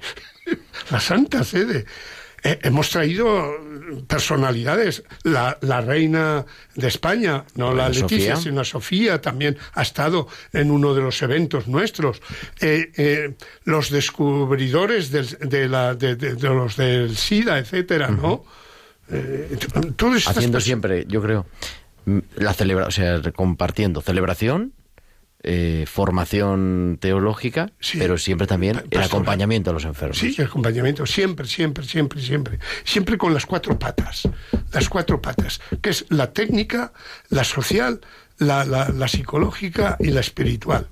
la 0.89 0.99
Santa 0.99 1.43
Sede. 1.43 1.85
Eh, 2.43 2.59
hemos 2.63 2.89
traído 2.89 3.55
personalidades. 4.07 5.03
La, 5.23 5.57
la, 5.61 5.81
reina 5.81 6.45
de 6.75 6.87
España, 6.87 7.45
no 7.55 7.73
la 7.73 7.89
Leticia, 7.89 8.35
sino 8.35 8.63
Sofía, 8.65 9.21
también 9.21 9.57
ha 9.73 9.81
estado 9.81 10.27
en 10.51 10.71
uno 10.71 10.93
de 10.93 11.01
los 11.01 11.21
eventos 11.21 11.67
nuestros. 11.67 12.21
Eh, 12.59 12.91
eh, 12.97 13.35
los 13.63 13.89
descubridores 13.89 15.11
de, 15.11 15.69
la, 15.69 15.95
de, 15.95 16.35
los 16.41 16.75
del 16.75 17.15
SIDA, 17.15 17.59
etcétera, 17.59 18.09
¿no? 18.09 18.43
Haciendo 20.27 20.59
siempre, 20.59 21.05
yo 21.07 21.21
creo, 21.21 21.45
la 22.35 22.53
celebra, 22.53 22.87
o 22.87 22.91
sea, 22.91 23.21
compartiendo 23.33 24.01
celebración 24.01 24.73
eh, 25.45 25.83
formación 25.87 26.97
teológica, 27.01 27.71
pero 27.97 28.17
siempre 28.17 28.47
también 28.47 28.81
el 28.89 29.01
acompañamiento 29.01 29.71
a 29.71 29.73
los 29.73 29.83
enfermos. 29.83 30.17
Sí, 30.17 30.33
el 30.37 30.45
acompañamiento, 30.45 31.05
siempre, 31.05 31.45
siempre, 31.47 31.83
siempre, 31.83 32.21
siempre. 32.21 32.59
Siempre 32.85 33.17
con 33.17 33.33
las 33.33 33.45
cuatro 33.45 33.77
patas, 33.77 34.23
las 34.71 34.87
cuatro 34.87 35.21
patas, 35.21 35.59
que 35.81 35.89
es 35.89 36.05
la 36.09 36.31
técnica, 36.31 36.93
la 37.27 37.43
social, 37.43 37.99
la, 38.37 38.63
la, 38.63 39.07
psicológica 39.09 39.97
y 39.99 40.11
la 40.11 40.21
espiritual. 40.21 40.87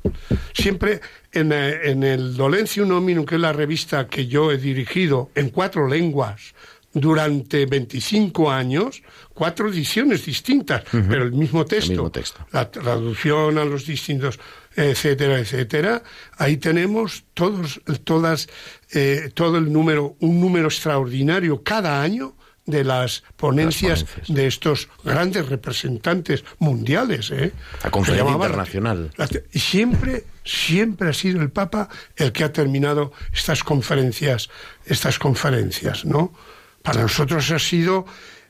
Siempre 0.53 0.99
en, 1.31 1.53
eh, 1.53 1.89
en 1.89 2.03
el 2.03 2.35
Dolencio 2.35 2.85
Nominum, 2.85 3.25
que 3.25 3.35
es 3.35 3.41
la 3.41 3.53
revista 3.53 4.07
que 4.07 4.27
yo 4.27 4.51
he 4.51 4.57
dirigido 4.57 5.31
en 5.33 5.49
cuatro 5.49 5.87
lenguas, 5.87 6.53
durante 6.93 7.65
25 7.65 8.51
años 8.51 9.01
cuatro 9.33 9.69
ediciones 9.69 10.25
distintas, 10.25 10.83
pero 10.91 11.23
el 11.23 11.31
mismo 11.31 11.65
texto, 11.65 12.11
La 12.51 12.69
traducción 12.69 13.57
a 13.57 13.65
los 13.65 13.85
distintos, 13.85 14.39
etcétera, 14.75 15.39
etcétera. 15.39 16.03
Ahí 16.37 16.57
tenemos 16.57 17.23
todos, 17.33 17.81
todas, 18.03 18.49
eh, 18.93 19.31
todo 19.33 19.57
el 19.57 19.71
número, 19.71 20.15
un 20.19 20.39
número 20.39 20.67
extraordinario 20.67 21.63
cada 21.63 22.01
año 22.01 22.35
de 22.65 22.83
las 22.83 23.23
ponencias, 23.35 24.05
de 24.27 24.47
estos 24.47 24.89
grandes 25.03 25.49
representantes 25.49 26.43
mundiales. 26.59 27.31
¿eh? 27.31 27.51
La 27.83 27.91
conferencia 27.91 28.31
internacional. 28.31 29.11
y 29.51 29.59
siempre, 29.59 30.25
siempre 30.45 31.09
ha 31.09 31.13
sido 31.13 31.41
el 31.41 31.49
Papa 31.49 31.89
el 32.15 32.31
que 32.31 32.43
ha 32.43 32.53
terminado 32.53 33.11
estas 33.33 33.63
conferencias, 33.63 34.49
estas 34.85 35.17
conferencias, 35.17 36.05
¿no? 36.05 36.33
Para 36.81 37.01
nosotros 37.01 37.49
ha 37.51 37.59
sido 37.59 38.05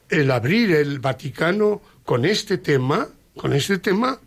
el 0.09 0.32
abrir 0.32 0.71
el 0.71 0.99
Vaticano 0.99 1.82
con 2.03 2.25
este 2.25 2.57
tema, 2.57 3.07
con 3.38 3.53
este 3.53 3.79
tema 3.79 4.19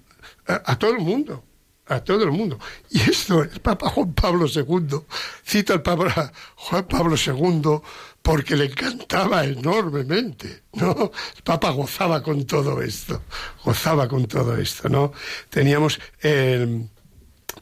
a, 0.46 0.78
todo 0.78 0.92
el 0.92 0.98
mundo, 0.98 1.44
a 1.86 2.00
todo 2.00 2.24
el 2.24 2.30
mundo. 2.30 2.58
Y 2.90 3.00
esto 3.00 3.42
el 3.42 3.60
Papa 3.60 3.90
Juan 3.90 4.14
Pablo 4.14 4.46
II 4.46 5.00
cita 5.42 5.74
al 5.74 5.82
Papa 5.82 6.32
Juan 6.56 6.86
Pablo 6.86 7.16
II 7.16 7.80
porque 8.22 8.56
le 8.56 8.66
encantaba 8.66 9.44
enormemente, 9.44 10.62
¿no? 10.72 11.12
El 11.36 11.42
Papa 11.42 11.70
gozaba 11.70 12.22
con 12.22 12.46
todo 12.46 12.80
esto, 12.80 13.22
gozaba 13.64 14.08
con 14.08 14.26
todo 14.26 14.56
esto, 14.56 14.88
¿no? 14.88 15.12
Teníamos 15.50 16.00
el 16.22 16.88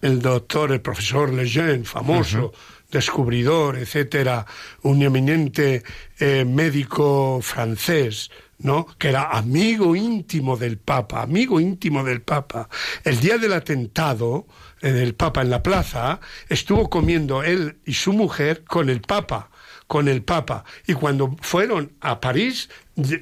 doctor, 0.00 0.70
el 0.70 0.80
profesor 0.80 1.32
Lejeune, 1.32 1.84
famoso, 1.84 2.52
descubridor, 2.92 3.78
etcétera, 3.78 4.46
un 4.82 5.02
eminente 5.02 5.82
eh, 6.20 6.44
médico 6.44 7.40
francés, 7.42 8.30
¿no? 8.58 8.86
que 8.98 9.08
era 9.08 9.30
amigo 9.30 9.96
íntimo 9.96 10.56
del 10.56 10.78
Papa, 10.78 11.22
amigo 11.22 11.58
íntimo 11.58 12.04
del 12.04 12.22
Papa. 12.22 12.68
El 13.02 13.18
día 13.18 13.38
del 13.38 13.54
atentado 13.54 14.46
eh, 14.82 14.92
del 14.92 15.14
Papa 15.14 15.42
en 15.42 15.50
la 15.50 15.62
plaza, 15.62 16.20
estuvo 16.48 16.90
comiendo 16.90 17.42
él 17.42 17.78
y 17.84 17.94
su 17.94 18.12
mujer 18.12 18.62
con 18.64 18.90
el 18.90 19.00
Papa, 19.00 19.50
con 19.86 20.06
el 20.06 20.22
Papa. 20.22 20.64
Y 20.86 20.94
cuando 20.94 21.36
fueron 21.40 21.92
a 22.00 22.20
París, 22.20 22.68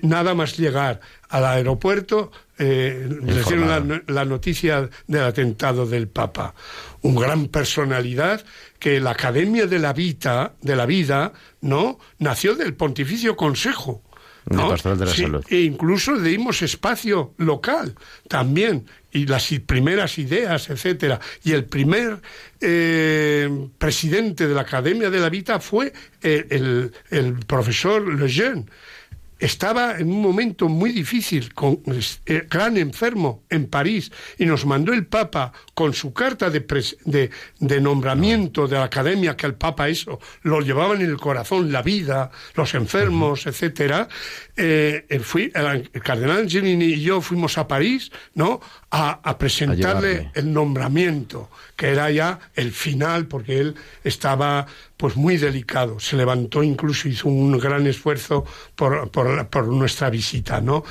nada 0.03 0.35
más 0.35 0.59
llegar 0.59 1.01
al 1.29 1.45
aeropuerto, 1.45 2.33
eh, 2.63 3.09
recibieron 3.23 4.03
la, 4.07 4.25
noticia 4.27 4.91
del 5.07 5.23
atentado 5.23 5.87
del 5.87 6.09
Papa. 6.09 6.55
Un 7.01 7.17
gran 7.17 7.49
personalidad 7.49 8.45
que 8.79 9.01
la 9.01 9.13
Academia 9.13 9.67
de 9.67 9.79
la 9.79 9.95
Vida, 9.95 10.53
de 10.61 10.77
la 10.77 10.85
Vida, 10.85 11.33
¿no? 11.63 11.99
Nació 12.19 12.55
del 12.55 12.75
Pontificio 12.75 13.35
Consejo. 13.35 14.03
¿no? 14.45 14.77
De 14.77 15.07
la 15.07 15.15
salud. 15.15 15.45
E 15.49 15.61
incluso 15.61 16.15
le 16.15 16.29
dimos 16.29 16.61
espacio 16.61 17.33
local 17.39 17.95
también 18.29 18.85
y 19.11 19.25
las 19.25 19.49
primeras 19.67 20.19
ideas, 20.19 20.69
etcétera. 20.69 21.19
Y 21.43 21.53
el 21.53 21.65
primer 21.65 22.21
eh, 22.61 23.49
presidente 23.79 24.47
de 24.47 24.55
la 24.55 24.63
Academia 24.63 25.09
de 25.09 25.19
la 25.19 25.31
Vida 25.31 25.61
fue 25.61 25.95
eh, 26.23 26.47
el, 26.51 26.93
el 27.11 27.35
profesor 27.47 28.07
Lejeune 28.21 28.67
estaba 29.41 29.99
en 29.99 30.11
un 30.11 30.21
momento 30.21 30.69
muy 30.69 30.93
difícil, 30.93 31.53
con, 31.55 31.83
eh, 32.27 32.47
gran 32.49 32.77
enfermo 32.77 33.45
en 33.49 33.67
París, 33.69 34.13
y 34.39 34.45
nos 34.45 34.67
mandó 34.67 34.93
el 34.93 35.07
Papa 35.07 35.53
con 35.75 35.95
su 35.95 36.13
carta 36.13 36.51
de, 36.51 37.31
de, 37.59 37.81
nombramiento 37.81 38.69
de 38.69 38.77
la 38.77 38.85
academia, 38.85 39.37
que 39.37 39.47
el 39.47 39.55
Papa 39.55 39.89
eso 39.89 40.21
lo 40.43 40.61
llevaba 40.61 40.95
en 40.95 41.03
el 41.03 41.17
corazón, 41.17 41.73
la 41.73 41.83
vida, 41.83 42.31
los 42.55 42.75
enfermos, 42.75 43.47
etcétera. 43.47 44.09
Eh, 44.57 45.21
fui, 45.23 45.51
el, 45.55 45.91
cardenal 46.03 46.43
Angelini 46.43 46.85
y 46.85 47.01
yo 47.01 47.23
fuimos 47.23 47.57
a 47.57 47.67
París, 47.67 48.13
¿no? 48.35 48.61
A, 48.93 49.39
presentarle 49.39 50.33
el 50.35 50.53
nombramiento, 50.53 51.49
que 51.77 51.91
era 51.91 52.11
ya 52.11 52.41
el 52.55 52.73
final, 52.73 53.27
porque 53.27 53.61
él 53.61 53.77
estaba 54.03 54.67
pues 54.97 55.15
muy 55.17 55.37
delicado. 55.37 56.01
Se 56.01 56.17
levantó 56.17 56.65
incluso, 56.65 57.09
hizo 57.09 57.29
un 57.29 57.57
gran 57.57 57.87
esfuerzo 57.87 58.45
por, 58.75 59.09
por, 59.11 59.69
nuestra 59.69 60.11
visita, 60.11 60.61
¿no? 60.61 60.83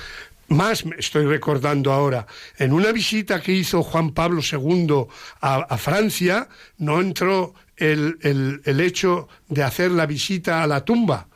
Más 0.47 0.85
me 0.85 0.95
estoy 0.95 1.25
recordando 1.25 1.91
ahora, 1.91 2.25
en 2.57 2.71
una 2.71 2.93
visita 2.93 3.41
que 3.41 3.51
hizo 3.51 3.83
Juan 3.83 4.11
Pablo 4.11 4.41
II 4.49 5.05
a, 5.41 5.77
Francia, 5.77 6.47
no 6.77 7.01
entró 7.01 7.53
el, 7.75 8.17
el, 8.21 8.61
el, 8.63 8.79
hecho 8.79 9.27
de 9.49 9.63
hacer 9.63 9.91
la 9.91 10.05
visita 10.05 10.63
a 10.63 10.67
la 10.67 10.85
tumba. 10.85 11.27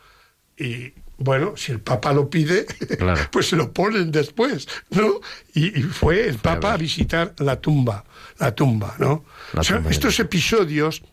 Y 0.57 0.93
bueno, 1.23 1.55
si 1.55 1.71
el 1.71 1.79
Papa 1.79 2.13
lo 2.13 2.29
pide, 2.29 2.65
pues 3.31 3.49
se 3.49 3.55
lo 3.55 3.71
ponen 3.71 4.11
después, 4.11 4.67
¿no? 4.91 5.21
Y, 5.53 5.71
fue 5.83 6.27
el 6.27 6.37
Papa 6.37 6.73
a 6.73 6.77
visitar 6.77 7.33
la 7.39 7.59
tumba, 7.59 8.03
la 8.39 8.53
tumba, 8.53 8.95
¿no? 8.99 9.23
o 9.55 9.63
sea, 9.63 9.81
estos 9.89 10.19
episodios 10.19 11.03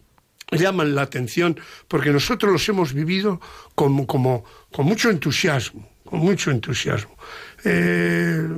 llaman 0.51 0.95
la 0.95 1.03
atención 1.03 1.59
porque 1.87 2.11
nosotros 2.11 2.53
los 2.53 2.69
hemos 2.69 2.93
vivido 2.93 3.41
como, 3.75 4.07
como, 4.07 4.45
con 4.73 4.87
mucho 4.87 5.11
entusiasmo, 5.11 5.89
con 6.05 6.21
mucho 6.21 6.51
entusiasmo. 6.51 7.17
Eh, 7.65 8.49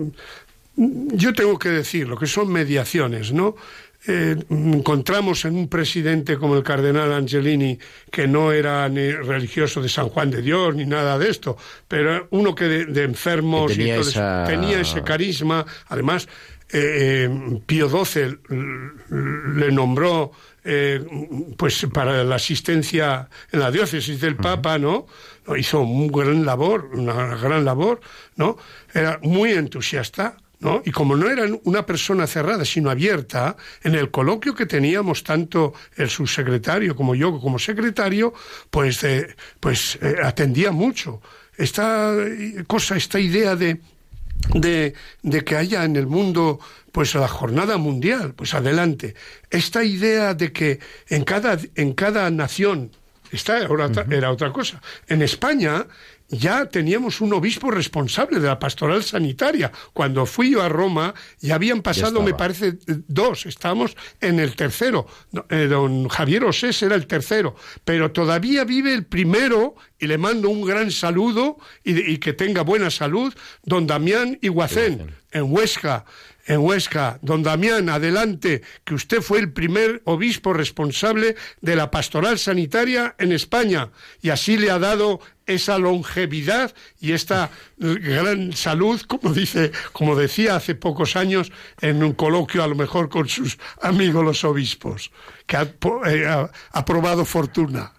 yo 0.77 1.35
tengo 1.35 1.59
que 1.59 1.69
decir 1.69 2.09
lo 2.09 2.17
que 2.17 2.27
son 2.27 2.51
mediaciones, 2.51 3.33
¿no? 3.33 3.57
Eh, 4.05 4.37
encontramos 4.51 5.45
en 5.45 5.55
un 5.55 5.69
presidente 5.69 6.37
como 6.37 6.57
el 6.57 6.65
cardenal 6.65 7.13
Angelini, 7.13 7.79
que 8.11 8.27
no 8.27 8.51
era 8.51 8.89
ni 8.89 9.13
religioso 9.13 9.81
de 9.81 9.89
San 9.89 10.09
Juan 10.09 10.29
de 10.29 10.43
Dios 10.43 10.75
ni 10.75 10.85
nada 10.85 11.17
de 11.19 11.31
esto, 11.31 11.57
pero 11.87 12.27
uno 12.31 12.53
que 12.53 12.65
de, 12.65 13.05
enfermos 13.05 13.73
tenía, 13.73 14.81
ese 14.81 15.03
carisma. 15.05 15.65
Además, 15.87 16.27
eh, 16.73 17.29
eh, 17.29 17.61
Pío 17.65 17.89
XII 17.89 18.39
le 19.55 19.71
nombró 19.71 20.33
pues 21.57 21.87
para 21.93 22.25
la 22.25 22.37
asistencia 22.37 23.29
en 23.53 23.61
la 23.61 23.71
diócesis 23.71 24.21
del 24.21 24.37
Papa, 24.37 24.79
¿no? 24.79 25.07
Hizo 25.57 25.81
un 25.81 26.09
gran 26.09 26.45
labor, 26.45 26.91
una 26.93 27.37
gran 27.37 27.65
labor, 27.65 28.01
¿no? 28.37 28.57
Era 28.93 29.19
muy 29.23 29.53
entusiasta, 29.53 30.37
¿no? 30.63 30.81
Y 30.85 30.93
como 30.93 31.17
no 31.17 31.29
era 31.29 31.45
una 31.65 31.85
persona 31.85 32.27
cerrada, 32.27 32.65
sino 32.65 32.89
abierta, 32.89 33.57
en 33.83 33.97
el 33.97 34.11
coloquio 34.11 34.55
que 34.55 34.65
teníamos 34.65 35.25
tanto 35.25 35.75
el 35.97 36.09
subsecretario 36.09 36.95
como 36.95 37.15
yo 37.15 37.39
como 37.41 37.59
secretario, 37.59 38.33
pues, 38.71 39.03
eh, 39.03 39.35
pues 39.59 39.99
eh, 40.01 40.17
atendía 40.23 40.71
mucho. 40.71 41.21
Esta 41.57 42.15
eh, 42.17 42.65
cosa, 42.67 42.97
esta 42.97 43.19
idea 43.19 43.57
de, 43.57 43.81
de, 44.55 44.95
de, 45.23 45.45
que 45.45 45.57
haya 45.57 45.85
en 45.85 45.97
el 45.97 46.07
mundo 46.07 46.61
pues 46.93 47.15
la 47.15 47.29
jornada 47.29 47.77
mundial, 47.77 48.35
pues 48.35 48.55
adelante. 48.55 49.15
Esta 49.51 49.83
idea 49.83 50.35
de 50.35 50.53
que 50.53 50.79
en 51.09 51.25
cada, 51.25 51.59
en 51.75 51.93
cada 51.95 52.31
nación, 52.31 52.93
esta 53.33 53.59
era 53.59 54.31
otra 54.31 54.53
cosa. 54.53 54.81
En 55.09 55.23
España 55.23 55.87
ya 56.33 56.66
teníamos 56.66 57.20
un 57.20 57.33
obispo 57.35 57.70
responsable 57.70 58.41
de 58.41 58.49
la 58.49 58.59
pastoral 58.59 59.05
sanitaria. 59.05 59.70
Cuando 59.93 60.24
fui 60.24 60.51
yo 60.51 60.62
a 60.62 60.68
Roma, 60.68 61.14
ya 61.41 61.55
habían 61.55 61.83
pasado, 61.83 62.22
me 62.22 62.35
parece, 62.35 62.78
dos. 63.07 63.47
Estábamos 63.47 63.95
en 64.20 64.41
el 64.41 64.57
tercero. 64.57 65.07
Eh, 65.51 65.66
don 65.68 66.09
Javier 66.09 66.45
Osés 66.45 66.83
era 66.83 66.95
el 66.95 67.07
tercero. 67.07 67.55
Pero 67.85 68.12
todavía 68.12 68.64
vive 68.64 68.95
el 68.95 69.05
primero, 69.05 69.76
y 70.03 70.07
le 70.09 70.18
mando 70.18 70.49
un 70.49 70.64
gran 70.64 70.91
saludo 70.91 71.59
y, 71.85 72.18
que 72.18 72.33
tenga 72.33 72.62
buena 72.62 72.91
salud, 72.91 73.33
don 73.62 73.87
Damián 73.87 74.37
Iguacén, 74.43 75.14
en 75.30 75.53
Huesca 75.53 76.05
en 76.47 76.61
Huesca. 76.61 77.18
Don 77.22 77.43
Damián, 77.43 77.88
adelante, 77.88 78.62
que 78.84 78.95
usted 78.95 79.20
fue 79.20 79.38
el 79.38 79.53
primer 79.53 80.03
obispo 80.05 80.53
responsable 80.53 81.36
de 81.61 81.76
la 81.76 81.90
pastoral 81.90 82.38
sanitaria 82.38 83.14
en 83.18 83.32
España 83.32 83.90
y 84.20 84.30
así 84.30 84.57
le 84.57 84.70
ha 84.70 84.78
dado 84.78 85.20
esa 85.47 85.78
longevidad 85.78 86.72
y 87.01 87.12
esta 87.12 87.51
gran 87.76 88.53
salud, 88.53 89.01
como 89.03 89.32
dice, 89.32 89.72
como 89.93 90.14
decía 90.16 90.57
hace 90.57 90.74
pocos 90.74 91.16
años 91.16 91.53
en 91.80 92.03
un 92.03 92.12
coloquio 92.12 92.62
a 92.62 92.68
lo 92.68 92.74
mejor 92.74 93.09
con 93.09 93.28
sus 93.28 93.59
amigos 93.80 94.24
los 94.24 94.45
obispos, 94.45 95.11
que 95.47 95.57
ha, 95.57 95.62
eh, 96.07 96.49
ha 96.72 96.84
probado 96.84 97.24
fortuna. 97.24 97.93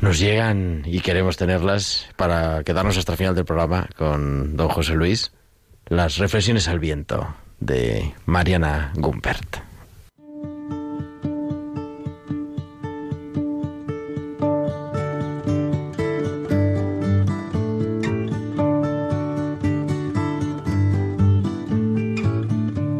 Nos 0.00 0.18
llegan 0.18 0.82
y 0.84 1.00
queremos 1.00 1.38
tenerlas 1.38 2.06
para 2.16 2.62
quedarnos 2.64 2.98
hasta 2.98 3.12
el 3.12 3.18
final 3.18 3.34
del 3.34 3.46
programa 3.46 3.88
con 3.96 4.54
don 4.56 4.68
José 4.68 4.94
Luis. 4.94 5.32
Las 5.88 6.18
reflexiones 6.18 6.66
al 6.66 6.80
viento 6.80 7.28
de 7.60 8.12
Mariana 8.26 8.92
Gumpert. 8.96 9.62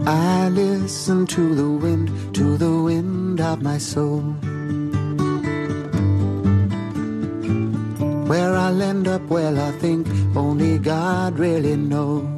I 0.06 0.48
listen 0.50 1.26
to 1.26 1.54
the 1.56 1.68
wind, 1.68 2.08
to 2.34 2.56
the 2.56 2.70
wind 2.70 3.40
of 3.40 3.62
my 3.62 3.78
soul. 3.78 4.22
Where 8.28 8.54
I'll 8.54 8.80
end 8.80 9.08
up, 9.08 9.22
well, 9.28 9.58
I 9.58 9.72
think 9.80 10.06
only 10.36 10.78
God 10.78 11.36
really 11.36 11.76
knows. 11.76 12.35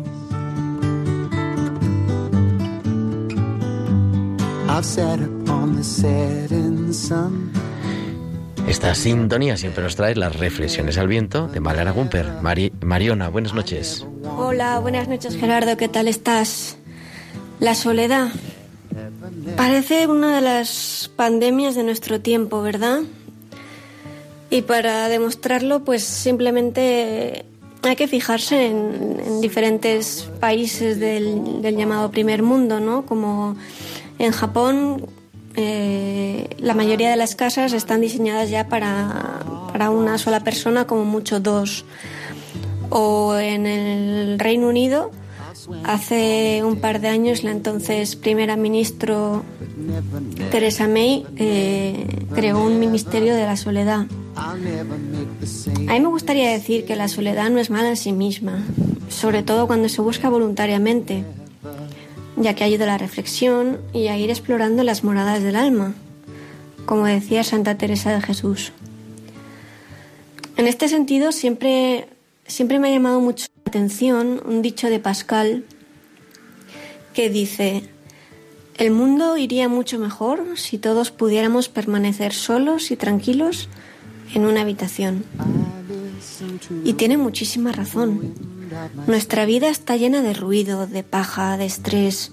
Esta 8.69 8.95
sintonía 8.95 9.57
siempre 9.57 9.83
nos 9.83 9.97
trae 9.97 10.14
las 10.14 10.37
reflexiones 10.37 10.99
al 10.99 11.09
viento 11.09 11.49
de 11.49 11.59
Malera 11.59 11.91
Gumper. 11.91 12.27
Mariona, 12.83 13.31
buenas 13.31 13.55
noches. 13.55 14.07
Hola, 14.37 14.79
buenas 14.79 15.09
noches 15.09 15.37
Gerardo, 15.37 15.79
¿qué 15.79 15.89
tal 15.89 16.07
estás? 16.07 16.77
La 17.61 17.75
soledad. 17.75 18.29
Parece 19.57 20.07
una 20.07 20.37
de 20.37 20.43
las 20.43 21.11
pandemias 21.16 21.75
de 21.75 21.83
nuestro 21.83 22.21
tiempo, 22.21 22.61
¿verdad? 22.61 23.01
Y 24.51 24.62
para 24.62 25.09
demostrarlo, 25.09 25.83
pues 25.83 26.05
simplemente 26.05 27.47
hay 27.83 27.97
que 27.97 28.07
fijarse 28.07 28.66
en, 28.66 29.41
diferentes 29.41 30.29
países 30.41 31.01
del, 31.01 31.62
del, 31.62 31.77
llamado 31.77 32.11
primer 32.11 32.43
mundo, 32.43 32.81
¿no? 32.81 33.07
Como 33.07 33.57
en 34.19 34.33
Japón, 34.33 35.07
eh, 35.55 36.49
la 36.59 36.75
mayoría 36.75 37.11
de 37.11 37.16
las 37.16 37.35
casas 37.35 37.73
están 37.73 38.01
diseñadas 38.01 38.51
ya 38.51 38.69
para, 38.69 39.41
para 39.73 39.91
una 39.91 40.19
sola 40.19 40.41
persona, 40.41 40.87
como 40.87 41.05
mucho 41.05 41.41
dos. 41.41 41.85
O 42.91 43.37
en 43.37 43.66
el 43.66 44.39
Reino 44.39 44.69
Unido, 44.69 45.11
hace 45.85 46.62
un 46.64 46.77
par 46.77 47.01
de 47.01 47.09
años, 47.09 47.45
la 47.45 47.51
entonces 47.51 48.16
primera 48.16 48.57
ministro 48.57 49.43
Theresa 50.51 50.89
May 50.89 51.27
eh, 51.37 52.07
creó 52.35 52.62
un 52.62 52.79
ministerio 52.79 53.35
de 53.35 53.43
la 53.43 53.57
soledad. 53.57 54.07
A 54.37 54.55
mí 54.55 56.01
me 56.01 56.07
gustaría 56.07 56.51
decir 56.51 56.85
que 56.85 56.97
la 56.97 57.09
soledad 57.09 57.51
no 57.51 57.59
es 57.59 57.71
mala 57.71 57.91
en 57.91 57.97
sí 57.97 58.12
misma, 58.12 58.64
sobre 59.09 59.43
todo 59.43 59.66
cuando 59.66 59.89
se 59.89 60.01
busca 60.01 60.29
voluntariamente 60.29 61.25
ya 62.41 62.55
que 62.55 62.64
ayuda 62.64 62.84
a 62.84 62.89
la 62.89 62.99
reflexión 62.99 63.78
y 63.93 64.09
a 64.09 64.16
ir 64.16 64.30
explorando 64.30 64.82
las 64.82 65.05
moradas 65.05 65.43
del 65.43 65.57
alma, 65.57 65.95
como 66.86 67.07
decía 67.07 67.45
Santa 67.45 67.76
Teresa 67.76 68.12
de 68.12 68.20
Jesús. 68.20 68.72
En 70.57 70.66
este 70.66 70.89
sentido, 70.89 71.32
siempre, 71.32 72.09
siempre 72.47 72.78
me 72.78 72.89
ha 72.89 72.93
llamado 72.93 73.20
mucho 73.20 73.47
la 73.64 73.70
atención 73.70 74.41
un 74.45 74.62
dicho 74.62 74.89
de 74.89 74.99
Pascal 74.99 75.64
que 77.14 77.30
dice, 77.30 77.82
el 78.76 78.93
mundo 78.93 79.36
iría 79.36 79.68
mucho 79.68 79.99
mejor 79.99 80.57
si 80.57 80.78
todos 80.78 81.11
pudiéramos 81.11 81.68
permanecer 81.68 82.32
solos 82.32 82.91
y 82.91 82.97
tranquilos 82.97 83.68
en 84.34 84.45
una 84.45 84.61
habitación. 84.61 85.24
Y 86.84 86.93
tiene 86.93 87.16
muchísima 87.16 87.72
razón. 87.72 88.34
Nuestra 89.07 89.47
vida 89.47 89.69
está 89.69 89.97
llena 89.97 90.23
de 90.23 90.35
ruido, 90.35 90.87
de 90.87 91.03
paja, 91.03 91.57
de 91.57 91.66
estrés. 91.66 92.33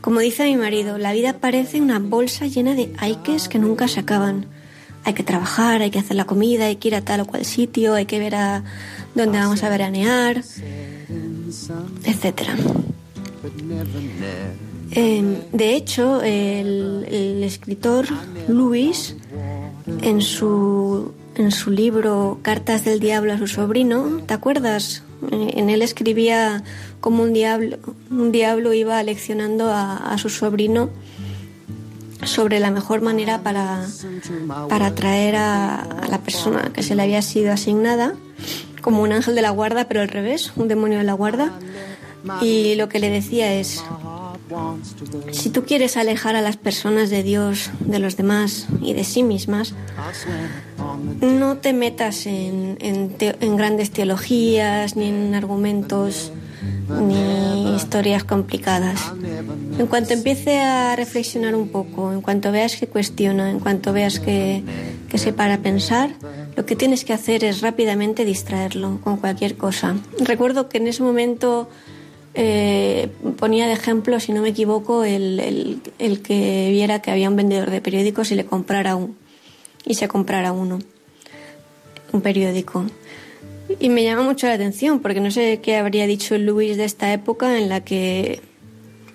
Como 0.00 0.20
dice 0.20 0.44
mi 0.44 0.56
marido, 0.56 0.98
la 0.98 1.12
vida 1.12 1.38
parece 1.40 1.80
una 1.80 1.98
bolsa 1.98 2.46
llena 2.46 2.74
de 2.74 2.92
aikes 2.98 3.48
que 3.48 3.58
nunca 3.58 3.88
se 3.88 4.00
acaban. 4.00 4.46
Hay 5.04 5.14
que 5.14 5.22
trabajar, 5.22 5.82
hay 5.82 5.90
que 5.90 5.98
hacer 5.98 6.16
la 6.16 6.26
comida, 6.26 6.66
hay 6.66 6.76
que 6.76 6.88
ir 6.88 6.94
a 6.94 7.00
tal 7.00 7.20
o 7.20 7.26
cual 7.26 7.44
sitio, 7.44 7.94
hay 7.94 8.06
que 8.06 8.18
ver 8.18 8.34
a 8.34 8.64
dónde 9.14 9.38
vamos 9.38 9.62
a 9.62 9.68
veranear, 9.68 10.42
etc. 12.04 12.50
Em, 14.90 15.36
de 15.52 15.74
hecho, 15.74 16.22
el, 16.22 17.42
escritor 17.42 18.06
Luis, 18.48 19.16
en 20.02 20.20
su, 20.20 21.12
en 21.34 21.50
su 21.50 21.70
libro 21.70 22.38
Cartas 22.42 22.84
del 22.84 23.00
Diablo 23.00 23.32
a 23.32 23.38
su 23.38 23.46
sobrino, 23.46 24.20
¿te 24.26 24.34
acuerdas? 24.34 25.02
En 25.30 25.70
él 25.70 25.82
escribía 25.82 26.62
cómo 27.00 27.22
un 27.22 27.32
diablo, 27.32 27.78
un 28.10 28.32
diablo 28.32 28.72
iba 28.72 29.02
leccionando 29.02 29.70
a, 29.72 30.16
su 30.18 30.28
sobrino 30.28 30.90
sobre 32.24 32.60
la 32.60 32.70
mejor 32.70 33.02
manera 33.02 33.42
para, 33.42 33.86
para 34.68 34.86
atraer 34.86 35.36
a, 35.36 36.06
la 36.10 36.18
persona 36.18 36.70
que 36.72 36.82
se 36.82 36.94
le 36.94 37.02
había 37.02 37.22
sido 37.22 37.52
asignada, 37.52 38.14
como 38.82 39.02
un 39.02 39.12
ángel 39.12 39.34
de 39.34 39.42
la 39.42 39.50
guarda, 39.50 39.88
pero 39.88 40.00
al 40.00 40.08
revés, 40.08 40.52
un 40.56 40.68
demonio 40.68 40.98
de 40.98 41.04
la 41.04 41.14
guarda. 41.14 41.52
Y 42.42 42.74
lo 42.74 42.88
que 42.88 42.98
le 42.98 43.10
decía 43.10 43.54
es, 43.54 43.82
Si 45.32 45.50
tú 45.50 45.64
quieres 45.64 45.96
alejar 45.96 46.36
a 46.36 46.40
las 46.40 46.56
personas 46.56 47.10
de 47.10 47.22
Dios, 47.22 47.70
de 47.80 47.98
los 47.98 48.16
demás 48.16 48.66
y 48.80 48.92
de 48.92 49.02
sí 49.02 49.22
mismas, 49.22 49.74
no 51.20 51.58
te 51.58 51.72
metas 51.72 52.26
en, 52.26 53.16
grandes 53.56 53.90
teologías 53.90 54.96
ni 54.96 55.06
en 55.06 55.34
argumentos 55.34 56.32
ni 56.88 57.74
historias 57.74 58.22
complicadas. 58.22 59.12
En 59.78 59.86
cuanto 59.88 60.12
empiece 60.12 60.60
a 60.60 60.94
reflexionar 60.94 61.56
un 61.56 61.68
poco, 61.68 62.12
en 62.12 62.20
cuanto 62.20 62.52
veas 62.52 62.76
que 62.76 62.86
cuestiona, 62.86 63.50
en 63.50 63.58
cuanto 63.58 63.92
veas 63.92 64.20
que, 64.20 64.62
que 65.08 65.18
se 65.18 65.32
para 65.32 65.54
a 65.54 65.58
pensar, 65.58 66.10
lo 66.56 66.64
que 66.64 66.76
tienes 66.76 67.04
que 67.04 67.12
hacer 67.12 67.42
es 67.44 67.60
rápidamente 67.60 68.24
distraerlo 68.24 69.00
con 69.02 69.16
cualquier 69.16 69.56
cosa. 69.56 69.96
Recuerdo 70.20 70.68
que 70.68 70.78
en 70.78 70.86
ese 70.86 71.02
momento 71.02 71.68
eh, 72.38 73.08
ponía 73.38 73.66
de 73.66 73.72
ejemplo, 73.72 74.20
si 74.20 74.32
no 74.32 74.42
me 74.42 74.50
equivoco, 74.50 75.04
el, 75.04 75.80
que 76.22 76.68
viera 76.70 77.00
que 77.00 77.10
había 77.10 77.30
un 77.30 77.36
vendedor 77.36 77.70
de 77.70 77.80
periódicos 77.80 78.30
y 78.30 78.34
le 78.34 78.44
comprara 78.44 78.94
un, 78.94 79.16
y 79.86 79.94
se 79.94 80.06
comprara 80.06 80.52
uno, 80.52 80.78
un 82.12 82.20
periódico. 82.20 82.84
Y 83.80 83.88
me 83.88 84.04
llama 84.04 84.22
mucho 84.22 84.46
la 84.46 84.52
atención 84.52 85.00
porque 85.00 85.20
no 85.20 85.30
sé 85.30 85.60
qué 85.62 85.76
habría 85.76 86.06
dicho 86.06 86.36
Luis 86.36 86.76
de 86.76 86.84
esta 86.84 87.10
época 87.10 87.56
en 87.58 87.70
la 87.70 87.80
que, 87.80 88.42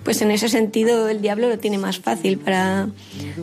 pues 0.04 0.22
en 0.24 0.32
ese 0.32 0.50
sentido, 0.50 1.08
el 1.08 1.22
diablo 1.22 1.48
lo 1.48 1.60
tiene 1.60 1.78
más 1.78 2.00
fácil 2.00 2.40
para 2.40 2.90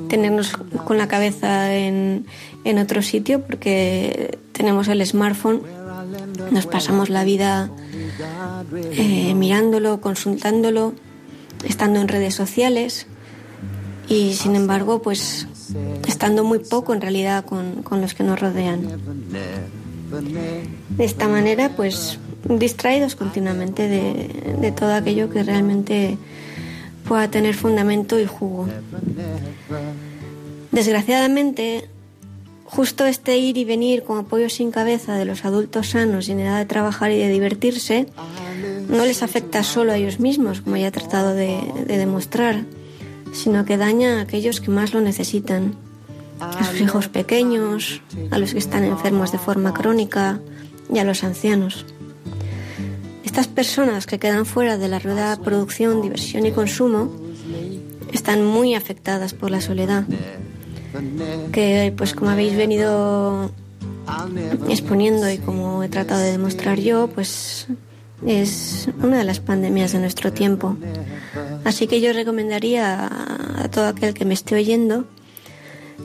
tenernos 0.09 0.53
con 0.87 0.99
la 0.99 1.07
cabeza 1.07 1.73
en, 1.75 2.27
en 2.65 2.79
otro 2.79 3.01
sitio 3.01 3.43
porque 3.43 4.39
tenemos 4.53 4.89
el 4.89 5.07
smartphone, 5.07 5.63
nos 6.51 6.67
pasamos 6.67 7.09
la 7.09 7.25
vida 7.25 7.71
eh, 8.93 9.35
mirándolo, 9.35 10.01
consultándolo, 10.01 10.95
estando 11.65 12.01
en 12.01 12.09
redes 12.09 12.35
sociales 12.35 13.07
y 14.09 14.35
sin 14.35 14.57
embargo 14.57 15.03
pues 15.03 15.47
estando 16.07 16.45
muy 16.45 16.61
poco 16.61 16.95
en 16.95 17.01
realidad 17.01 17.45
con, 17.45 17.83
con 17.83 18.01
los 18.01 18.15
que 18.15 18.25
nos 18.25 18.41
rodean. 18.41 19.01
De 20.91 21.05
esta 21.05 21.29
manera 21.29 21.77
pues 21.77 22.19
distraídos 22.49 23.15
continuamente 23.15 23.89
de, 23.89 24.57
de 24.61 24.73
todo 24.73 24.95
aquello 24.95 25.29
que 25.29 25.43
realmente 25.43 26.17
pueda 27.07 27.29
tener 27.31 27.55
fundamento 27.55 28.21
y 28.21 28.27
jugo. 28.27 28.69
Desgraciadamente, 30.71 31.89
Justo 32.71 33.07
este 33.07 33.39
ir 33.39 33.57
y 33.57 33.65
venir 33.65 34.05
con 34.05 34.19
apoyo 34.19 34.51
sin 34.51 34.71
cabeza 34.71 35.15
de 35.15 35.25
los 35.25 35.47
adultos 35.47 35.89
sanos 35.89 36.29
y 36.29 36.33
en 36.33 36.41
edad 36.41 36.59
de 36.59 36.67
trabajar 36.67 37.11
y 37.11 37.19
de 37.19 37.31
divertirse 37.31 38.07
no 38.89 39.07
les 39.07 39.23
afecta 39.23 39.63
solo 39.63 39.93
a 39.93 39.97
ellos 39.97 40.21
mismos, 40.21 40.61
como 40.61 40.77
ya 40.77 40.89
he 40.89 40.91
tratado 40.91 41.35
de, 41.35 41.61
demostrar, 41.87 42.65
sino 43.33 43.65
que 43.65 43.79
daña 43.79 44.19
a 44.19 44.21
aquellos 44.23 44.61
que 44.61 44.71
más 44.71 44.93
lo 44.93 45.01
necesitan, 45.01 45.77
a 46.41 46.63
sus 46.65 46.81
hijos 46.83 47.09
pequeños, 47.09 48.03
a 48.31 48.39
los 48.39 48.53
que 48.53 48.59
están 48.59 48.85
enfermos 48.85 49.33
de 49.33 49.39
forma 49.39 49.73
crónica 49.73 50.41
y 50.93 50.99
a 50.99 51.05
los 51.05 51.25
ancianos. 51.25 51.87
Estas 53.25 53.49
personas 53.49 54.07
que 54.07 54.19
quedan 54.19 54.45
fuera 54.45 54.77
de 54.77 54.89
la 54.89 54.99
rueda 54.99 55.35
de 55.35 55.43
producción, 55.43 56.03
diversión 56.03 56.45
y 56.45 56.53
consumo 56.53 57.11
están 58.13 58.45
muy 58.45 58.75
afectadas 58.75 59.33
por 59.33 59.51
la 59.51 59.63
soledad 59.63 60.05
que 61.53 61.93
pues 61.97 62.15
como 62.15 62.31
habéis 62.31 62.57
venido 62.57 63.51
exponiendo 64.69 65.31
y 65.31 65.39
como 65.39 65.83
he 65.83 65.89
tratado 65.89 66.21
de 66.21 66.33
demostrar 66.33 66.79
yo, 66.81 67.09
pues 67.09 67.67
es 68.27 68.89
una 69.03 69.19
de 69.19 69.25
las 69.25 69.41
pandemias 69.41 69.93
de 69.93 70.01
nuestro 70.01 70.33
tiempo. 70.33 70.77
Así 71.65 71.87
que 71.87 72.01
yo 72.01 72.13
recomendaría 72.13 73.11
a 73.57 73.69
todo 73.69 73.87
aquel 73.87 74.15
que 74.15 74.25
me 74.25 74.35
esté 74.35 74.55
oyendo 74.57 75.05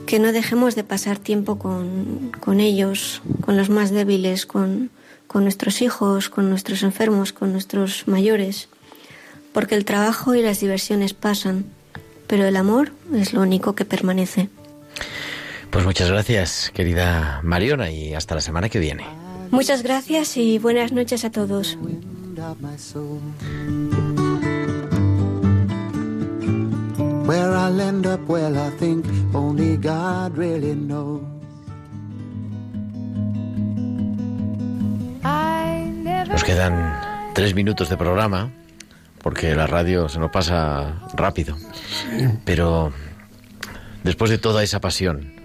que 0.05 0.19
no 0.19 0.31
dejemos 0.31 0.75
de 0.75 0.83
pasar 0.83 1.17
tiempo 1.17 1.57
con, 1.57 2.31
con 2.39 2.59
ellos, 2.59 3.21
con 3.41 3.57
los 3.57 3.69
más 3.69 3.91
débiles, 3.91 4.45
con, 4.45 4.89
con 5.27 5.43
nuestros 5.43 5.81
hijos, 5.81 6.29
con 6.29 6.49
nuestros 6.49 6.83
enfermos, 6.83 7.31
con 7.31 7.51
nuestros 7.51 8.07
mayores, 8.07 8.69
porque 9.53 9.75
el 9.75 9.85
trabajo 9.85 10.35
y 10.35 10.41
las 10.41 10.59
diversiones 10.59 11.13
pasan, 11.13 11.65
pero 12.27 12.45
el 12.45 12.55
amor 12.55 12.91
es 13.13 13.33
lo 13.33 13.41
único 13.41 13.75
que 13.75 13.85
permanece. 13.85 14.49
Pues 15.73 15.85
muchas 15.85 16.11
gracias, 16.11 16.71
querida 16.71 17.39
Mariona, 17.41 17.89
y 17.89 18.13
hasta 18.13 18.35
la 18.35 18.41
semana 18.41 18.69
que 18.69 18.77
viene. 18.77 19.07
Muchas 19.49 19.81
gracias 19.81 20.37
y 20.37 20.59
buenas 20.59 20.91
noches 20.91 21.25
a 21.25 21.31
todos. 21.31 21.79
Nos 36.29 36.43
quedan 36.43 37.33
tres 37.33 37.55
minutos 37.55 37.89
de 37.89 37.97
programa, 37.97 38.51
porque 39.23 39.55
la 39.55 39.65
radio 39.65 40.07
se 40.07 40.19
nos 40.19 40.29
pasa 40.29 41.01
rápido. 41.15 41.57
Pero 42.45 42.93
después 44.03 44.29
de 44.29 44.37
toda 44.37 44.61
esa 44.61 44.79
pasión, 44.79 45.42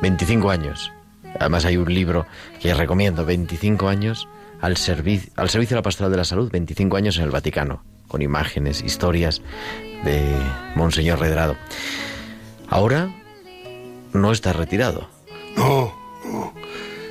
25 0.00 0.50
años. 0.50 0.92
Además 1.38 1.64
hay 1.64 1.76
un 1.76 1.92
libro 1.92 2.26
que 2.60 2.74
recomiendo, 2.74 3.24
25 3.24 3.88
años 3.88 4.28
al, 4.60 4.72
al 4.72 4.76
servicio 4.76 5.30
de 5.68 5.74
la 5.74 5.82
pastoral 5.82 6.10
de 6.10 6.18
la 6.18 6.24
salud, 6.24 6.50
25 6.50 6.96
años 6.96 7.16
en 7.16 7.24
el 7.24 7.30
Vaticano, 7.30 7.84
con 8.08 8.20
imágenes, 8.20 8.82
historias 8.82 9.40
de 10.04 10.22
Monseñor 10.74 11.20
Redrado. 11.20 11.56
Ahora 12.68 13.10
no 14.12 14.32
está 14.32 14.52
retirado. 14.52 15.08
No, 15.56 15.94
no. 16.24 16.52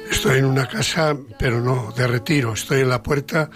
Estoy 0.10 0.40
en 0.40 0.46
una 0.46 0.68
casa, 0.68 1.16
pero 1.40 1.62
no 1.62 1.94
de 1.96 2.06
retiro. 2.08 2.54
Estoy 2.54 2.82
en 2.82 2.90
la 2.90 3.02
puerta 3.02 3.50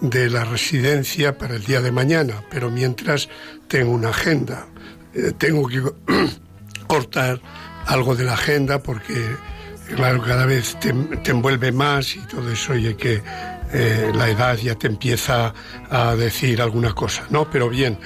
de 0.00 0.28
la 0.28 0.44
residencia 0.44 1.38
para 1.38 1.54
el 1.54 1.64
día 1.64 1.80
de 1.80 1.92
mañana, 1.92 2.42
pero 2.50 2.70
mientras 2.70 3.28
tengo 3.68 3.92
una 3.92 4.08
agenda. 4.08 4.66
Eh, 5.14 5.32
tengo 5.36 5.68
que 5.68 5.82
cortar 6.86 7.40
algo 7.86 8.14
de 8.14 8.24
la 8.24 8.34
agenda 8.34 8.82
porque, 8.82 9.36
claro, 9.94 10.22
cada 10.22 10.46
vez 10.46 10.78
te, 10.80 10.90
envuelve 11.30 11.72
más 11.72 12.16
y 12.16 12.20
todo 12.20 12.50
eso 12.50 12.74
y 12.74 12.94
que 12.94 13.22
eh, 13.72 14.12
la 14.14 14.28
edad 14.28 14.56
ya 14.56 14.74
te 14.74 14.86
empieza 14.86 15.54
a 15.90 16.14
decir 16.16 16.60
alguna 16.60 16.92
cosa, 16.94 17.24
¿no? 17.30 17.50
Pero 17.50 17.68
bien, 17.68 17.98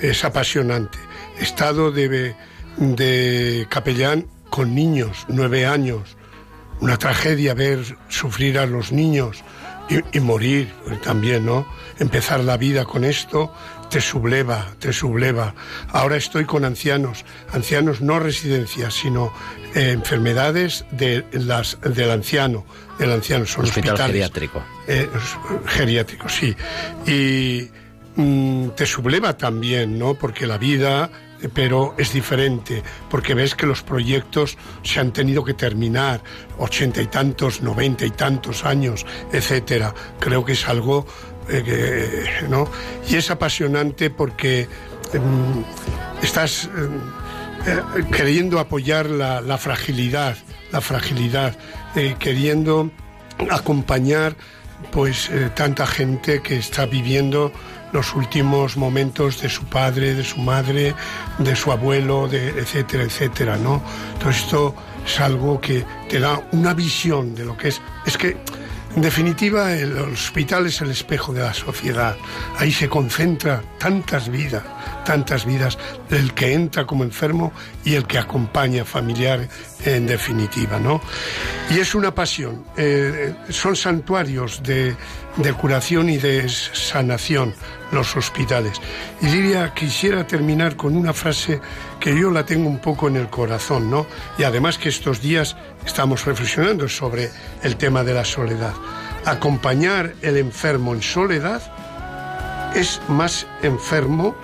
es 0.00 0.24
apasionante. 0.24 0.98
Estado 1.38 1.90
de, 1.90 2.34
de 2.76 3.66
capellán 3.70 4.26
con 4.50 4.74
niños, 4.74 5.24
nueve 5.28 5.66
años, 5.66 6.16
una 6.80 6.98
tragedia 6.98 7.54
ver 7.54 7.96
sufrir 8.08 8.58
a 8.58 8.66
los 8.66 8.92
niños 8.92 9.44
y, 10.12 10.20
morir 10.20 10.72
también, 11.02 11.46
¿no? 11.46 11.66
Empezar 11.98 12.40
la 12.40 12.56
vida 12.56 12.84
con 12.84 13.04
esto 13.04 13.52
te 13.92 14.00
subleva, 14.00 14.74
te 14.78 14.90
subleva. 14.90 15.54
Ahora 15.90 16.16
estoy 16.16 16.46
con 16.46 16.64
ancianos, 16.64 17.26
ancianos 17.52 18.00
no 18.00 18.18
residencias, 18.18 18.94
sino 18.94 19.34
eh, 19.74 19.90
enfermedades 19.90 20.86
de 20.90 21.26
las, 21.32 21.78
del 21.82 22.10
anciano, 22.10 22.64
del 22.98 23.12
anciano, 23.12 23.44
son 23.44 23.66
Hospital 23.66 23.98
geriátrico. 23.98 24.64
Eh, 24.88 25.10
geriátrico, 25.66 26.26
sí. 26.30 26.56
Y 27.06 27.68
mm, 28.16 28.70
te 28.70 28.86
subleva 28.86 29.36
también, 29.36 29.98
¿no? 29.98 30.14
Porque 30.14 30.46
la 30.46 30.56
vida 30.56 31.10
pero 31.52 31.96
es 31.98 32.12
diferente, 32.12 32.84
porque 33.10 33.34
ves 33.34 33.56
que 33.56 33.66
los 33.66 33.82
proyectos 33.82 34.56
se 34.84 35.00
han 35.00 35.12
tenido 35.12 35.44
que 35.44 35.54
terminar, 35.54 36.22
ochenta 36.58 37.02
y 37.02 37.06
tantos, 37.06 37.62
noventa 37.62 38.06
y 38.06 38.10
tantos 38.10 38.64
años, 38.64 39.04
etcétera. 39.32 39.92
Creo 40.20 40.44
que 40.44 40.52
es 40.52 40.68
algo 40.68 41.04
eh, 41.48 42.46
¿no? 42.48 42.68
Y 43.08 43.16
es 43.16 43.30
apasionante 43.30 44.10
porque 44.10 44.68
em, 45.12 45.64
estás 46.22 46.68
em, 46.76 46.98
eh, 47.66 48.04
queriendo 48.10 48.58
apoyar 48.58 49.06
la, 49.10 49.58
fragilidad, 49.58 50.36
la 50.70 50.80
fragilidad, 50.80 51.56
eh, 51.94 52.16
queriendo 52.18 52.90
acompañar 53.50 54.36
pues 54.90 55.30
tanta 55.54 55.86
gente 55.86 56.42
que 56.42 56.56
está 56.56 56.86
viviendo 56.86 57.52
los 57.92 58.14
últimos 58.14 58.76
momentos 58.76 59.40
de 59.40 59.48
su 59.48 59.64
padre, 59.66 60.14
de 60.14 60.24
su 60.24 60.38
madre, 60.38 60.94
de 61.38 61.54
su 61.54 61.70
abuelo, 61.70 62.26
de, 62.26 62.48
etcétera, 62.48 63.04
etcétera, 63.04 63.56
¿no? 63.56 63.80
Todo 64.18 64.30
esto 64.30 64.74
es 65.06 65.20
algo 65.20 65.60
que 65.60 65.84
te 66.08 66.18
da 66.18 66.42
una 66.50 66.74
visión 66.74 67.34
de 67.34 67.44
lo 67.44 67.56
que 67.56 67.68
es. 67.68 67.80
Es 68.04 68.18
que 68.18 68.38
En 68.94 69.00
definitiva, 69.00 69.72
el 69.72 69.96
hospital 69.96 70.66
es 70.66 70.82
el 70.82 70.90
espejo 70.90 71.32
de 71.32 71.40
la 71.40 71.54
sociedad. 71.54 72.14
Ahí 72.58 72.70
se 72.70 72.90
concentra 72.90 73.62
tantas 73.78 74.28
vidas, 74.28 74.62
tantas 75.06 75.46
vidas, 75.46 75.78
el 76.10 76.34
que 76.34 76.52
entra 76.52 76.86
como 76.86 77.02
enfermo 77.02 77.52
y 77.86 77.94
el 77.94 78.06
que 78.06 78.18
acompaña 78.18 78.84
familiar 78.84 79.48
en 79.86 80.06
definitiva, 80.06 80.78
¿no? 80.78 81.00
Y 81.70 81.78
es 81.78 81.94
una 81.94 82.14
pasión. 82.14 82.64
Eh, 82.76 83.34
son 83.48 83.76
santuarios 83.76 84.62
de, 84.62 84.94
de 85.36 85.52
curación 85.52 86.10
y 86.10 86.18
de 86.18 86.48
sanación 86.48 87.54
los 87.90 88.16
hospitales. 88.16 88.80
Y 89.20 89.26
Lidia, 89.26 89.72
quisiera 89.74 90.26
terminar 90.26 90.76
con 90.76 90.96
una 90.96 91.12
frase 91.12 91.60
que 92.00 92.18
yo 92.18 92.30
la 92.30 92.44
tengo 92.44 92.68
un 92.68 92.78
poco 92.78 93.08
en 93.08 93.16
el 93.16 93.28
corazón, 93.28 93.90
¿no? 93.90 94.06
Y 94.38 94.44
además 94.44 94.78
que 94.78 94.88
estos 94.88 95.20
días 95.20 95.56
estamos 95.84 96.24
reflexionando 96.24 96.88
sobre 96.88 97.30
el 97.62 97.76
tema 97.76 98.04
de 98.04 98.14
la 98.14 98.24
soledad. 98.24 98.74
Acompañar 99.24 100.14
el 100.22 100.36
enfermo 100.36 100.94
en 100.94 101.02
soledad 101.02 101.62
es 102.74 103.00
más 103.08 103.46
enfermo 103.62 104.34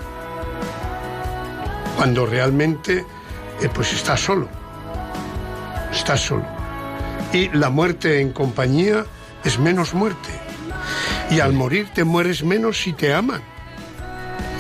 cuando 1.97 2.27
realmente 2.27 3.05
eh, 3.61 3.69
pues 3.75 3.93
está 3.93 4.17
solo. 4.17 4.49
Está 5.91 6.17
solo. 6.17 6.45
Y 7.33 7.49
la 7.51 7.71
muerte 7.71 8.21
en 8.21 8.33
compañía 8.33 9.05
es 9.45 9.59
menos 9.59 9.95
muerte. 9.95 10.48
Y 11.31 11.41
al 11.41 11.53
morir 11.53 11.89
te 11.95 12.05
mueres 12.05 12.43
menos 12.43 12.79
si 12.79 12.93
te 12.93 13.13
aman. 13.13 13.43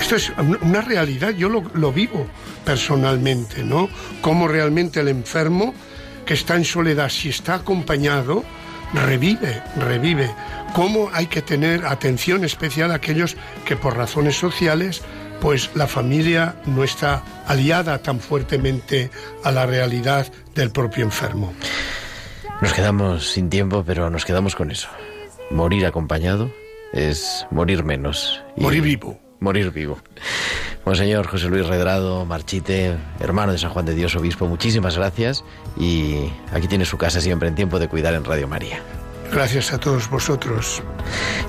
Esto 0.00 0.16
es 0.16 0.32
una 0.62 0.80
realidad, 0.80 1.30
yo 1.30 1.48
lo, 1.48 1.64
lo 1.74 1.92
vivo 1.92 2.26
personalmente, 2.64 3.64
¿no? 3.64 3.88
Cómo 4.20 4.48
realmente 4.48 5.00
el 5.00 5.08
enfermo 5.08 5.74
que 6.24 6.34
está 6.34 6.56
en 6.56 6.64
soledad, 6.64 7.08
si 7.08 7.30
está 7.30 7.54
acompañado, 7.54 8.44
revive, 8.92 9.62
revive. 9.76 10.30
Cómo 10.74 11.10
hay 11.12 11.26
que 11.26 11.42
tener 11.42 11.86
atención 11.86 12.44
especial 12.44 12.90
a 12.90 12.96
aquellos 12.96 13.36
que 13.64 13.76
por 13.76 13.96
razones 13.96 14.36
sociales, 14.36 15.02
pues 15.40 15.70
la 15.74 15.86
familia 15.86 16.56
no 16.66 16.84
está 16.84 17.22
aliada 17.46 17.98
tan 17.98 18.20
fuertemente 18.20 19.10
a 19.44 19.50
la 19.50 19.66
realidad 19.66 20.30
del 20.54 20.70
propio 20.70 21.04
enfermo. 21.04 21.52
Nos 22.60 22.72
quedamos 22.72 23.30
sin 23.30 23.48
tiempo, 23.48 23.84
pero 23.86 24.10
nos 24.10 24.24
quedamos 24.24 24.54
con 24.54 24.70
eso. 24.70 24.88
Morir 25.51 25.86
acompañado 25.86 26.51
es 26.92 27.46
morir 27.51 27.84
menos. 27.84 28.42
Morir 28.57 28.82
vivo. 28.82 29.18
Morir 29.40 29.70
vivo. 29.70 29.99
Monseñor 30.84 31.26
José 31.26 31.49
Luis 31.49 31.66
Redrado, 31.66 32.24
Marchite, 32.24 32.96
hermano 33.20 33.53
de 33.53 33.59
San 33.59 33.70
Juan 33.70 33.84
de 33.86 33.94
Dios, 33.94 34.16
obispo, 34.16 34.46
muchísimas 34.46 34.96
gracias 34.96 35.44
y 35.78 36.30
aquí 36.53 36.66
tiene 36.66 36.84
su 36.84 36.96
casa 36.96 37.20
siempre 37.20 37.49
en 37.49 37.55
tiempo 37.55 37.78
de 37.78 37.88
cuidar 37.88 38.14
en 38.14 38.24
Radio 38.24 38.49
María. 38.49 38.80
Gracias 39.31 39.72
a 39.72 39.79
todos 39.79 40.09
vosotros. 40.09 40.83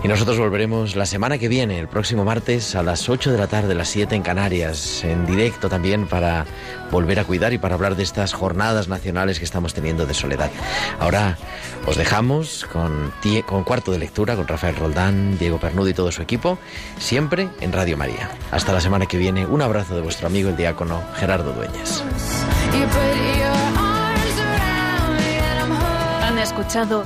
Y 0.03 0.07
nosotros 0.07 0.37
volveremos 0.37 0.95
la 0.95 1.05
semana 1.05 1.37
que 1.37 1.47
viene, 1.47 1.79
el 1.79 1.87
próximo 1.87 2.23
martes 2.23 2.75
a 2.75 2.83
las 2.83 3.09
8 3.09 3.31
de 3.31 3.37
la 3.37 3.47
tarde, 3.47 3.73
las 3.73 3.89
7 3.89 4.15
en 4.15 4.21
Canarias, 4.21 5.03
en 5.03 5.25
directo 5.25 5.69
también 5.69 6.07
para 6.07 6.45
volver 6.91 7.19
a 7.19 7.25
cuidar 7.25 7.53
y 7.53 7.57
para 7.57 7.75
hablar 7.75 7.95
de 7.95 8.03
estas 8.03 8.33
jornadas 8.33 8.87
nacionales 8.87 9.39
que 9.39 9.45
estamos 9.45 9.73
teniendo 9.73 10.05
de 10.05 10.13
soledad. 10.13 10.51
Ahora 10.99 11.37
os 11.85 11.97
dejamos 11.97 12.65
con, 12.71 13.11
con 13.45 13.63
cuarto 13.63 13.91
de 13.91 13.99
lectura 13.99 14.35
con 14.35 14.47
Rafael 14.47 14.75
Roldán, 14.75 15.37
Diego 15.37 15.59
Pernudo 15.59 15.89
y 15.89 15.93
todo 15.93 16.11
su 16.11 16.21
equipo, 16.21 16.59
siempre 16.99 17.49
en 17.61 17.71
Radio 17.71 17.97
María. 17.97 18.29
Hasta 18.51 18.73
la 18.73 18.81
semana 18.81 19.05
que 19.05 19.17
viene, 19.17 19.45
un 19.45 19.61
abrazo 19.61 19.95
de 19.95 20.01
vuestro 20.01 20.27
amigo 20.27 20.49
el 20.49 20.57
diácono 20.57 21.01
Gerardo 21.15 21.53
Dueñas. 21.53 22.03
Han 26.23 26.37
escuchado 26.37 27.05